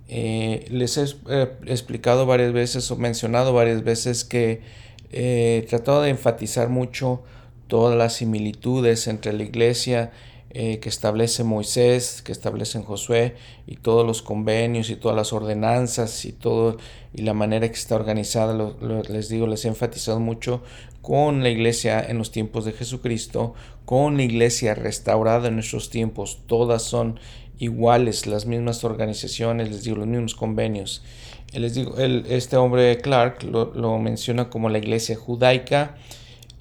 Eh, 0.07 0.65
les 0.71 0.97
he 0.97 1.05
eh, 1.29 1.51
explicado 1.67 2.25
varias 2.25 2.53
veces 2.53 2.89
o 2.89 2.95
mencionado 2.95 3.53
varias 3.53 3.83
veces 3.83 4.23
que 4.23 4.61
he 5.11 5.65
tratado 5.69 6.01
de 6.01 6.09
enfatizar 6.09 6.69
mucho 6.69 7.21
todas 7.67 7.95
las 7.97 8.13
similitudes 8.13 9.07
entre 9.07 9.33
la 9.33 9.43
iglesia 9.43 10.11
eh, 10.51 10.79
que 10.79 10.89
establece 10.89 11.43
Moisés, 11.43 12.23
que 12.23 12.31
establece 12.31 12.81
Josué 12.81 13.35
y 13.67 13.75
todos 13.75 14.05
los 14.05 14.23
convenios 14.23 14.89
y 14.89 14.95
todas 14.95 15.15
las 15.15 15.31
ordenanzas 15.31 16.25
y 16.25 16.31
todo 16.31 16.77
y 17.13 17.21
la 17.21 17.35
manera 17.35 17.67
que 17.67 17.75
está 17.75 17.95
organizada, 17.95 18.73
les 19.09 19.29
digo, 19.29 19.45
les 19.45 19.65
he 19.65 19.67
enfatizado 19.67 20.19
mucho 20.19 20.63
con 21.01 21.43
la 21.43 21.49
iglesia 21.49 22.03
en 22.03 22.17
los 22.17 22.31
tiempos 22.31 22.65
de 22.65 22.71
Jesucristo, 22.71 23.53
con 23.85 24.17
la 24.17 24.23
iglesia 24.23 24.73
restaurada 24.73 25.49
en 25.49 25.55
nuestros 25.55 25.89
tiempos, 25.91 26.39
todas 26.47 26.81
son 26.81 27.19
iguales, 27.59 28.25
las 28.25 28.45
mismas 28.45 28.83
organizaciones, 28.83 29.69
les 29.69 29.83
digo, 29.83 29.97
los 29.97 30.07
mismos 30.07 30.33
convenios. 30.33 31.03
Les 31.53 31.73
digo, 31.73 31.97
este 31.97 32.57
hombre 32.57 32.97
Clark 32.97 33.43
lo, 33.43 33.73
lo 33.73 33.97
menciona 33.99 34.49
como 34.49 34.69
la 34.69 34.77
iglesia 34.77 35.15
judaica, 35.15 35.95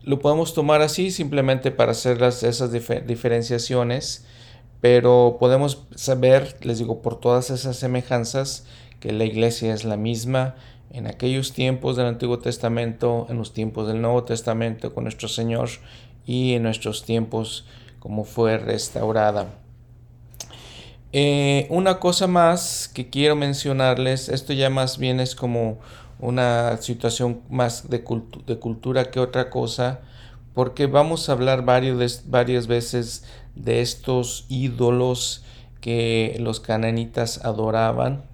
lo 0.08 0.20
podemos 0.20 0.54
tomar 0.54 0.80
así 0.80 1.10
simplemente 1.10 1.70
para 1.70 1.92
hacer 1.92 2.18
las, 2.18 2.42
esas 2.42 2.72
diferenciaciones, 2.72 4.24
pero 4.80 5.36
podemos 5.38 5.82
saber, 5.94 6.56
les 6.62 6.78
digo, 6.78 7.02
por 7.02 7.20
todas 7.20 7.50
esas 7.50 7.76
semejanzas, 7.76 8.64
que 9.00 9.12
la 9.12 9.26
iglesia 9.26 9.74
es 9.74 9.84
la 9.84 9.98
misma 9.98 10.54
en 10.90 11.08
aquellos 11.08 11.52
tiempos 11.52 11.96
del 11.96 12.06
Antiguo 12.06 12.38
Testamento, 12.38 13.26
en 13.28 13.36
los 13.36 13.52
tiempos 13.52 13.86
del 13.86 14.00
Nuevo 14.00 14.24
Testamento 14.24 14.94
con 14.94 15.04
nuestro 15.04 15.28
Señor 15.28 15.68
y 16.24 16.54
en 16.54 16.62
nuestros 16.62 17.04
tiempos 17.04 17.66
como 17.98 18.24
fue 18.24 18.56
restaurada. 18.56 19.48
Eh, 21.12 21.66
una 21.68 22.00
cosa 22.00 22.26
más 22.26 22.88
que 22.88 23.10
quiero 23.10 23.36
mencionarles, 23.36 24.30
esto 24.30 24.54
ya 24.54 24.70
más 24.70 24.96
bien 24.96 25.20
es 25.20 25.34
como 25.34 25.80
una 26.20 26.76
situación 26.78 27.42
más 27.48 27.88
de, 27.88 28.04
de 28.46 28.58
cultura 28.58 29.10
que 29.10 29.20
otra 29.20 29.50
cosa, 29.50 30.00
porque 30.54 30.86
vamos 30.86 31.28
a 31.28 31.32
hablar 31.32 31.64
varios 31.64 32.24
varias 32.28 32.66
veces 32.66 33.24
de 33.54 33.80
estos 33.80 34.46
ídolos 34.48 35.44
que 35.80 36.36
los 36.40 36.60
cananitas 36.60 37.44
adoraban. 37.44 38.24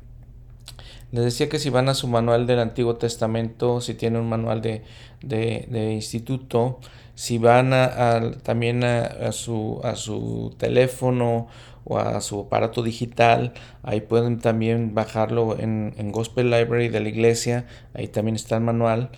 Les 1.13 1.25
decía 1.25 1.49
que 1.49 1.59
si 1.59 1.71
van 1.71 1.89
a 1.89 1.95
su 1.95 2.09
manual 2.09 2.47
del 2.47 2.59
Antiguo 2.59 2.97
Testamento, 2.97 3.81
si 3.81 3.95
tienen 3.95 4.23
un 4.23 4.29
manual 4.29 4.63
de, 4.63 4.83
de, 5.23 5.93
instituto, 5.93 6.81
si 7.15 7.39
van 7.39 7.73
a, 7.73 8.33
también 8.43 8.83
a, 8.83 9.31
su, 9.31 9.81
a 9.85 9.95
su 9.95 10.55
teléfono 10.59 11.47
o 11.85 11.99
a 11.99 12.21
su 12.21 12.41
aparato 12.41 12.83
digital. 12.83 13.53
Ahí 13.83 14.01
pueden 14.01 14.39
también 14.39 14.95
bajarlo 14.95 15.59
en, 15.59 15.93
Gospel 16.13 16.51
Library 16.51 16.89
de 16.89 17.01
la 17.01 17.09
iglesia. 17.09 17.67
Ahí 17.95 18.09
también 18.09 18.37
está 18.37 18.57
el 18.57 18.63
manual. 18.63 19.11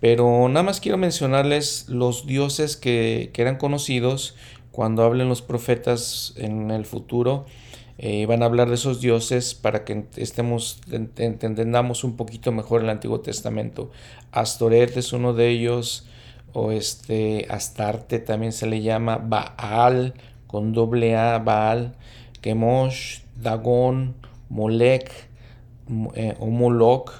Pero 0.00 0.48
nada 0.48 0.62
más 0.62 0.80
quiero 0.80 0.98
mencionarles 0.98 1.88
los 1.88 2.26
dioses 2.26 2.76
que, 2.76 3.30
eran 3.36 3.56
conocidos 3.56 4.36
cuando 4.70 5.04
hablen 5.04 5.28
los 5.28 5.42
profetas 5.42 6.34
en 6.36 6.70
el 6.70 6.86
futuro. 6.86 7.46
Eh, 7.98 8.26
van 8.26 8.42
a 8.42 8.46
hablar 8.46 8.68
de 8.68 8.74
esos 8.74 9.00
dioses 9.00 9.54
para 9.54 9.84
que 9.84 10.06
estemos 10.16 10.80
entendamos 10.90 12.04
un 12.04 12.16
poquito 12.16 12.50
mejor 12.50 12.82
el 12.82 12.90
Antiguo 12.90 13.20
Testamento. 13.20 13.90
Astoret 14.32 14.96
es 14.96 15.12
uno 15.12 15.34
de 15.34 15.50
ellos, 15.50 16.06
o 16.52 16.72
este 16.72 17.46
Astarte 17.48 18.18
también 18.18 18.52
se 18.52 18.66
le 18.66 18.82
llama, 18.82 19.18
Baal 19.18 20.14
con 20.52 20.72
doble 20.72 21.16
A, 21.16 21.38
Baal, 21.38 21.94
Kemosh, 22.42 23.20
Dagón, 23.34 24.14
Molech 24.50 25.10
eh, 26.14 26.36
o 26.38 26.46
Moloch, 26.46 27.10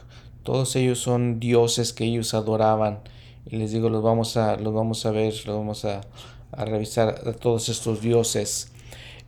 todos 0.42 0.76
ellos 0.76 0.98
son 0.98 1.40
dioses 1.40 1.94
que 1.94 2.04
ellos 2.04 2.34
adoraban. 2.34 3.00
Y 3.46 3.56
les 3.56 3.72
digo, 3.72 3.88
los 3.88 4.02
vamos 4.02 4.36
a, 4.36 4.56
los 4.56 4.74
vamos 4.74 5.06
a 5.06 5.10
ver, 5.10 5.32
los 5.46 5.56
vamos 5.56 5.84
a, 5.86 6.02
revisar 6.52 7.22
a 7.26 7.32
todos 7.32 7.70
estos 7.70 8.02
dioses. 8.02 8.70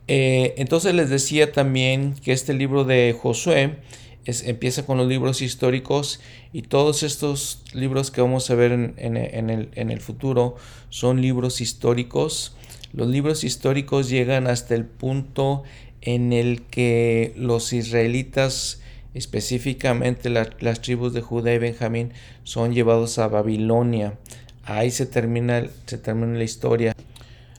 Eh, 0.07 0.53
entonces 0.57 0.93
les 0.93 1.09
decía 1.09 1.51
también 1.51 2.13
que 2.13 2.31
este 2.31 2.53
libro 2.53 2.83
de 2.83 3.17
Josué 3.19 3.79
es, 4.25 4.43
empieza 4.43 4.85
con 4.85 4.99
los 4.99 5.07
libros 5.07 5.41
históricos 5.41 6.19
y 6.53 6.61
todos 6.61 7.01
estos 7.01 7.63
libros 7.73 8.11
que 8.11 8.21
vamos 8.21 8.51
a 8.51 8.55
ver 8.55 8.71
en, 8.71 9.17
el, 9.17 9.69
en 9.73 9.89
el 9.89 9.99
futuro 9.99 10.57
son 10.89 11.21
libros 11.21 11.59
históricos. 11.59 12.55
Los 12.95 13.09
libros 13.09 13.43
históricos 13.43 14.07
llegan 14.07 14.47
hasta 14.47 14.73
el 14.73 14.85
punto 14.85 15.63
en 15.99 16.31
el 16.31 16.61
que 16.61 17.33
los 17.35 17.73
israelitas, 17.73 18.81
específicamente 19.13 20.29
las 20.29 20.81
tribus 20.81 21.13
de 21.13 21.19
Judá 21.19 21.53
y 21.53 21.57
Benjamín, 21.57 22.13
son 22.45 22.73
llevados 22.73 23.19
a 23.19 23.27
Babilonia. 23.27 24.17
Ahí 24.63 24.91
se 24.91 25.05
termina, 25.05 25.67
se 25.85 25.97
termina 25.97 26.37
la 26.37 26.45
historia. 26.45 26.95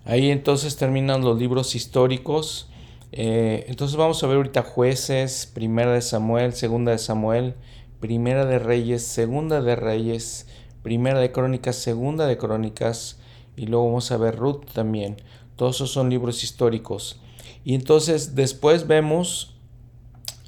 Ahí 0.07 0.31
entonces 0.31 0.77
terminan 0.77 1.21
los 1.21 1.39
libros 1.39 1.75
históricos. 1.75 2.71
Eh, 3.13 3.67
entonces 3.69 3.99
vamos 3.99 4.25
a 4.25 4.29
ver 4.29 4.39
ahorita 4.39 4.63
jueces, 4.63 5.51
primera 5.53 5.93
de 5.93 6.01
Samuel, 6.01 6.55
segunda 6.55 6.93
de 6.93 6.99
Samuel, 6.99 7.57
primera 8.01 8.47
de 8.47 8.59
Reyes, 8.59 9.03
segunda 9.03 9.61
de 9.61 9.77
Reyes, 9.77 10.47
primera 10.83 11.21
de 11.21 11.31
Crónicas, 11.31 11.77
segunda 11.77 12.27
de 12.27 12.39
Crónicas, 12.39 13.19
y 13.57 13.67
luego 13.67 13.87
vamos 13.87 14.11
a 14.11 14.17
ver 14.17 14.37
Ruth 14.37 14.65
también. 14.73 15.17
Todos 15.57 15.77
esos 15.77 15.91
son 15.91 16.11
libros 16.11 16.45
históricos. 16.45 17.21
Y 17.65 17.75
entonces 17.75 18.35
después 18.35 18.87
vemos 18.87 19.55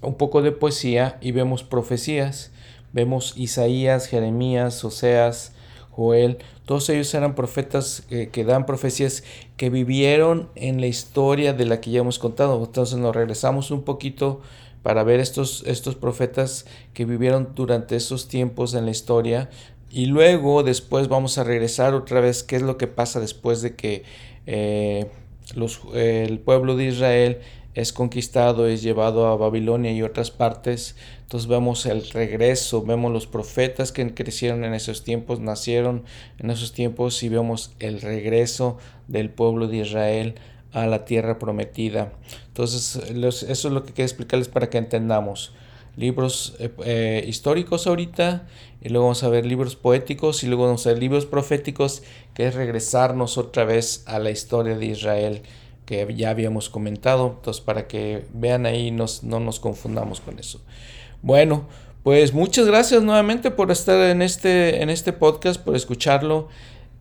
un 0.02 0.14
poco 0.14 0.42
de 0.42 0.52
poesía 0.52 1.18
y 1.20 1.32
vemos 1.32 1.62
profecías. 1.62 2.52
Vemos 2.92 3.34
Isaías, 3.36 4.06
Jeremías, 4.06 4.84
Oseas, 4.84 5.52
Joel. 5.90 6.38
Todos 6.64 6.88
ellos 6.90 7.12
eran 7.14 7.34
profetas 7.34 8.04
eh, 8.10 8.28
que 8.30 8.44
dan 8.44 8.66
profecías 8.66 9.24
que 9.56 9.70
vivieron 9.70 10.48
en 10.54 10.80
la 10.80 10.86
historia 10.86 11.52
de 11.52 11.64
la 11.66 11.80
que 11.80 11.90
ya 11.90 12.00
hemos 12.00 12.18
contado. 12.18 12.62
Entonces 12.62 12.98
nos 12.98 13.14
regresamos 13.14 13.70
un 13.70 13.82
poquito 13.82 14.40
para 14.82 15.02
ver 15.02 15.20
estos, 15.20 15.64
estos 15.66 15.96
profetas 15.96 16.66
que 16.94 17.04
vivieron 17.04 17.50
durante 17.54 17.96
esos 17.96 18.28
tiempos 18.28 18.74
en 18.74 18.84
la 18.84 18.90
historia. 18.90 19.50
Y 19.90 20.06
luego 20.06 20.62
después 20.62 21.08
vamos 21.08 21.38
a 21.38 21.44
regresar 21.44 21.94
otra 21.94 22.20
vez 22.20 22.42
qué 22.42 22.56
es 22.56 22.62
lo 22.62 22.76
que 22.76 22.86
pasa 22.86 23.20
después 23.20 23.62
de 23.62 23.74
que 23.74 24.04
eh, 24.46 25.06
el 25.94 26.38
pueblo 26.40 26.76
de 26.76 26.86
Israel 26.86 27.38
es 27.74 27.92
conquistado, 27.92 28.66
es 28.66 28.82
llevado 28.82 29.28
a 29.28 29.36
Babilonia 29.36 29.92
y 29.92 30.02
otras 30.02 30.30
partes. 30.30 30.96
Entonces 31.22 31.48
vemos 31.48 31.86
el 31.86 32.10
regreso, 32.10 32.82
vemos 32.82 33.12
los 33.12 33.26
profetas 33.26 33.92
que 33.92 34.14
crecieron 34.14 34.64
en 34.64 34.74
esos 34.74 35.04
tiempos, 35.04 35.40
nacieron 35.40 36.04
en 36.38 36.50
esos 36.50 36.72
tiempos 36.72 37.22
y 37.22 37.28
vemos 37.28 37.72
el 37.78 38.00
regreso 38.00 38.78
del 39.06 39.30
pueblo 39.30 39.68
de 39.68 39.78
Israel 39.78 40.34
a 40.72 40.86
la 40.86 41.04
tierra 41.04 41.38
prometida. 41.38 42.12
Entonces 42.48 42.96
eso 42.96 43.46
es 43.48 43.64
lo 43.64 43.84
que 43.84 43.92
quiero 43.92 44.06
explicarles 44.06 44.48
para 44.48 44.68
que 44.70 44.78
entendamos. 44.78 45.52
Libros 45.98 46.54
eh, 46.58 46.70
eh, 46.84 47.24
históricos 47.26 47.86
ahorita, 47.86 48.46
y 48.80 48.88
luego 48.88 49.06
vamos 49.06 49.24
a 49.24 49.28
ver 49.28 49.44
libros 49.44 49.76
poéticos, 49.76 50.44
y 50.44 50.46
luego 50.46 50.64
vamos 50.64 50.86
a 50.86 50.90
ver 50.90 50.98
libros 50.98 51.26
proféticos, 51.26 52.02
que 52.34 52.46
es 52.46 52.54
regresarnos 52.54 53.36
otra 53.36 53.64
vez 53.64 54.04
a 54.06 54.18
la 54.18 54.30
historia 54.30 54.78
de 54.78 54.86
Israel 54.86 55.42
que 55.84 56.06
ya 56.14 56.28
habíamos 56.28 56.68
comentado, 56.68 57.34
entonces 57.38 57.62
para 57.62 57.88
que 57.88 58.26
vean 58.34 58.66
ahí 58.66 58.90
nos, 58.90 59.24
no 59.24 59.40
nos 59.40 59.58
confundamos 59.58 60.20
con 60.20 60.38
eso. 60.38 60.60
Bueno, 61.22 61.66
pues 62.02 62.34
muchas 62.34 62.66
gracias 62.66 63.02
nuevamente 63.02 63.50
por 63.50 63.70
estar 63.70 63.98
en 63.98 64.20
este, 64.20 64.82
en 64.82 64.90
este 64.90 65.14
podcast, 65.14 65.58
por 65.60 65.74
escucharlo. 65.74 66.48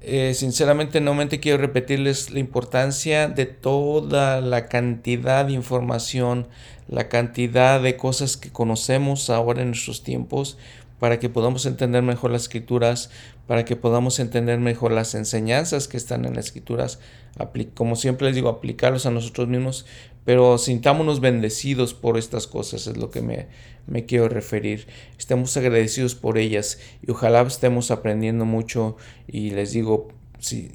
Eh, 0.01 0.33
sinceramente, 0.35 1.01
nuevamente 1.01 1.39
quiero 1.39 1.57
repetirles 1.57 2.29
la 2.29 2.39
importancia 2.39 3.27
de 3.27 3.45
toda 3.45 4.41
la 4.41 4.67
cantidad 4.67 5.45
de 5.45 5.53
información, 5.53 6.47
la 6.87 7.09
cantidad 7.09 7.81
de 7.81 7.97
cosas 7.97 8.37
que 8.37 8.51
conocemos 8.51 9.29
ahora 9.29 9.63
en 9.63 9.69
nuestros 9.69 10.03
tiempos 10.03 10.57
para 10.99 11.19
que 11.19 11.29
podamos 11.29 11.65
entender 11.65 12.03
mejor 12.03 12.31
las 12.31 12.43
escrituras, 12.43 13.09
para 13.45 13.65
que 13.65 13.75
podamos 13.75 14.19
entender 14.19 14.59
mejor 14.59 14.91
las 14.91 15.15
enseñanzas 15.15 15.87
que 15.87 15.97
están 15.97 16.25
en 16.25 16.35
las 16.35 16.45
escrituras, 16.45 16.99
como 17.75 17.95
siempre 17.95 18.27
les 18.27 18.35
digo, 18.35 18.49
aplicarlos 18.49 19.05
a 19.05 19.11
nosotros 19.11 19.47
mismos, 19.47 19.85
pero 20.27 20.57
sintámonos 20.57 21.21
bendecidos 21.21 21.93
por 21.93 22.17
estas 22.17 22.47
cosas, 22.47 22.85
es 22.85 22.97
lo 22.97 23.09
que 23.09 23.21
me, 23.21 23.47
me 23.85 24.05
quiero 24.05 24.27
referir. 24.27 24.85
Estemos 25.17 25.55
agradecidos 25.55 26.15
por 26.15 26.37
ellas 26.37 26.79
y 27.01 27.11
ojalá 27.11 27.43
estemos 27.43 27.91
aprendiendo 27.91 28.43
mucho 28.43 28.97
y 29.25 29.51
les 29.51 29.71
digo, 29.71 30.09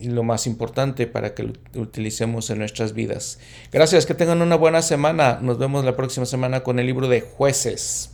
lo 0.04 0.22
más 0.22 0.46
importante 0.46 1.06
para 1.06 1.34
que 1.34 1.42
lo 1.42 1.52
utilicemos 1.74 2.48
en 2.48 2.60
nuestras 2.60 2.94
vidas. 2.94 3.40
Gracias, 3.70 4.06
que 4.06 4.14
tengan 4.14 4.40
una 4.40 4.56
buena 4.56 4.80
semana. 4.80 5.38
Nos 5.42 5.58
vemos 5.58 5.84
la 5.84 5.96
próxima 5.96 6.24
semana 6.24 6.62
con 6.62 6.78
el 6.78 6.86
libro 6.86 7.06
de 7.06 7.20
jueces. 7.20 8.11